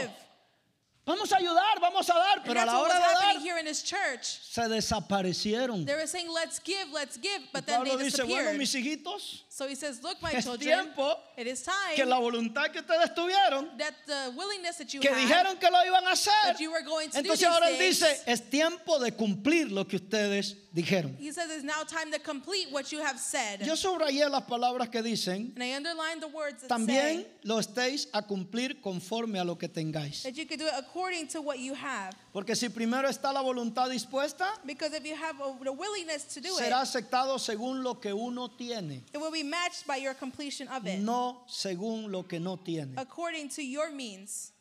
Vamos 1.05 1.33
a 1.33 1.37
ayudar, 1.37 1.81
vamos 1.81 2.09
a 2.09 2.15
dar, 2.15 2.43
pero 2.45 2.61
a 2.61 2.65
la 2.65 2.79
hora 2.79 2.95
de 2.95 3.01
dar 3.01 3.41
here 3.43 3.59
in 3.59 3.65
this 3.65 3.83
church. 3.83 4.39
se 4.49 4.63
desaparecieron. 4.69 5.85
They 5.85 5.95
were 5.95 6.07
saying, 6.07 6.31
let's 6.33 6.61
give, 6.61 6.93
let's 6.93 7.17
give, 7.17 7.43
but 7.53 7.67
then 7.67 7.79
Pablo 7.79 7.97
they 7.97 8.05
dice, 8.05 8.25
bueno, 8.25 8.57
mis 8.57 8.73
hijitos, 8.73 9.43
So 9.49 9.67
he 9.69 9.75
says, 9.75 10.03
look, 10.03 10.23
my 10.23 10.31
es 10.33 10.45
children, 10.45 10.61
tiempo 10.61 11.15
it 11.37 11.47
is 11.47 11.63
time 11.63 11.97
que 11.97 12.07
la 12.07 12.19
voluntad 12.19 12.73
que 12.73 12.81
ustedes 12.81 13.15
tuvieron, 13.15 13.77
that 13.79 13.95
the 14.07 14.33
willingness 14.37 14.77
that 14.79 14.95
you 14.95 15.01
que 15.01 15.11
had, 15.11 15.19
dijeron 15.19 15.61
que 15.61 15.69
lo 15.71 15.79
iban 15.85 16.05
a 16.07 16.13
hacer, 16.13 16.33
that 16.45 16.61
you 16.61 16.71
were 16.71 16.83
going 16.83 17.11
to 17.11 17.19
entonces 17.19 17.41
do 17.41 17.49
ahora 17.49 17.69
él 17.69 17.79
dice, 17.79 18.23
es 18.27 18.49
tiempo 18.49 18.99
de 19.01 19.11
cumplir 19.11 19.73
lo 19.73 19.85
que 19.85 19.99
ustedes 19.99 20.55
dijeron. 20.73 21.17
he 21.19 21.33
says 21.33 21.51
it's 21.51 21.65
now 21.65 21.83
time 21.83 22.13
to 22.13 22.19
complete 22.21 22.69
what 22.71 22.93
you 22.93 23.01
have 23.01 23.19
said. 23.19 23.61
Yo 23.61 23.75
subrayé 23.75 24.31
las 24.31 24.45
palabras 24.45 24.89
que 24.91 25.03
dicen, 25.03 25.53
and 25.55 25.63
I 25.63 25.75
underline 25.75 26.21
the 26.21 26.29
words 26.29 26.63
that 26.63 26.71
también 26.71 27.23
say 27.23 27.27
lo 27.45 27.59
estéis 27.59 28.07
a 28.15 28.23
cumplir 28.23 28.81
conforme 28.81 29.39
a 29.39 29.45
lo 29.45 29.57
que 29.57 29.69
tengáis. 29.69 30.23
that 30.23 30.37
you 30.37 30.47
could 30.47 30.61
do 30.61 30.67
it 30.67 30.75
according 30.93 31.27
to 31.29 31.41
what 31.41 31.59
you 31.59 31.75
have. 31.75 32.15
Porque 32.33 32.55
si 32.55 32.69
primero 32.69 33.09
está 33.09 33.33
la 33.33 33.43
voluntad 33.43 33.89
dispuesta, 33.91 34.47
Because 34.67 34.93
if 34.93 35.07
you 35.07 35.15
have 35.15 35.37
a, 35.41 35.65
the 35.65 35.73
willingness 35.73 36.25
to 36.25 36.41
do 36.41 36.51
será 36.51 36.83
it, 36.83 36.87
aceptado 36.87 37.39
según 37.39 37.83
lo 37.83 37.95
que 37.95 38.15
uno 38.15 38.49
tiene, 38.49 39.03
it 39.13 39.19
will 39.19 39.31
be 39.33 39.43
matched 39.43 39.87
by 39.87 39.97
your 39.97 40.15
completion 40.15 40.69
of 40.69 40.87
it, 40.87 41.01
no 41.01 41.43
según 41.49 42.11
lo 42.11 42.23
que 42.23 42.39
no 42.39 42.57
tiene. 42.57 42.95
according 42.97 43.49
to 43.49 43.63
your 43.63 43.91
means. 43.91 44.53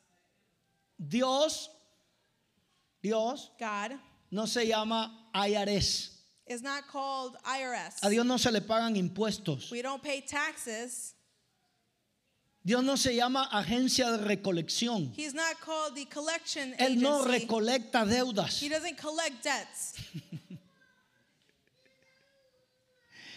Dios, 1.06 1.70
Dios 3.02 3.50
God 3.60 3.94
no 4.30 4.46
se 4.46 4.68
llama 4.68 5.12
IRS. 5.34 6.10
is 6.48 6.62
not 6.62 6.88
called 6.88 7.36
IRS. 7.46 8.04
A 8.04 8.10
Dios 8.10 8.26
no 8.26 8.38
se 8.38 8.52
le 8.52 8.62
pagan 8.62 8.96
impuestos. 8.96 9.72
We 9.72 9.82
don't 9.82 10.04
pay 10.04 10.22
taxes. 10.22 11.14
Dios 12.64 12.84
no 12.84 12.96
se 12.96 13.16
llama 13.16 13.50
agencia 13.52 14.12
de 14.12 14.18
recolección. 14.24 15.12
He's 15.18 15.34
not 15.34 15.60
called 15.60 15.96
the 15.96 16.06
collection 16.06 16.76
Él 16.78 16.98
no 17.02 17.22
agency. 17.24 17.40
recolecta 17.48 18.06
deudas. 18.06 18.62
He 18.62 18.70
doesn't 18.70 18.98
collect 18.98 19.44
debts. 19.44 19.94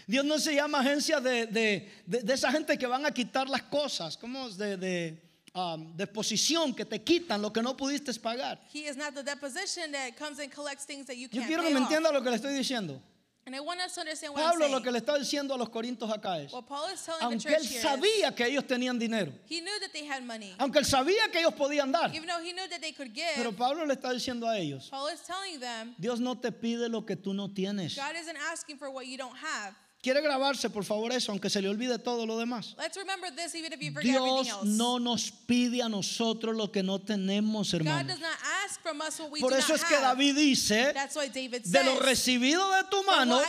Dios 0.07 0.25
no 0.27 0.39
se 0.39 0.55
llama 0.55 0.81
agencia 0.81 1.19
de, 1.21 1.47
de- 1.47 1.89
de- 2.07 2.23
de 2.23 2.35
esa 2.35 2.51
gente 2.53 2.77
que 2.77 2.87
van 2.87 3.07
a 3.07 3.11
quitar 3.11 3.49
las 3.49 3.63
cosas, 3.63 4.19
como 4.19 4.51
de, 4.51 4.77
de, 4.77 5.23
um, 5.55 5.97
de 5.97 6.07
posición 6.07 6.75
que 6.77 6.85
te 6.85 7.03
quitan 7.03 7.41
lo 7.41 7.51
que 7.51 7.63
no 7.63 7.75
pudiste 7.75 8.13
pagar. 8.21 8.61
He 8.71 8.81
is 8.87 8.97
not 8.99 9.15
the 9.15 9.23
deposition 9.23 9.91
that 9.93 10.15
comes 10.19 10.39
and 10.39 10.53
collects 10.53 10.85
things 10.85 11.07
that 11.07 11.17
you 11.17 11.29
Yo 11.33 11.43
quiero 11.47 11.63
que 11.63 11.71
me 11.73 11.81
entienda 11.81 12.13
lo 12.13 12.21
que 12.23 12.29
le 12.31 12.37
estoy 12.37 12.53
diciendo. 12.53 13.01
And 13.47 13.55
I 13.55 13.61
want 13.61 13.79
us 13.81 13.95
to 13.95 14.01
understand 14.01 14.33
what 14.33 14.43
Pablo 14.43 14.65
I'm 14.65 14.73
lo 14.73 14.81
que 14.81 14.91
le 14.91 15.01
está 15.01 15.19
diciendo 15.19 15.55
a 15.55 15.59
los 15.59 15.69
corintios 15.69 16.11
acá 16.11 16.43
es, 16.43 16.51
what 16.53 16.67
Paul 16.67 16.89
is 16.93 17.05
telling 17.05 17.21
the 17.21 17.27
aunque 17.27 17.41
church 17.43 17.61
él 17.61 17.69
here 17.69 17.83
sabía 17.83 18.35
que 18.35 18.47
ellos 18.47 18.65
tenían 18.67 18.99
dinero, 18.99 19.33
he 19.47 19.61
knew 19.61 19.79
that 19.81 19.93
they 19.93 20.07
had 20.07 20.25
money. 20.25 20.55
aunque 20.59 20.79
él 20.79 20.87
sabía 20.87 21.31
que 21.31 21.41
ellos 21.41 21.53
podían 21.53 21.93
dar, 21.93 22.11
Even 22.15 22.27
though 22.27 22.43
he 22.43 22.53
knew 22.55 22.67
that 22.69 22.81
they 22.81 22.93
could 22.93 23.13
give, 23.13 23.35
pero 23.37 23.53
Pablo 23.53 23.85
le 23.85 23.95
está 23.95 24.13
diciendo 24.15 24.49
a 24.49 24.57
ellos, 24.59 24.89
Paul 24.91 25.09
is 25.09 25.21
telling 25.21 25.61
them, 25.61 25.95
Dios 25.99 26.21
no 26.21 26.35
te 26.37 26.51
pide 26.53 26.89
lo 26.89 27.03
que 27.05 27.17
tú 27.17 27.35
no 27.35 27.49
tienes. 27.49 27.97
God 27.97 28.17
isn't 28.19 28.39
asking 28.51 28.79
for 28.79 28.91
what 28.91 29.07
you 29.07 29.19
don't 29.19 29.37
have. 29.37 29.75
Quiere 30.05 30.21
grabarse, 30.21 30.69
por 30.69 30.85
favor, 30.85 31.11
eso, 31.15 31.33
aunque 31.33 31.49
se 31.49 31.63
le 31.63 31.69
olvide 31.71 31.99
todo 31.99 32.27
lo 32.27 32.37
demás. 32.37 32.75
Let's 32.77 32.95
remember 32.95 33.35
this 33.35 33.55
even 33.55 33.73
if 33.73 33.81
you 33.81 33.91
forget 33.91 34.13
Dios 34.13 34.49
else. 34.49 34.67
no 34.67 34.99
nos 34.99 35.31
pide 35.31 35.81
a 35.83 35.89
nosotros 35.89 36.55
lo 36.55 36.71
que 36.71 36.83
no 36.83 36.99
tenemos, 36.99 37.73
God 37.73 37.81
hermanos. 37.81 38.09
does 38.09 38.21
not 38.21 38.37
ask 38.67 38.83
from 38.83 39.01
us 39.01 39.19
what 39.19 39.31
we 39.31 39.41
Por 39.41 39.55
eso 39.55 39.73
es 39.75 39.83
que. 39.83 39.97
David 39.97 40.37
dice, 40.37 40.93
That's 40.93 41.17
why 41.17 41.29
David 41.29 41.63
de 41.65 41.85
lo 41.85 42.01
recibido 42.01 42.71
de 42.73 42.85
tu 42.91 43.03
mano, 43.05 43.41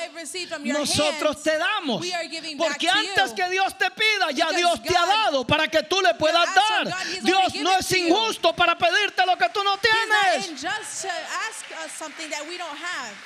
nosotros 0.64 1.36
hands, 1.36 1.44
te 1.44 1.58
damos. 1.58 2.06
Porque 2.58 2.88
antes 2.88 3.34
que 3.34 3.50
Dios 3.50 3.78
te 3.78 3.90
pida, 3.92 4.32
ya 4.32 4.48
Because 4.48 4.56
Dios 4.56 4.82
te 4.82 4.96
ha 4.96 5.06
dado 5.06 5.46
para 5.46 5.68
que 5.68 5.84
tú 5.84 6.00
le 6.00 6.14
puedas 6.14 6.48
dar. 6.56 6.86
God, 6.86 7.22
Dios 7.22 7.56
no 7.56 7.78
es 7.78 7.92
injusto 7.92 8.56
para 8.56 8.78
pedirte 8.78 9.26
lo 9.26 9.38
que 9.38 9.50
tú 9.50 9.62
no 9.62 9.78
tienes. 9.78 10.64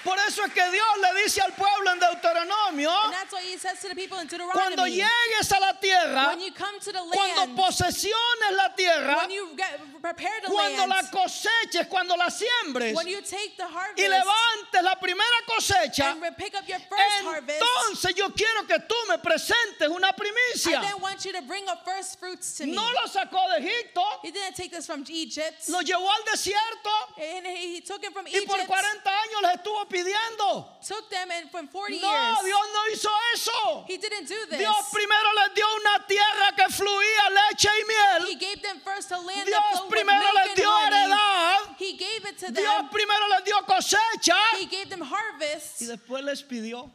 Por 0.03 0.17
eso 0.27 0.45
es 0.45 0.51
que 0.51 0.71
Dios 0.71 0.87
le 0.99 1.21
dice 1.21 1.41
al 1.41 1.53
pueblo 1.53 1.93
en 1.93 1.99
Deuteronomio, 1.99 2.91
And 3.19 3.27
that's 3.27 3.33
why 3.33 3.41
he 3.43 3.57
says 3.57 3.79
to 3.81 3.89
the 3.89 3.95
people 3.95 4.17
in 4.19 4.27
cuando 4.27 4.85
llegues 4.85 5.51
a 5.51 5.59
la 5.59 5.73
tierra, 5.73 6.27
when 6.29 6.39
you 6.39 6.51
come 6.53 6.79
to 6.79 6.91
the 6.91 6.99
cuando 7.11 7.41
land, 7.41 7.57
posesiones 7.57 8.51
la 8.55 8.69
tierra, 8.77 9.15
when 9.17 9.31
you 9.31 9.49
get, 9.57 9.79
prepare 10.01 10.39
the 10.45 10.51
cuando 10.51 10.87
la 10.87 10.95
land, 10.95 11.07
coseches, 11.11 11.87
cuando 11.89 12.15
la 12.15 12.29
siembres 12.29 12.95
when 12.95 13.07
you 13.07 13.21
take 13.21 13.57
the 13.57 13.65
harvest 13.67 13.99
y 13.99 14.07
levantes 14.07 14.83
la 14.83 14.95
primera 14.95 15.39
cosecha, 15.47 16.11
and 16.13 16.21
re- 16.21 16.31
pick 16.37 16.55
up 16.55 16.63
your 16.67 16.79
first 16.79 17.19
harvest, 17.23 17.59
entonces 17.61 18.15
yo 18.15 18.29
quiero 18.29 18.63
que 18.67 18.79
tú 18.87 18.95
me 19.09 19.17
presentes 19.17 19.89
una 19.89 20.09
I 20.09 20.11
primicia. 20.13 20.81
then 20.81 21.01
want 21.01 21.25
you 21.25 21.33
to 21.33 21.41
bring 21.41 21.67
up 21.67 21.83
first 21.83 22.19
fruits 22.19 22.55
to 22.57 22.65
me. 22.65 22.71
No 22.73 22.83
lo 22.83 23.07
sacó 23.07 23.49
de 23.51 23.65
Egipto, 23.65 24.01
He 24.23 24.31
didn't 24.31 24.55
take 24.55 24.71
this 24.71 24.85
from 24.85 25.03
Egypt. 25.09 25.67
lo 25.67 25.81
llevó 25.81 26.07
al 26.09 26.23
desierto 26.31 26.89
And 27.19 27.45
he, 27.45 27.75
he 27.75 27.81
took 27.81 28.01
him 28.03 28.13
from 28.13 28.25
y 28.27 28.31
Egypt, 28.31 28.47
por 28.47 28.65
40 28.65 29.09
años 29.09 29.41
les 29.43 29.55
estuvo 29.57 29.85
pidiendo. 29.89 30.65
took 30.87 31.09
them, 31.09 31.29
and 31.31 31.49
from 31.51 31.67
40 31.67 31.99
No, 31.99 32.35
Dios 32.43 32.59
no 32.73 32.93
hizo 32.93 33.08
eso. 33.33 33.85
he 33.87 33.97
didn't 33.97 34.27
do 34.27 34.35
this. 34.49 34.59
Dios 34.59 34.89
primero 34.91 35.29
les 35.35 35.53
dio 35.55 35.65
una 35.65 36.05
tierra 36.07 36.51
que 36.55 36.65
fluía 36.73 37.29
leche 37.29 37.69
y 37.69 37.81
He 37.81 37.85
miel. 37.85 38.39
gave 38.39 38.61
them 38.61 38.79
first 38.83 39.11
a 39.11 39.17
land 39.17 39.45
Dios 39.45 39.81
primero 39.89 40.25
les 40.45 40.55
dio 40.55 40.69
heredad. 40.69 41.75
He 41.77 41.93
gave 41.97 42.25
it 42.25 42.37
to 42.39 42.51
Dios 42.51 42.81
them. 42.81 42.89
primero 42.89 43.27
les 43.29 43.43
dio 43.45 43.61
cosecha 43.63 44.35
He 44.59 44.65
gave 44.65 44.89
them 44.89 45.01
harvest, 45.01 45.81
y 45.81 45.85
después 45.87 46.23
les 46.23 46.41
pidió. 46.43 46.89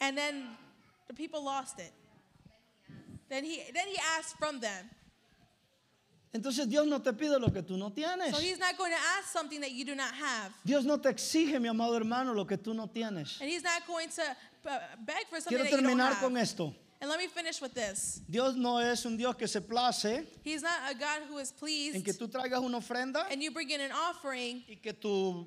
and 0.00 0.16
then 0.16 0.48
the 1.08 1.14
people 1.14 1.42
lost 1.44 1.78
it. 1.80 1.92
Then 3.28 3.44
he 3.44 3.62
then 3.74 3.86
he 3.88 3.98
asked 4.18 4.36
from 4.38 4.60
them. 4.60 4.88
Entonces 6.34 6.68
Dios 6.68 6.86
no 6.86 6.98
te 7.00 7.12
pide 7.12 7.40
lo 7.40 7.48
que 7.50 7.62
tú 7.62 7.76
no 7.78 7.88
tienes. 7.90 8.32
So 8.34 8.38
he's 8.40 8.58
not 8.58 8.76
going 8.76 8.92
to 8.92 8.98
ask 9.18 9.28
something 9.32 9.60
that 9.62 9.72
you 9.72 9.84
do 9.86 9.94
not 9.94 10.12
have. 10.14 10.52
Dios 10.64 10.84
no 10.84 10.98
te 10.98 11.08
exige, 11.08 11.58
mi 11.60 11.68
amado 11.68 11.94
hermano, 11.98 12.34
lo 12.34 12.44
que 12.44 12.56
tú 12.58 12.74
no 12.74 12.86
tienes. 12.86 13.40
And 13.40 13.48
he's 13.48 13.62
not 13.64 13.86
going 13.86 14.08
to 14.10 14.22
beg 14.64 15.26
for 15.28 15.40
something 15.40 15.48
Quiero 15.58 15.64
that 15.64 15.70
you 15.70 15.76
don't 15.76 15.84
terminar 15.84 16.12
have. 16.14 16.20
con 16.20 16.36
esto. 16.36 16.74
And 17.00 17.08
let 17.08 17.20
me 17.20 17.28
finish 17.28 17.60
with 17.60 17.74
this. 17.74 18.20
Dios 18.28 18.56
no 18.56 18.78
es 18.78 19.04
un 19.06 19.16
Dios 19.16 19.36
que 19.36 19.46
se 19.46 19.60
place 19.60 20.24
He's 20.42 20.62
not 20.62 20.90
a 20.90 20.94
God 20.94 21.22
who 21.28 21.38
is 21.38 21.52
en 21.52 21.58
pleased 21.58 22.04
que 22.04 22.12
tú 22.12 22.28
traigas 22.28 22.60
una 22.60 22.78
ofrenda 22.78 23.30
and 23.30 23.40
you 23.42 23.52
bring 23.52 23.70
in 23.70 23.80
an 23.80 23.92
offering 23.92 24.64
y 24.68 24.78
que 24.82 24.92
tu 24.92 25.46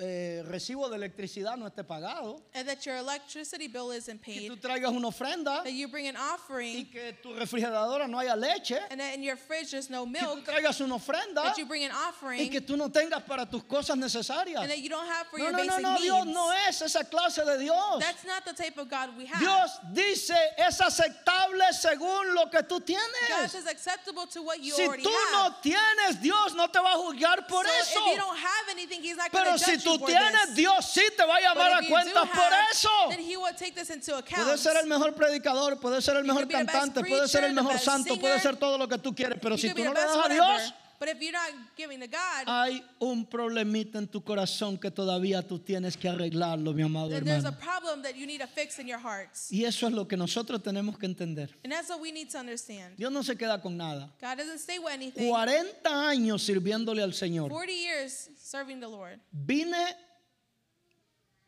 eh, 0.00 0.44
recibo 0.46 0.88
de 0.88 0.94
electricidad 0.96 1.56
no 1.56 1.66
esté 1.66 1.82
pagado. 1.84 2.40
and 2.54 2.68
that 2.68 2.86
your 2.86 2.96
electricity 2.96 3.66
bill 3.66 3.90
isn't 3.90 4.22
Que 4.22 4.34
paid. 4.34 4.50
tú 4.52 4.56
traigas 4.60 4.92
una 4.92 5.08
ofrenda 5.08 5.64
That 5.64 5.72
you 5.72 5.88
bring 5.88 6.06
an 6.06 6.14
y 6.14 6.20
offering 6.34 6.86
que 6.86 7.14
tu 7.20 7.34
refrigeradora 7.34 8.08
no 8.08 8.18
haya 8.18 8.36
leche. 8.36 8.78
and 8.90 9.00
that 9.00 9.14
in 9.14 9.22
your 9.24 9.36
fridge 9.36 9.72
there's 9.72 9.90
no 9.90 10.06
Que 10.06 10.14
tú 10.20 10.36
milk. 10.36 10.44
traigas 10.46 10.80
una 10.80 10.94
ofrenda 10.94 11.42
That 11.42 11.58
you 11.58 11.66
bring 11.66 11.84
an 11.84 11.90
y 11.90 12.08
offering 12.08 12.50
que 12.50 12.60
tú 12.60 12.76
no 12.76 12.88
tengas 12.90 13.24
para 13.26 13.44
tus 13.46 13.64
cosas 13.64 13.96
necesarias. 13.96 14.60
and 14.62 14.70
that 14.70 14.78
you 14.78 14.88
don't 14.88 15.06
have 15.08 15.26
for 15.28 15.38
No, 15.38 15.44
your 15.46 15.52
no, 15.52 15.58
no, 15.64 15.66
basic 15.66 15.82
no, 15.82 15.98
Dios 16.00 16.24
needs. 16.26 16.34
no 16.36 16.50
es 16.68 16.82
esa 16.82 17.04
clase 17.04 17.44
de 17.44 17.58
Dios. 17.58 17.98
That's 18.00 18.24
not 18.24 18.44
the 18.44 18.52
type 18.52 18.78
of 18.78 18.88
God 18.88 19.16
we 19.18 19.26
have. 19.26 19.40
Dios 19.40 19.70
dice 19.92 20.30
es 20.58 20.78
aceptable 20.80 21.72
según 21.72 22.34
lo 22.36 22.46
que 22.46 22.62
tú 22.62 22.78
God 22.78 22.86
tienes. 22.86 23.54
is 23.54 23.66
acceptable 23.66 24.26
to 24.26 24.42
what 24.42 24.62
you 24.62 24.74
Si 24.74 24.82
already 24.84 25.02
tú 25.02 25.10
have. 25.10 25.32
no 25.32 25.56
tienes, 25.60 26.20
Dios 26.22 26.54
no 26.54 26.68
te 26.68 26.78
va 26.78 26.92
a 26.92 26.96
juzgar 26.98 27.48
por 27.48 27.64
so 27.64 27.70
eso. 27.80 27.98
if 27.98 28.14
you 28.14 28.16
don't 28.16 28.38
have 28.38 28.68
anything, 28.70 29.02
He's 29.02 29.16
not 29.16 29.32
going 29.32 29.44
Pero 29.44 29.56
to 29.56 29.64
si 29.64 29.72
judge 29.72 29.87
tú 29.96 30.06
tienes. 30.06 30.54
Dios 30.54 30.86
sí 30.86 31.02
te 31.16 31.24
va 31.24 31.36
a 31.36 31.40
llamar 31.40 31.72
a 31.72 31.86
cuentas 31.88 32.28
por 32.28 32.52
eso. 32.72 32.88
then 33.10 33.20
He 33.20 33.36
will 33.36 33.54
take 33.54 33.72
this 33.72 33.90
into 33.90 34.16
account. 34.16 34.44
Puede 34.44 34.58
ser 34.58 34.76
el 34.76 34.86
mejor 34.86 35.14
predicador, 35.14 35.78
puede 35.80 36.02
ser 36.02 36.16
el 36.16 36.24
mejor 36.24 36.46
cantante, 36.48 37.00
puede 37.04 37.28
ser 37.28 37.44
el 37.44 37.52
mejor 37.54 37.78
santo, 37.78 38.16
puede 38.16 38.38
singer. 38.38 38.42
ser 38.42 38.56
todo 38.56 38.78
lo 38.78 38.88
que 38.88 38.98
tú 38.98 39.14
quieres, 39.14 39.38
pero 39.40 39.56
si 39.56 39.72
tú 39.72 39.84
no 39.84 39.92
le 39.92 40.00
das 40.00 40.16
a 40.16 40.28
Dios, 40.28 40.74
but 40.98 41.08
if 41.08 41.20
you're 41.22 41.32
not 41.32 41.50
giving 41.76 42.00
to 42.00 42.06
God, 42.08 42.44
hay 42.46 42.82
un 43.00 43.24
problemita 43.26 43.98
en 43.98 44.08
tu 44.08 44.20
corazón 44.22 44.78
que 44.80 44.90
todavía 44.90 45.42
tú 45.46 45.58
tienes 45.58 45.96
que 45.96 46.08
arreglarlo, 46.08 46.74
mi 46.74 46.82
amado 46.82 47.08
then 47.10 47.24
there's 47.24 47.44
a 47.44 47.48
hermano. 47.48 47.60
problem 47.64 48.02
that 48.02 48.16
you 48.16 48.26
need 48.26 48.40
to 48.40 48.46
fix 48.46 48.78
in 48.78 48.86
your 48.88 48.98
hearts. 48.98 49.50
Y 49.52 49.64
eso 49.64 49.86
es 49.86 49.92
lo 49.92 50.06
que 50.06 50.16
nosotros 50.16 50.62
tenemos 50.62 50.98
que 50.98 51.06
entender. 51.06 51.48
And 51.64 51.72
that's 51.72 51.88
what 51.88 52.00
we 52.00 52.10
need 52.12 52.30
to 52.30 52.38
understand. 52.38 52.96
Dios 52.96 53.12
no 53.12 53.22
se 53.22 53.34
queda 53.36 53.60
con 53.62 53.76
nada. 53.76 54.10
God 54.20 54.36
doesn't 54.38 54.58
stay 54.58 54.78
with 54.78 54.92
anything. 54.92 55.28
40 55.28 55.88
años 55.88 56.42
sirviéndole 56.42 57.02
al 57.02 57.12
Señor. 57.12 57.48
40 57.50 57.72
years 57.72 58.28
serving 58.38 58.80
the 58.80 58.88
Lord. 58.88 59.20
Vine 59.32 59.74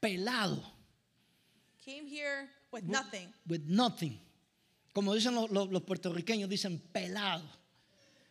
pelado, 0.00 0.62
Came 1.84 2.06
here 2.06 2.48
with 2.72 2.84
nothing. 2.84 3.32
with 3.48 3.62
nothing. 3.66 4.18
Como 4.94 5.14
dicen 5.14 5.34
los, 5.34 5.50
los- 5.50 5.68
los 5.70 5.82
puertorriqueños, 5.82 6.48
dicen 6.48 6.80
pelado. 6.92 7.42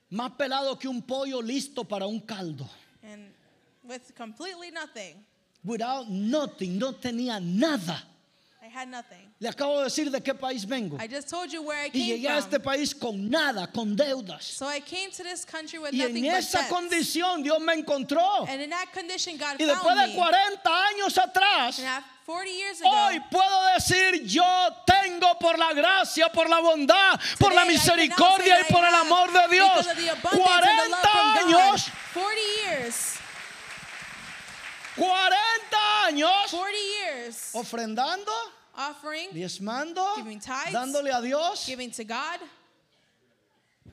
Más 0.10 0.32
pelado 0.32 0.78
que 0.78 0.88
un 0.88 1.02
pollo 1.02 1.42
listo 1.42 1.84
para 1.84 2.08
un 2.08 2.20
caldo. 2.20 2.68
And 3.04 3.32
with 3.84 4.02
completely 4.18 4.72
nothing. 4.72 5.24
Without 5.64 6.08
nothing, 6.08 6.80
no 6.80 6.94
tenía 6.94 7.40
nada. 7.40 8.09
I 8.70 8.72
had 8.82 8.88
nothing. 8.88 9.18
Le 9.40 9.50
acabo 9.50 9.80
de 9.80 9.86
decir 9.86 10.12
de 10.12 10.20
qué 10.22 10.34
país 10.34 10.66
vengo. 10.66 10.98
I 11.00 11.08
just 11.08 11.28
told 11.28 11.52
you 11.52 11.64
where 11.64 11.82
I 11.82 11.88
Y 11.88 11.92
came 11.92 12.18
llegué 12.20 12.30
a 12.30 12.38
este 12.38 12.60
país 12.60 12.94
con 12.94 13.30
nada, 13.30 13.68
con 13.74 13.96
deudas. 13.96 14.44
So 14.44 14.68
I 14.68 14.80
came 14.80 15.10
to 15.12 15.24
this 15.24 15.44
country 15.44 15.80
with 15.80 15.92
Y 15.94 15.98
nothing 15.98 16.26
en 16.26 16.32
but 16.34 16.40
esa 16.40 16.68
condición 16.70 17.42
Dios 17.44 17.60
me 17.62 17.74
encontró. 17.74 18.48
And 18.48 18.62
in 18.62 18.70
that 18.70 18.94
condition, 18.94 19.38
God 19.38 19.56
Y 19.60 19.66
found 19.66 19.72
después 19.72 19.96
de 19.96 20.08
me. 20.08 20.16
40 20.16 20.70
años 20.70 21.18
atrás, 21.18 21.80
And 21.80 21.88
after 21.88 22.10
40 22.26 22.52
years 22.52 22.82
ago, 22.82 22.90
hoy 22.92 23.20
puedo 23.32 23.74
decir 23.74 24.24
yo 24.28 24.44
tengo 24.86 25.40
por 25.40 25.58
la 25.58 25.74
gracia, 25.74 26.30
por 26.32 26.48
la 26.48 26.60
bondad, 26.60 27.20
por 27.40 27.52
la 27.54 27.66
misericordia 27.66 28.60
y 28.62 28.72
por 28.72 28.86
el 28.86 28.94
amor 28.94 29.32
de 29.32 29.48
Dios. 29.56 29.70
because 29.78 29.88
of 29.88 29.98
the 29.98 30.10
abundance 30.10 30.48
and 30.48 30.94
the 30.94 30.94
love 30.94 31.02
40 31.02 31.02
from 31.02 31.02
God, 31.02 31.72
años, 31.74 31.90
40 32.14 32.42
years, 32.68 33.18
40 34.96 35.36
años 36.06 36.50
40 36.52 36.78
years, 36.78 37.52
ofrendando, 37.54 38.32
offering, 38.90 39.30
diezmando, 39.34 40.04
Giving 40.16 40.40
tithes, 40.40 40.72
dándole 40.74 41.12
a 41.12 41.22
Dios. 41.22 41.66
giving 41.66 41.92
to 41.92 42.04
God. 42.04 42.40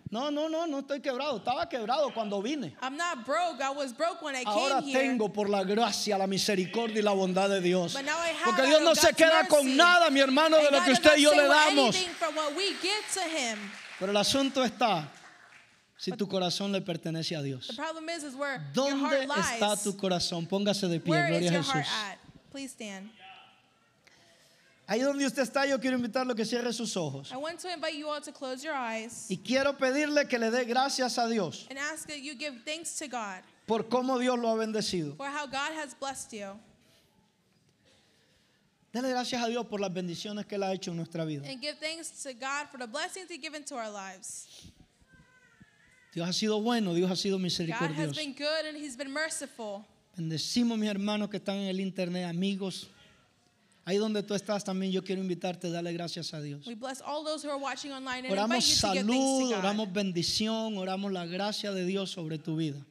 No, 0.09 0.31
no, 0.31 0.49
no, 0.49 0.67
no 0.67 0.79
estoy 0.83 1.01
quebrado. 1.01 1.39
Estaba 1.39 1.69
quebrado 1.69 2.15
cuando 2.15 2.41
vine. 2.41 2.77
I'm 2.81 2.97
not 2.97 3.27
broke. 3.27 3.61
I 3.61 3.71
was 3.71 3.93
broke 3.93 4.23
when 4.23 4.37
I 4.37 4.45
Ahora 4.47 4.79
came 4.81 4.85
here. 4.89 5.01
tengo 5.01 5.29
por 5.33 5.49
la 5.49 5.65
gracia, 5.65 6.17
la 6.17 6.29
misericordia 6.29 7.01
y 7.01 7.03
la 7.03 7.13
bondad 7.13 7.49
de 7.49 7.61
Dios. 7.61 7.93
But 7.95 8.05
now 8.05 8.17
I 8.17 8.29
have 8.29 8.45
Porque 8.45 8.67
Dios 8.69 8.83
no 8.83 8.95
se 8.95 9.13
queda 9.15 9.49
con 9.49 9.65
mercy. 9.65 9.77
nada, 9.77 10.09
mi 10.11 10.21
hermano, 10.21 10.59
de 10.59 10.67
And 10.69 10.77
lo 10.77 10.83
que 10.85 10.93
usted 10.93 11.17
y 11.17 11.23
yo 11.23 11.33
le 11.35 11.49
damos. 11.49 11.95
anything 11.97 12.15
from 12.15 12.37
what 12.37 12.55
we 12.57 12.69
give 12.81 13.05
to 13.15 13.21
Him. 13.23 13.59
Pero 13.99 14.13
el 14.13 14.17
asunto 14.17 14.63
está 14.65 15.09
si 15.99 16.13
tu 16.13 16.29
corazón 16.29 16.71
le 16.71 16.81
pertenece 16.83 17.35
a 17.35 17.41
The 17.41 17.45
Dios. 17.45 17.73
problem 17.75 18.09
is, 18.09 18.23
is 18.23 18.35
¿Dónde 18.73 19.25
está 19.25 19.77
tu 19.83 19.97
corazón? 19.97 20.47
Póngase 20.47 20.87
de 20.89 21.01
pie, 21.01 21.27
gloria 21.27 21.51
a 21.51 21.63
Jesús. 21.63 21.87
Ahí 24.89 25.01
donde 25.01 25.27
usted 25.27 25.43
está, 25.43 25.67
yo 25.67 25.81
quiero 25.81 25.97
invitarlo 25.97 26.33
a 26.33 26.37
que 26.37 26.45
cierre 26.45 26.73
sus 26.73 26.97
ojos. 26.97 27.33
I 27.33 27.37
want 27.37 27.59
to 27.61 27.69
invite 27.73 27.97
you 27.97 28.09
all 28.09 28.21
to 28.21 28.31
close 28.33 28.63
your 28.63 28.75
eyes 28.75 29.27
Y 29.29 29.37
quiero 29.37 29.77
pedirle 29.77 30.29
que 30.29 30.39
le 30.39 30.49
dé 30.51 30.65
gracias 30.65 31.19
a 31.19 31.29
Dios 31.29 31.67
and 31.71 31.79
ask 31.79 32.07
that 32.07 32.21
you 32.23 32.35
give 32.37 32.55
thanks 32.65 32.97
to 32.99 33.09
God 33.09 33.43
por 33.67 33.89
cómo 33.89 34.17
Dios 34.21 34.39
lo 34.39 34.49
ha 34.49 34.57
bendecido. 34.57 35.17
for 35.17 35.27
how 35.27 35.47
God 35.47 35.73
has 35.75 35.93
blessed 35.95 36.33
you. 36.35 36.53
Dele 38.93 39.11
gracias 39.11 39.43
a 39.43 39.49
Dios 39.49 39.67
por 39.67 39.81
las 39.81 39.93
bendiciones 39.93 40.47
que 40.47 40.55
Él 40.57 40.63
ha 40.63 40.73
hecho 40.73 40.93
en 40.93 40.97
nuestra 40.99 41.25
vida. 41.27 41.45
And 41.49 41.61
give 41.61 41.77
thanks 41.81 42.23
to 42.23 42.33
God 42.33 42.69
for 42.71 42.79
the 42.79 42.87
blessings 42.87 43.29
He 43.29 43.39
given 43.39 43.65
to 43.65 43.75
our 43.75 43.91
lives. 43.91 44.71
Dios 46.15 46.29
ha 46.29 46.33
sido 46.33 46.63
bueno, 46.63 46.95
Dios 46.95 47.11
ha 47.11 47.17
sido 47.17 47.37
God 47.39 47.45
has 47.45 47.59
misericordioso. 47.59 48.15
been 48.17 48.33
good 48.35 48.65
and 48.69 48.77
He's 48.77 48.97
been 48.97 49.13
merciful. 49.13 49.85
Bendecimos 50.17 50.79
mis 50.79 50.89
hermanos 50.89 51.29
que 51.29 51.39
están 51.39 51.57
en 51.57 51.69
el 51.69 51.81
internet, 51.81 52.25
amigos. 52.25 52.89
Ahí 53.89 53.99
donde 53.99 54.21
tú 54.25 54.35
estás 54.35 54.65
también 54.65 54.91
yo 54.91 55.05
quiero 55.05 55.23
invitarte 55.23 55.69
a 55.69 55.71
darle 55.71 55.93
gracias 55.93 56.35
a 56.35 56.41
Dios. 56.41 56.67
We 56.67 56.75
bless 56.75 57.01
all 57.01 57.23
those 57.23 57.47
who 57.47 57.53
are 57.53 57.59
watching 57.59 57.93
online 57.93 58.27
and 58.27 58.33
Oramos 58.33 58.65
salud, 58.65 59.53
oramos 59.53 59.93
bendición, 59.93 60.77
oramos 60.77 61.13
la 61.13 61.25
gracia 61.25 61.73
de 61.73 61.87
Dios 61.87 62.11
sobre 62.11 62.37
tu 62.37 62.57
vida. 62.57 62.85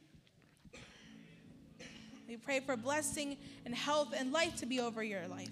We 2.26 2.38
pray 2.38 2.60
for 2.60 2.76
blessing 2.76 3.36
and 3.66 3.74
health 3.74 4.14
and 4.18 4.32
life 4.32 4.56
to 4.56 4.66
be 4.66 4.80
over 4.80 5.02
your 5.04 5.28
life. 5.28 5.50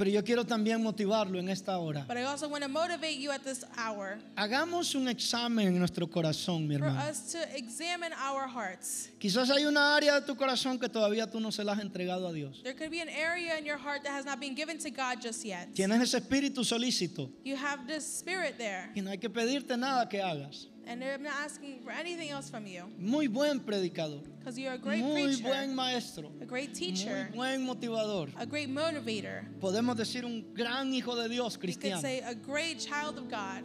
Pero 0.00 0.10
yo 0.10 0.24
quiero 0.24 0.46
también 0.46 0.82
motivarlo 0.82 1.38
en 1.38 1.50
esta 1.50 1.76
hora. 1.76 2.06
But 2.08 2.16
I 2.16 2.22
also 2.22 2.48
want 2.48 2.62
to 2.62 2.70
motivate 2.70 3.18
you 3.18 3.30
at 3.32 3.44
this 3.44 3.66
hour 3.76 4.18
Hagamos 4.34 4.94
un 4.94 5.08
examen 5.08 5.66
en 5.68 5.78
nuestro 5.78 6.06
corazón, 6.06 6.66
mi 6.66 6.78
for 6.78 6.86
hermano. 6.86 7.10
us 7.10 7.32
to 7.32 7.38
examine 7.54 8.10
our 8.14 8.48
hearts. 8.48 9.10
Quizás 9.20 9.50
hay 9.50 9.66
una 9.66 9.94
área 9.94 10.18
de 10.18 10.26
tu 10.26 10.34
corazón 10.36 10.80
que 10.80 10.88
todavía 10.88 11.30
tú 11.30 11.38
no 11.38 11.50
se 11.50 11.62
la 11.62 11.72
has 11.72 11.80
entregado 11.80 12.26
a 12.26 12.32
Dios. 12.32 12.62
There 12.62 12.72
could 12.72 12.90
be 12.90 13.02
an 13.02 13.10
area 13.10 13.58
in 13.58 13.66
your 13.66 13.76
heart 13.76 14.02
that 14.04 14.12
has 14.12 14.24
not 14.24 14.40
been 14.40 14.54
given 14.54 14.78
to 14.78 14.90
God 14.90 15.20
just 15.20 15.44
yet. 15.44 15.68
Tienes 15.74 16.00
ese 16.00 16.14
espíritu 16.14 16.64
solícito 16.64 17.28
You 17.44 17.56
have 17.56 17.86
this 17.86 18.02
spirit 18.06 18.56
there, 18.56 18.90
y 18.96 19.02
no 19.02 19.10
hay 19.10 19.18
que 19.18 19.28
pedirte 19.28 19.76
nada 19.76 20.08
que 20.08 20.22
hagas. 20.22 20.66
And 20.90 21.04
I'm 21.04 21.22
not 21.22 21.34
asking 21.44 21.80
for 21.84 21.92
anything 21.92 22.30
else 22.30 22.50
from 22.50 22.66
you 22.66 22.82
Muy 22.98 23.28
buen 23.28 23.60
predicador, 23.60 24.20
because 24.40 24.58
you're 24.58 24.72
a 24.72 24.78
great 24.78 25.02
muy 25.02 25.22
preacher, 25.26 25.44
buen 25.44 25.74
maestro, 25.74 26.30
a 26.40 26.44
great 26.44 26.70
muy 26.70 26.74
teacher, 26.74 27.28
buen 27.32 27.64
motivador. 27.66 28.28
a 28.38 28.44
great 28.44 28.68
motivator. 28.68 29.44
Podemos 29.60 29.96
decir 29.96 30.24
un 30.24 30.44
gran 30.52 30.92
hijo 30.92 31.14
de 31.14 31.28
Dios 31.28 31.54
You 31.54 31.60
could 31.60 31.60
cristiano. 31.60 32.00
say 32.00 32.20
a 32.20 32.34
great 32.34 32.80
child 32.80 33.18
of 33.18 33.30
God. 33.30 33.62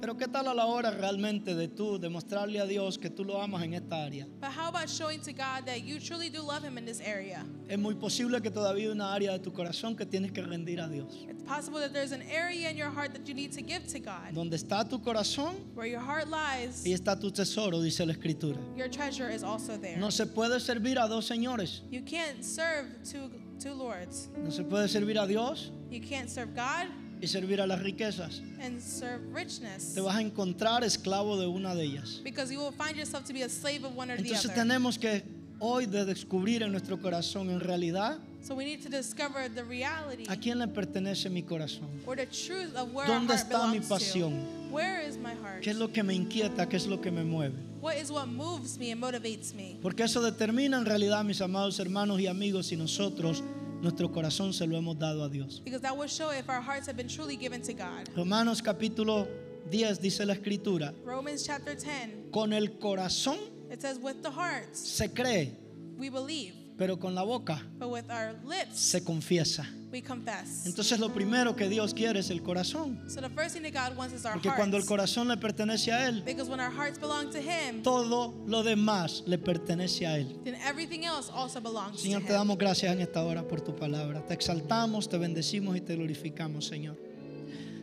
Pero 0.00 0.16
¿qué 0.16 0.26
tal 0.28 0.48
a 0.48 0.54
la 0.54 0.64
hora 0.64 0.90
realmente 0.90 1.54
de 1.54 1.68
tú 1.68 1.98
demostrarle 1.98 2.58
a 2.58 2.64
Dios 2.64 2.96
que 2.98 3.10
tú 3.10 3.22
lo 3.22 3.40
amas 3.42 3.62
en 3.62 3.74
esta 3.74 4.02
área? 4.02 4.26
But 4.40 4.50
how 4.50 4.68
about 4.68 4.88
showing 4.88 5.20
to 5.20 5.32
God 5.32 5.66
that 5.66 5.82
you 5.84 6.00
truly 6.00 6.30
do 6.30 6.40
love 6.42 6.64
Him 6.64 6.78
in 6.78 6.86
this 6.86 7.00
area? 7.02 7.44
Es 7.68 7.78
muy 7.78 7.94
posible 7.94 8.40
que 8.40 8.50
todavía 8.50 8.84
hay 8.86 8.92
una 8.92 9.12
área 9.12 9.32
de 9.32 9.40
tu 9.40 9.52
corazón 9.52 9.94
que 9.96 10.06
tienes 10.06 10.32
que 10.32 10.40
rendir 10.40 10.80
a 10.80 10.88
Dios. 10.88 11.26
It's 11.28 11.42
possible 11.42 11.80
that 11.80 11.92
there's 11.92 12.12
an 12.12 12.22
area 12.22 12.70
in 12.70 12.78
your 12.78 12.88
heart 12.88 13.12
that 13.12 13.28
you 13.28 13.34
need 13.34 13.52
to 13.52 13.60
give 13.62 13.86
to 13.88 13.98
God. 14.00 14.32
Donde 14.32 14.56
está 14.56 14.88
tu 14.88 14.98
corazón, 15.00 15.56
Where 15.74 15.86
your 15.86 16.00
heart 16.00 16.28
lies, 16.28 16.82
ahí 16.86 16.94
está 16.94 17.20
tu 17.20 17.30
tesoro, 17.30 17.82
dice 17.82 18.06
la 18.06 18.14
escritura. 18.14 18.58
your 18.74 18.88
treasure 18.88 19.28
is 19.28 19.42
also 19.42 19.76
there. 19.76 19.98
No 19.98 20.08
se 20.08 20.24
puede 20.24 20.60
servir 20.60 20.96
a 20.98 21.08
dos 21.08 21.26
señores. 21.28 21.82
You 21.90 22.00
can't 22.00 22.42
serve 22.42 22.86
two, 23.04 23.30
two 23.58 23.74
lords. 23.74 24.28
No 24.42 24.50
se 24.50 24.62
puede 24.62 24.88
servir 24.88 25.22
a 25.22 25.26
Dios 25.26 25.70
You 25.90 26.00
can't 26.00 26.30
serve 26.30 26.54
God 26.54 26.86
y 27.22 27.26
servir 27.26 27.60
a 27.60 27.66
las 27.66 27.80
riquezas. 27.82 28.40
and 28.60 28.80
serve 28.80 29.20
richness. 29.34 29.94
Te 29.94 30.00
vas 30.00 30.16
a 30.16 30.20
encontrar 30.22 30.82
esclavo 30.84 31.38
de 31.38 31.46
una 31.46 31.74
de 31.74 31.84
ellas. 31.84 32.20
Because 32.24 32.52
you 32.52 32.58
will 32.60 32.72
find 32.72 32.96
yourself 32.96 33.24
to 33.24 33.32
be 33.32 33.42
a 33.42 33.48
slave 33.48 33.84
of 33.84 33.94
one 33.96 34.10
or 34.10 34.16
the 34.16 34.22
Entonces 34.22 34.46
other. 34.50 34.54
tenemos 34.56 34.98
que 34.98 35.22
hoy 35.58 35.86
de 35.86 36.04
descubrir 36.04 36.62
en 36.62 36.72
nuestro 36.72 36.96
corazón 36.98 37.50
en 37.50 37.60
realidad 37.60 38.18
So 38.42 38.54
we 38.54 38.64
need 38.64 38.80
to 38.82 38.88
discover 38.88 39.50
the 39.54 39.62
reality 39.64 40.24
a 40.26 40.34
quién 40.36 40.58
le 40.58 40.66
pertenece 40.68 41.28
mi 41.30 41.42
corazón. 41.42 41.88
or 42.06 42.16
the 42.16 42.24
truth 42.26 42.74
of 42.74 42.92
where 42.94 43.06
¿Dónde 43.06 43.32
our 43.32 43.38
heart 43.38 43.50
está 43.52 43.66
mi 43.70 43.80
pasión? 43.80 44.30
to. 44.32 44.74
Where 44.74 45.00
is 45.06 45.18
my 45.18 45.34
heart? 45.34 45.60
¿Qué 45.62 45.70
es 45.72 45.76
lo 45.76 45.88
que 45.92 46.02
me 46.02 46.14
inquieta? 46.14 46.66
¿Qué 46.68 46.76
es 46.76 46.86
lo 46.86 47.00
que 47.02 47.10
me 47.10 47.22
mueve? 47.24 47.54
What 47.82 47.96
is 47.96 48.10
what 48.10 48.28
moves 48.28 48.78
me 48.78 48.92
and 48.92 49.00
motivates 49.00 49.52
me? 49.54 49.76
Porque 49.82 50.04
eso 50.04 50.22
determina 50.22 50.78
en 50.78 50.84
realidad, 50.86 51.22
mis 51.24 51.40
amados 51.42 51.78
hermanos 51.80 52.18
y 52.20 52.26
amigos, 52.26 52.66
si 52.68 52.76
nosotros 52.76 53.42
nuestro 53.80 54.10
corazón 54.10 54.52
se 54.52 54.66
lo 54.66 54.76
hemos 54.76 54.98
dado 54.98 55.24
a 55.24 55.28
Dios. 55.28 55.60
Because 55.64 55.82
that 55.82 55.96
will 55.96 56.08
show 56.08 56.30
if 56.30 56.48
our 56.48 56.60
hearts 56.60 56.86
have 56.86 56.96
been 56.96 57.08
truly 57.08 57.36
given 57.36 57.62
to 57.62 57.72
God. 57.72 58.08
Romanos 58.16 58.62
capítulo 58.62 59.26
10 59.70 60.00
dice 60.00 60.24
la 60.26 60.34
escritura, 60.34 60.94
Romans 61.04 61.44
chapter 61.44 61.74
10, 61.76 62.30
con 62.32 62.52
el 62.52 62.78
corazón 62.78 63.38
it 63.70 63.80
says, 63.80 63.98
With 63.98 64.22
the 64.22 64.30
heart 64.30 64.74
se 64.74 65.08
cree, 65.08 65.56
we 65.96 66.08
believe, 66.08 66.54
pero 66.76 66.96
con 66.96 67.14
la 67.14 67.22
boca 67.24 67.60
but 67.78 67.88
with 67.90 68.10
our 68.10 68.34
lips 68.44 68.80
se 68.80 69.00
confiesa. 69.00 69.66
We 69.90 70.00
confess. 70.02 70.66
Entonces 70.66 70.98
lo 71.00 71.12
primero 71.12 71.54
que 71.56 71.68
Dios 71.68 71.92
quiere 71.94 72.20
es 72.20 72.30
el 72.30 72.42
corazón. 72.42 72.98
So 73.08 73.20
the 73.20 73.28
first 73.30 73.54
thing 73.54 73.62
that 73.62 73.72
God 73.72 73.96
wants 73.96 74.14
is 74.14 74.24
our 74.24 74.32
Porque 74.34 74.50
cuando 74.54 74.76
el 74.76 74.82
hearts. 74.82 74.88
corazón 74.88 75.28
le 75.28 75.36
pertenece 75.36 75.92
a 75.92 76.08
Él, 76.08 76.22
Because 76.24 76.48
when 76.48 76.60
our 76.60 76.70
hearts 76.70 76.98
belong 76.98 77.30
to 77.30 77.38
Him, 77.38 77.82
todo 77.82 78.34
lo 78.46 78.62
demás 78.62 79.22
le 79.26 79.38
pertenece 79.38 80.06
a 80.06 80.18
Él. 80.18 80.38
then 80.44 80.54
everything 80.66 81.04
else 81.04 81.30
also 81.32 81.60
belongs 81.60 82.00
Señor, 82.00 82.20
to 82.22 82.26
te 82.28 82.32
Him. 82.32 82.38
damos 82.38 82.58
gracias 82.58 82.92
en 82.92 83.00
esta 83.00 83.24
hora 83.24 83.46
por 83.46 83.60
tu 83.60 83.74
palabra. 83.74 84.24
Te 84.26 84.34
exaltamos, 84.34 85.08
te 85.08 85.18
bendecimos 85.18 85.76
y 85.76 85.80
te 85.80 85.96
glorificamos, 85.96 86.66
Señor. 86.66 86.96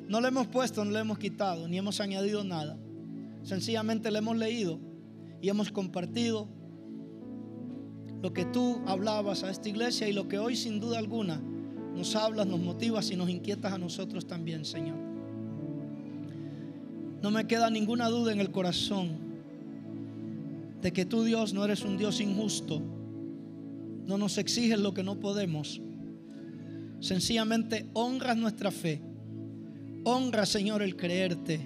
No 0.08 0.22
le 0.22 0.30
hemos 0.30 0.48
puesto, 0.48 0.86
no 0.86 0.92
le 0.92 1.00
hemos 1.00 1.18
quitado, 1.20 1.68
ni 1.68 1.78
hemos 1.78 2.00
añadido 2.00 2.44
nada. 2.44 2.78
Sencillamente 3.44 4.10
le 4.12 4.20
hemos 4.20 4.38
leído 4.38 4.80
y 5.42 5.50
hemos 5.50 5.70
compartido 5.72 6.48
lo 8.22 8.34
que 8.34 8.46
tú 8.46 8.82
hablabas 8.88 9.44
a 9.44 9.52
esta 9.52 9.70
iglesia 9.70 10.08
y 10.08 10.14
lo 10.14 10.28
que 10.28 10.40
hoy 10.40 10.56
sin 10.56 10.80
duda 10.80 10.98
alguna 10.98 11.42
nos 11.98 12.16
hablas, 12.16 12.46
nos 12.46 12.60
motivas 12.60 13.10
y 13.12 13.16
nos 13.16 13.30
inquietas 13.30 13.74
a 13.74 13.78
nosotros 13.78 14.28
también, 14.28 14.64
Señor. 14.64 14.96
No 17.22 17.32
me 17.32 17.48
queda 17.48 17.70
ninguna 17.70 18.08
duda 18.08 18.32
en 18.32 18.40
el 18.40 18.52
corazón 18.52 19.10
de 20.82 20.94
que 20.94 21.06
tú, 21.06 21.24
Dios, 21.24 21.54
no 21.54 21.66
eres 21.66 21.82
un 21.82 21.98
Dios 21.98 22.22
injusto. 22.22 22.82
No 24.06 24.18
nos 24.18 24.38
exiges 24.38 24.80
lo 24.80 24.94
que 24.94 25.04
no 25.04 25.20
podemos. 25.20 25.82
Sencillamente 27.00 27.88
honras 27.94 28.38
nuestra 28.38 28.70
fe. 28.70 29.02
Honras, 30.04 30.50
Señor, 30.50 30.84
el 30.84 30.96
creerte. 30.96 31.60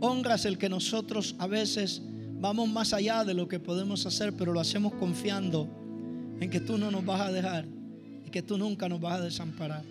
Honras 0.00 0.44
el 0.44 0.58
que 0.58 0.68
nosotros 0.68 1.34
a 1.38 1.46
veces 1.46 2.02
vamos 2.38 2.68
más 2.68 2.92
allá 2.92 3.24
de 3.24 3.32
lo 3.32 3.48
que 3.48 3.58
podemos 3.58 4.04
hacer, 4.04 4.34
pero 4.36 4.52
lo 4.52 4.60
hacemos 4.60 4.92
confiando 4.94 5.66
en 6.38 6.50
que 6.50 6.60
tú 6.60 6.76
no 6.76 6.90
nos 6.90 7.04
vas 7.04 7.22
a 7.22 7.32
dejar 7.32 7.75
y 8.26 8.30
que 8.30 8.42
tú 8.42 8.58
nunca 8.58 8.88
nos 8.88 9.00
vas 9.00 9.20
a 9.20 9.24
desamparar. 9.24 9.82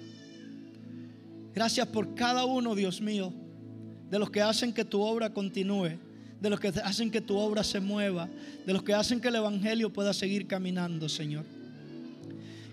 Gracias 1.53 1.87
por 1.87 2.13
cada 2.15 2.45
uno, 2.45 2.75
Dios 2.75 2.99
mío, 2.99 3.33
de 4.09 4.19
los 4.19 4.29
que 4.29 4.41
hacen 4.41 4.73
que 4.73 4.83
tu 4.83 5.01
obra 5.01 5.33
continúe, 5.33 5.97
de 6.41 6.49
los 6.49 6.59
que 6.59 6.67
hacen 6.67 7.09
que 7.09 7.21
tu 7.21 7.37
obra 7.37 7.63
se 7.63 7.79
mueva, 7.79 8.27
de 8.65 8.73
los 8.73 8.83
que 8.83 8.93
hacen 8.93 9.21
que 9.21 9.29
el 9.29 9.35
Evangelio 9.35 9.91
pueda 9.91 10.13
seguir 10.13 10.47
caminando, 10.47 11.07
Señor. 11.07 11.45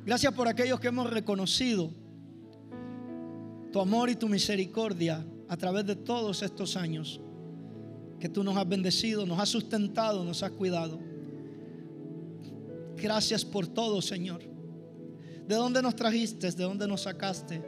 Gracias 0.05 0.35
por 0.35 0.49
aquellos 0.49 0.81
que 0.81 0.89
hemos 0.89 1.09
reconocido 1.09 1.93
tu 3.73 3.81
amor 3.81 4.11
y 4.11 4.17
tu 4.17 4.29
misericordia 4.29 5.25
a 5.49 5.57
través 5.57 5.87
de 5.87 5.95
todos 5.95 6.43
estos 6.43 6.77
años, 6.77 7.21
que 8.19 8.29
tú 8.29 8.43
nos 8.43 8.57
has 8.57 8.69
bendecido, 8.69 9.25
nos 9.27 9.39
has 9.39 9.49
sustentado, 9.49 10.25
nos 10.25 10.43
has 10.43 10.51
cuidado. 10.51 10.99
Gracias 12.97 13.45
por 13.45 13.67
todo, 13.67 14.03
Señor. 14.03 14.52
¿De 15.47 15.55
dónde 15.55 15.83
nos 15.83 15.97
trajiste? 15.97 16.51
¿De 16.51 16.65
dónde 16.65 16.87
nos 16.87 17.03
sacaste? 17.03 17.63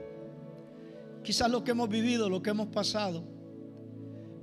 Quizás 1.22 1.50
lo 1.50 1.64
que 1.64 1.72
hemos 1.72 1.88
vivido, 1.88 2.28
lo 2.28 2.42
que 2.42 2.50
hemos 2.50 2.68
pasado, 2.68 3.24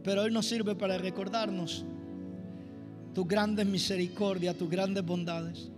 pero 0.03 0.23
hoy 0.23 0.31
nos 0.31 0.47
sirve 0.47 0.75
para 0.75 0.97
recordarnos 0.97 1.85
tus 3.13 3.27
grandes 3.27 3.65
misericordias, 3.65 4.55
tus 4.55 4.69
grandes 4.69 5.05
bondades. 5.05 5.69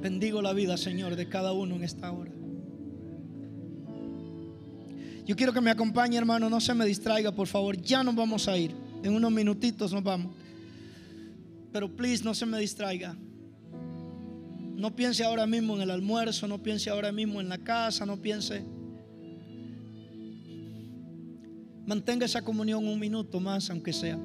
Bendigo 0.00 0.40
la 0.40 0.52
vida, 0.52 0.76
Señor, 0.76 1.16
de 1.16 1.28
cada 1.28 1.52
uno 1.52 1.74
en 1.76 1.84
esta 1.84 2.12
hora. 2.12 2.30
Yo 5.26 5.34
quiero 5.34 5.52
que 5.52 5.60
me 5.60 5.70
acompañe, 5.70 6.16
hermano, 6.16 6.48
no 6.48 6.60
se 6.60 6.72
me 6.72 6.86
distraiga, 6.86 7.32
por 7.32 7.48
favor. 7.48 7.76
Ya 7.82 8.04
nos 8.04 8.14
vamos 8.14 8.46
a 8.46 8.56
ir. 8.56 8.72
En 9.02 9.12
unos 9.12 9.32
minutitos 9.32 9.92
nos 9.92 10.04
vamos. 10.04 10.32
Pero 11.72 11.94
please, 11.94 12.22
no 12.22 12.32
se 12.32 12.46
me 12.46 12.58
distraiga. 12.58 13.16
No 14.76 14.94
piense 14.94 15.24
ahora 15.24 15.46
mismo 15.46 15.74
en 15.74 15.80
el 15.80 15.90
almuerzo, 15.90 16.46
no 16.46 16.62
piense 16.62 16.90
ahora 16.90 17.10
mismo 17.10 17.40
en 17.40 17.48
la 17.48 17.56
casa, 17.56 18.04
no 18.04 18.18
piense. 18.18 18.62
Mantenga 21.86 22.26
esa 22.26 22.42
comunión 22.42 22.86
un 22.86 23.00
minuto 23.00 23.40
más, 23.40 23.70
aunque 23.70 23.94
sea. 23.94 24.18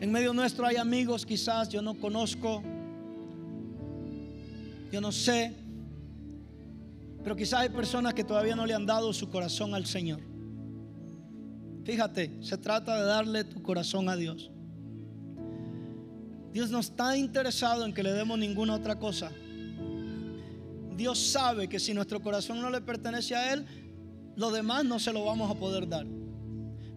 En 0.00 0.12
medio 0.12 0.34
nuestro 0.34 0.66
hay 0.66 0.76
amigos, 0.76 1.24
quizás 1.24 1.70
yo 1.70 1.80
no 1.80 1.94
conozco, 1.94 2.62
yo 4.92 5.00
no 5.00 5.10
sé, 5.10 5.56
pero 7.22 7.34
quizás 7.34 7.60
hay 7.60 7.70
personas 7.70 8.12
que 8.12 8.22
todavía 8.22 8.54
no 8.54 8.66
le 8.66 8.74
han 8.74 8.84
dado 8.84 9.14
su 9.14 9.30
corazón 9.30 9.74
al 9.74 9.86
Señor. 9.86 10.20
Fíjate, 11.84 12.36
se 12.42 12.58
trata 12.58 13.00
de 13.00 13.06
darle 13.06 13.44
tu 13.44 13.62
corazón 13.62 14.10
a 14.10 14.16
Dios. 14.16 14.50
Dios 16.54 16.70
no 16.70 16.78
está 16.78 17.16
interesado 17.16 17.84
en 17.84 17.92
que 17.92 18.04
le 18.04 18.12
demos 18.12 18.38
ninguna 18.38 18.76
otra 18.76 18.96
cosa. 18.96 19.32
Dios 20.96 21.18
sabe 21.18 21.68
que 21.68 21.80
si 21.80 21.92
nuestro 21.92 22.22
corazón 22.22 22.62
no 22.62 22.70
le 22.70 22.80
pertenece 22.80 23.34
a 23.34 23.52
Él, 23.52 23.66
lo 24.36 24.52
demás 24.52 24.84
no 24.84 25.00
se 25.00 25.12
lo 25.12 25.24
vamos 25.24 25.50
a 25.50 25.58
poder 25.58 25.88
dar. 25.88 26.06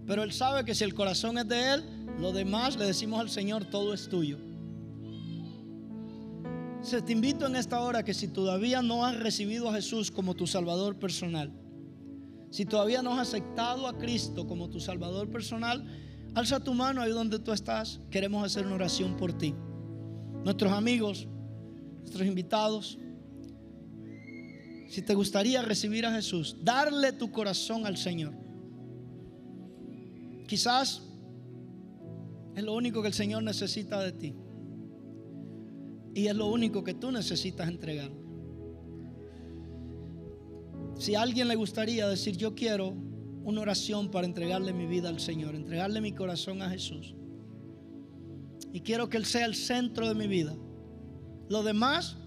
Pero 0.06 0.22
Él 0.22 0.32
sabe 0.32 0.64
que 0.64 0.76
si 0.76 0.84
el 0.84 0.94
corazón 0.94 1.40
es 1.40 1.48
de 1.48 1.74
Él, 1.74 1.84
lo 2.20 2.34
demás 2.34 2.78
le 2.78 2.86
decimos 2.86 3.20
al 3.20 3.32
Señor, 3.32 3.66
todo 3.66 3.96
es 3.96 4.08
tuyo. 4.08 4.38
Se 6.84 7.02
te 7.02 7.14
invito 7.14 7.48
en 7.48 7.56
esta 7.56 7.82
hora 7.82 8.04
que 8.04 8.14
si 8.14 8.28
todavía 8.28 8.84
no 8.84 9.08
has 9.08 9.18
recibido 9.18 9.70
a 9.70 9.74
Jesús 9.74 10.12
como 10.12 10.36
tu 10.36 10.46
Salvador 10.46 11.00
personal, 11.00 11.52
si 12.52 12.64
todavía 12.64 13.02
no 13.02 13.14
has 13.14 13.30
aceptado 13.30 13.88
a 13.88 13.98
Cristo 13.98 14.46
como 14.46 14.70
tu 14.70 14.80
Salvador 14.80 15.32
personal, 15.32 15.84
alza 16.38 16.60
tu 16.60 16.74
mano 16.74 17.02
ahí 17.02 17.12
donde 17.12 17.40
tú 17.40 17.52
estás. 17.52 18.00
Queremos 18.12 18.46
hacer 18.46 18.66
una 18.66 18.76
oración 18.76 19.18
por 19.18 19.34
ti. 19.34 19.56
Nuestros 20.44 20.72
amigos, 20.72 21.28
nuestros 22.02 22.28
invitados, 22.28 23.00
si 24.88 25.02
te 25.02 25.16
gustaría 25.16 25.62
recibir 25.64 26.06
a 26.06 26.14
Jesús, 26.14 26.58
darle 26.64 27.12
tu 27.12 27.32
corazón 27.32 27.86
al 27.86 27.98
Señor. 27.98 28.34
Quizás 30.48 31.02
es 32.56 32.64
lo 32.64 32.74
único 32.76 33.02
que 33.02 33.08
el 33.08 33.14
Señor 33.14 33.42
necesita 33.42 34.02
de 34.02 34.12
ti. 34.12 34.36
Y 36.14 36.28
es 36.28 36.36
lo 36.36 36.48
único 36.48 36.84
que 36.84 36.94
tú 36.94 37.12
necesitas 37.12 37.68
entregar. 37.68 38.12
Si 41.00 41.16
a 41.16 41.22
alguien 41.22 41.48
le 41.48 41.56
gustaría 41.56 42.08
decir, 42.08 42.38
yo 42.38 42.56
quiero 42.56 43.07
una 43.48 43.62
oración 43.62 44.12
para 44.12 44.28
entregarle 44.28 44.74
mi 44.74 44.86
vida 44.88 45.08
al 45.08 45.22
Señor, 45.22 45.56
entregarle 45.56 46.02
mi 46.02 46.12
corazón 46.12 46.62
a 46.62 46.70
Jesús. 46.70 47.16
Y 48.74 48.82
quiero 48.82 49.08
que 49.08 49.16
Él 49.16 49.24
sea 49.24 49.46
el 49.46 49.56
centro 49.56 50.06
de 50.06 50.16
mi 50.16 50.28
vida. 50.28 50.54
Lo 51.48 51.64
demás 51.64 52.18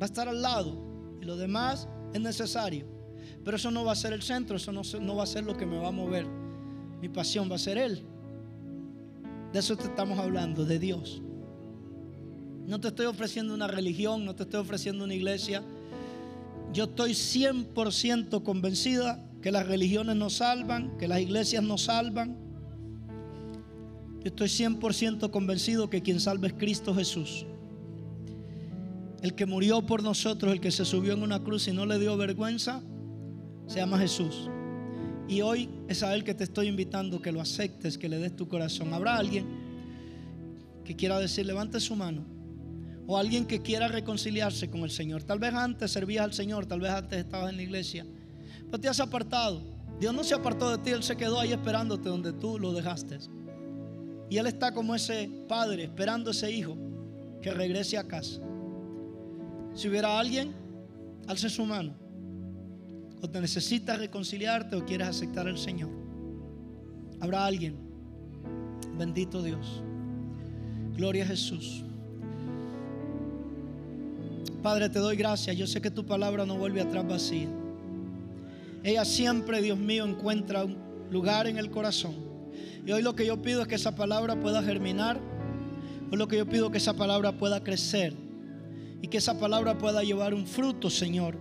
va 0.00 0.04
a 0.04 0.04
estar 0.06 0.26
al 0.26 0.40
lado 0.40 1.18
y 1.20 1.26
lo 1.26 1.36
demás 1.36 1.86
es 2.14 2.20
necesario. 2.22 2.86
Pero 3.44 3.58
eso 3.58 3.70
no 3.70 3.84
va 3.84 3.92
a 3.92 3.94
ser 3.94 4.14
el 4.14 4.22
centro, 4.22 4.56
eso 4.56 4.72
no, 4.72 4.80
no 5.02 5.16
va 5.16 5.24
a 5.24 5.26
ser 5.26 5.44
lo 5.44 5.54
que 5.54 5.66
me 5.66 5.76
va 5.76 5.88
a 5.88 5.92
mover. 5.92 6.26
Mi 7.02 7.10
pasión 7.10 7.50
va 7.50 7.56
a 7.56 7.58
ser 7.58 7.76
Él. 7.76 8.02
De 9.52 9.58
eso 9.58 9.76
te 9.76 9.84
estamos 9.84 10.18
hablando, 10.18 10.64
de 10.64 10.78
Dios. 10.78 11.20
No 12.66 12.80
te 12.80 12.88
estoy 12.88 13.04
ofreciendo 13.04 13.52
una 13.52 13.66
religión, 13.66 14.24
no 14.24 14.34
te 14.34 14.44
estoy 14.44 14.60
ofreciendo 14.60 15.04
una 15.04 15.12
iglesia. 15.12 15.62
Yo 16.72 16.84
estoy 16.84 17.10
100% 17.10 18.42
convencida 18.42 19.22
que 19.44 19.52
las 19.52 19.66
religiones 19.66 20.16
nos 20.16 20.36
salvan, 20.36 20.96
que 20.96 21.06
las 21.06 21.20
iglesias 21.20 21.62
nos 21.62 21.82
salvan. 21.82 22.34
Yo 24.22 24.28
estoy 24.30 24.48
100% 24.48 25.30
convencido 25.30 25.90
que 25.90 26.00
quien 26.00 26.18
salva 26.18 26.46
es 26.46 26.54
Cristo 26.54 26.94
Jesús. 26.94 27.44
El 29.20 29.34
que 29.34 29.44
murió 29.44 29.84
por 29.84 30.02
nosotros, 30.02 30.50
el 30.50 30.62
que 30.62 30.70
se 30.70 30.86
subió 30.86 31.12
en 31.12 31.22
una 31.22 31.42
cruz 31.42 31.68
y 31.68 31.72
no 31.74 31.84
le 31.84 31.98
dio 31.98 32.16
vergüenza, 32.16 32.80
se 33.66 33.80
llama 33.80 33.98
Jesús. 33.98 34.48
Y 35.28 35.42
hoy 35.42 35.68
es 35.88 36.02
a 36.02 36.14
Él 36.14 36.24
que 36.24 36.32
te 36.32 36.44
estoy 36.44 36.68
invitando 36.68 37.20
que 37.20 37.30
lo 37.30 37.42
aceptes, 37.42 37.98
que 37.98 38.08
le 38.08 38.16
des 38.16 38.34
tu 38.34 38.48
corazón. 38.48 38.94
Habrá 38.94 39.18
alguien 39.18 39.44
que 40.86 40.96
quiera 40.96 41.18
decir, 41.18 41.44
levante 41.44 41.80
su 41.80 41.94
mano. 41.94 42.24
O 43.06 43.18
alguien 43.18 43.44
que 43.44 43.60
quiera 43.60 43.88
reconciliarse 43.88 44.70
con 44.70 44.84
el 44.84 44.90
Señor. 44.90 45.22
Tal 45.22 45.38
vez 45.38 45.52
antes 45.52 45.90
servías 45.90 46.24
al 46.24 46.32
Señor, 46.32 46.64
tal 46.64 46.80
vez 46.80 46.92
antes 46.92 47.18
estabas 47.18 47.50
en 47.50 47.58
la 47.58 47.62
iglesia. 47.62 48.06
Pero 48.70 48.80
te 48.80 48.88
has 48.88 49.00
apartado. 49.00 49.62
Dios 50.00 50.14
no 50.14 50.24
se 50.24 50.34
apartó 50.34 50.70
de 50.70 50.78
ti, 50.78 50.90
Él 50.90 51.02
se 51.02 51.16
quedó 51.16 51.38
ahí 51.38 51.52
esperándote 51.52 52.08
donde 52.08 52.32
tú 52.32 52.58
lo 52.58 52.72
dejaste. 52.72 53.18
Y 54.28 54.38
Él 54.38 54.46
está 54.46 54.72
como 54.72 54.94
ese 54.94 55.30
padre 55.48 55.84
esperando 55.84 56.30
a 56.30 56.32
ese 56.32 56.50
hijo 56.50 56.76
que 57.40 57.52
regrese 57.52 57.96
a 57.98 58.04
casa. 58.04 58.40
Si 59.74 59.88
hubiera 59.88 60.18
alguien, 60.18 60.52
alce 61.26 61.48
su 61.48 61.64
mano. 61.64 61.94
O 63.20 63.28
te 63.28 63.40
necesitas 63.40 63.98
reconciliarte 63.98 64.76
o 64.76 64.84
quieres 64.84 65.08
aceptar 65.08 65.46
al 65.46 65.58
Señor. 65.58 65.90
Habrá 67.20 67.46
alguien. 67.46 67.76
Bendito 68.98 69.42
Dios. 69.42 69.82
Gloria 70.96 71.24
a 71.24 71.26
Jesús. 71.28 71.84
Padre, 74.62 74.88
te 74.88 74.98
doy 74.98 75.16
gracias. 75.16 75.56
Yo 75.56 75.66
sé 75.66 75.80
que 75.80 75.90
tu 75.90 76.06
palabra 76.06 76.46
no 76.46 76.56
vuelve 76.56 76.80
atrás 76.80 77.06
vacía. 77.06 77.48
Ella 78.84 79.06
siempre, 79.06 79.62
Dios 79.62 79.78
mío, 79.78 80.04
encuentra 80.04 80.64
un 80.64 80.76
lugar 81.10 81.46
en 81.46 81.56
el 81.56 81.70
corazón. 81.70 82.14
Y 82.86 82.92
hoy 82.92 83.00
lo 83.00 83.16
que 83.16 83.24
yo 83.24 83.40
pido 83.40 83.62
es 83.62 83.66
que 83.66 83.76
esa 83.76 83.96
palabra 83.96 84.38
pueda 84.38 84.62
germinar. 84.62 85.18
Hoy 86.12 86.18
lo 86.18 86.28
que 86.28 86.36
yo 86.36 86.46
pido 86.46 86.66
es 86.66 86.72
que 86.72 86.78
esa 86.78 86.92
palabra 86.92 87.32
pueda 87.32 87.64
crecer. 87.64 88.14
Y 89.00 89.08
que 89.08 89.16
esa 89.16 89.38
palabra 89.38 89.78
pueda 89.78 90.02
llevar 90.02 90.34
un 90.34 90.46
fruto, 90.46 90.90
Señor. 90.90 91.38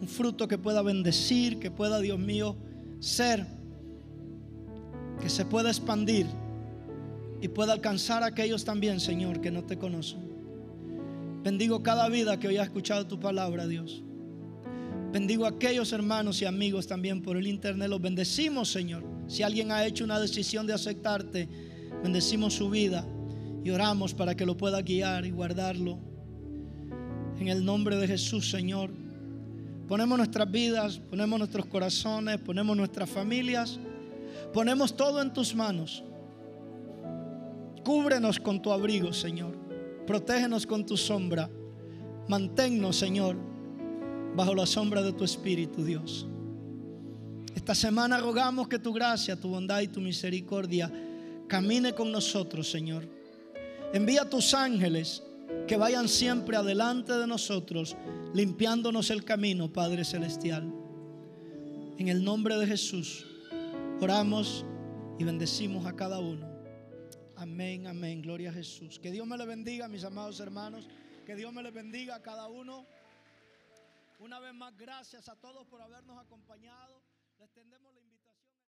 Un 0.00 0.06
fruto 0.06 0.46
que 0.46 0.56
pueda 0.56 0.82
bendecir, 0.82 1.58
que 1.58 1.72
pueda, 1.72 1.98
Dios 1.98 2.20
mío, 2.20 2.56
ser. 3.00 3.44
Que 5.20 5.28
se 5.28 5.44
pueda 5.44 5.68
expandir. 5.68 6.26
Y 7.42 7.48
pueda 7.48 7.72
alcanzar 7.72 8.22
a 8.22 8.26
aquellos 8.26 8.64
también, 8.64 9.00
Señor, 9.00 9.40
que 9.40 9.50
no 9.50 9.64
te 9.64 9.78
conocen. 9.78 10.30
Bendigo 11.42 11.82
cada 11.82 12.08
vida 12.08 12.38
que 12.38 12.46
hoy 12.46 12.58
ha 12.58 12.62
escuchado 12.62 13.08
tu 13.08 13.18
palabra, 13.18 13.66
Dios. 13.66 14.04
Bendigo 15.12 15.44
a 15.44 15.48
aquellos 15.48 15.92
hermanos 15.92 16.40
y 16.40 16.44
amigos 16.44 16.86
también 16.86 17.20
por 17.20 17.36
el 17.36 17.48
internet. 17.48 17.88
Los 17.88 18.00
bendecimos, 18.00 18.70
Señor. 18.70 19.02
Si 19.26 19.42
alguien 19.42 19.72
ha 19.72 19.84
hecho 19.84 20.04
una 20.04 20.20
decisión 20.20 20.68
de 20.68 20.72
aceptarte, 20.72 21.48
bendecimos 22.00 22.54
su 22.54 22.70
vida 22.70 23.04
y 23.64 23.70
oramos 23.70 24.14
para 24.14 24.36
que 24.36 24.46
lo 24.46 24.56
pueda 24.56 24.80
guiar 24.82 25.26
y 25.26 25.32
guardarlo. 25.32 25.98
En 27.40 27.48
el 27.48 27.64
nombre 27.64 27.96
de 27.96 28.06
Jesús, 28.06 28.50
Señor. 28.50 28.90
Ponemos 29.88 30.16
nuestras 30.16 30.48
vidas, 30.48 31.00
ponemos 31.00 31.40
nuestros 31.40 31.66
corazones, 31.66 32.38
ponemos 32.38 32.76
nuestras 32.76 33.10
familias, 33.10 33.80
ponemos 34.52 34.96
todo 34.96 35.20
en 35.20 35.32
tus 35.32 35.56
manos. 35.56 36.04
Cúbrenos 37.84 38.38
con 38.38 38.62
tu 38.62 38.70
abrigo, 38.70 39.12
Señor. 39.12 39.58
Protégenos 40.06 40.64
con 40.64 40.86
tu 40.86 40.96
sombra. 40.96 41.50
Manténnos, 42.28 42.94
Señor, 42.94 43.49
bajo 44.36 44.54
la 44.54 44.66
sombra 44.66 45.02
de 45.02 45.12
tu 45.12 45.24
Espíritu, 45.24 45.84
Dios. 45.84 46.26
Esta 47.54 47.74
semana 47.74 48.18
rogamos 48.18 48.68
que 48.68 48.78
tu 48.78 48.92
gracia, 48.92 49.36
tu 49.36 49.48
bondad 49.48 49.80
y 49.80 49.88
tu 49.88 50.00
misericordia 50.00 50.90
camine 51.48 51.94
con 51.94 52.12
nosotros, 52.12 52.70
Señor. 52.70 53.06
Envía 53.92 54.28
tus 54.28 54.54
ángeles 54.54 55.22
que 55.66 55.76
vayan 55.76 56.08
siempre 56.08 56.56
adelante 56.56 57.12
de 57.12 57.26
nosotros, 57.26 57.96
limpiándonos 58.34 59.10
el 59.10 59.24
camino, 59.24 59.72
Padre 59.72 60.04
Celestial. 60.04 60.72
En 61.98 62.08
el 62.08 62.22
nombre 62.24 62.56
de 62.56 62.66
Jesús, 62.66 63.26
oramos 64.00 64.64
y 65.18 65.24
bendecimos 65.24 65.86
a 65.86 65.94
cada 65.94 66.18
uno. 66.18 66.48
Amén, 67.36 67.86
amén. 67.86 68.22
Gloria 68.22 68.50
a 68.50 68.52
Jesús. 68.52 68.98
Que 68.98 69.10
Dios 69.10 69.26
me 69.26 69.36
le 69.36 69.46
bendiga, 69.46 69.88
mis 69.88 70.04
amados 70.04 70.40
hermanos. 70.40 70.88
Que 71.26 71.34
Dios 71.34 71.52
me 71.52 71.62
le 71.62 71.70
bendiga 71.70 72.14
a 72.16 72.22
cada 72.22 72.48
uno. 72.48 72.86
Una 74.20 74.38
vez 74.38 74.52
más, 74.52 74.76
gracias 74.76 75.30
a 75.30 75.36
todos 75.36 75.66
por 75.66 75.80
habernos 75.80 76.18
acompañado. 76.18 76.99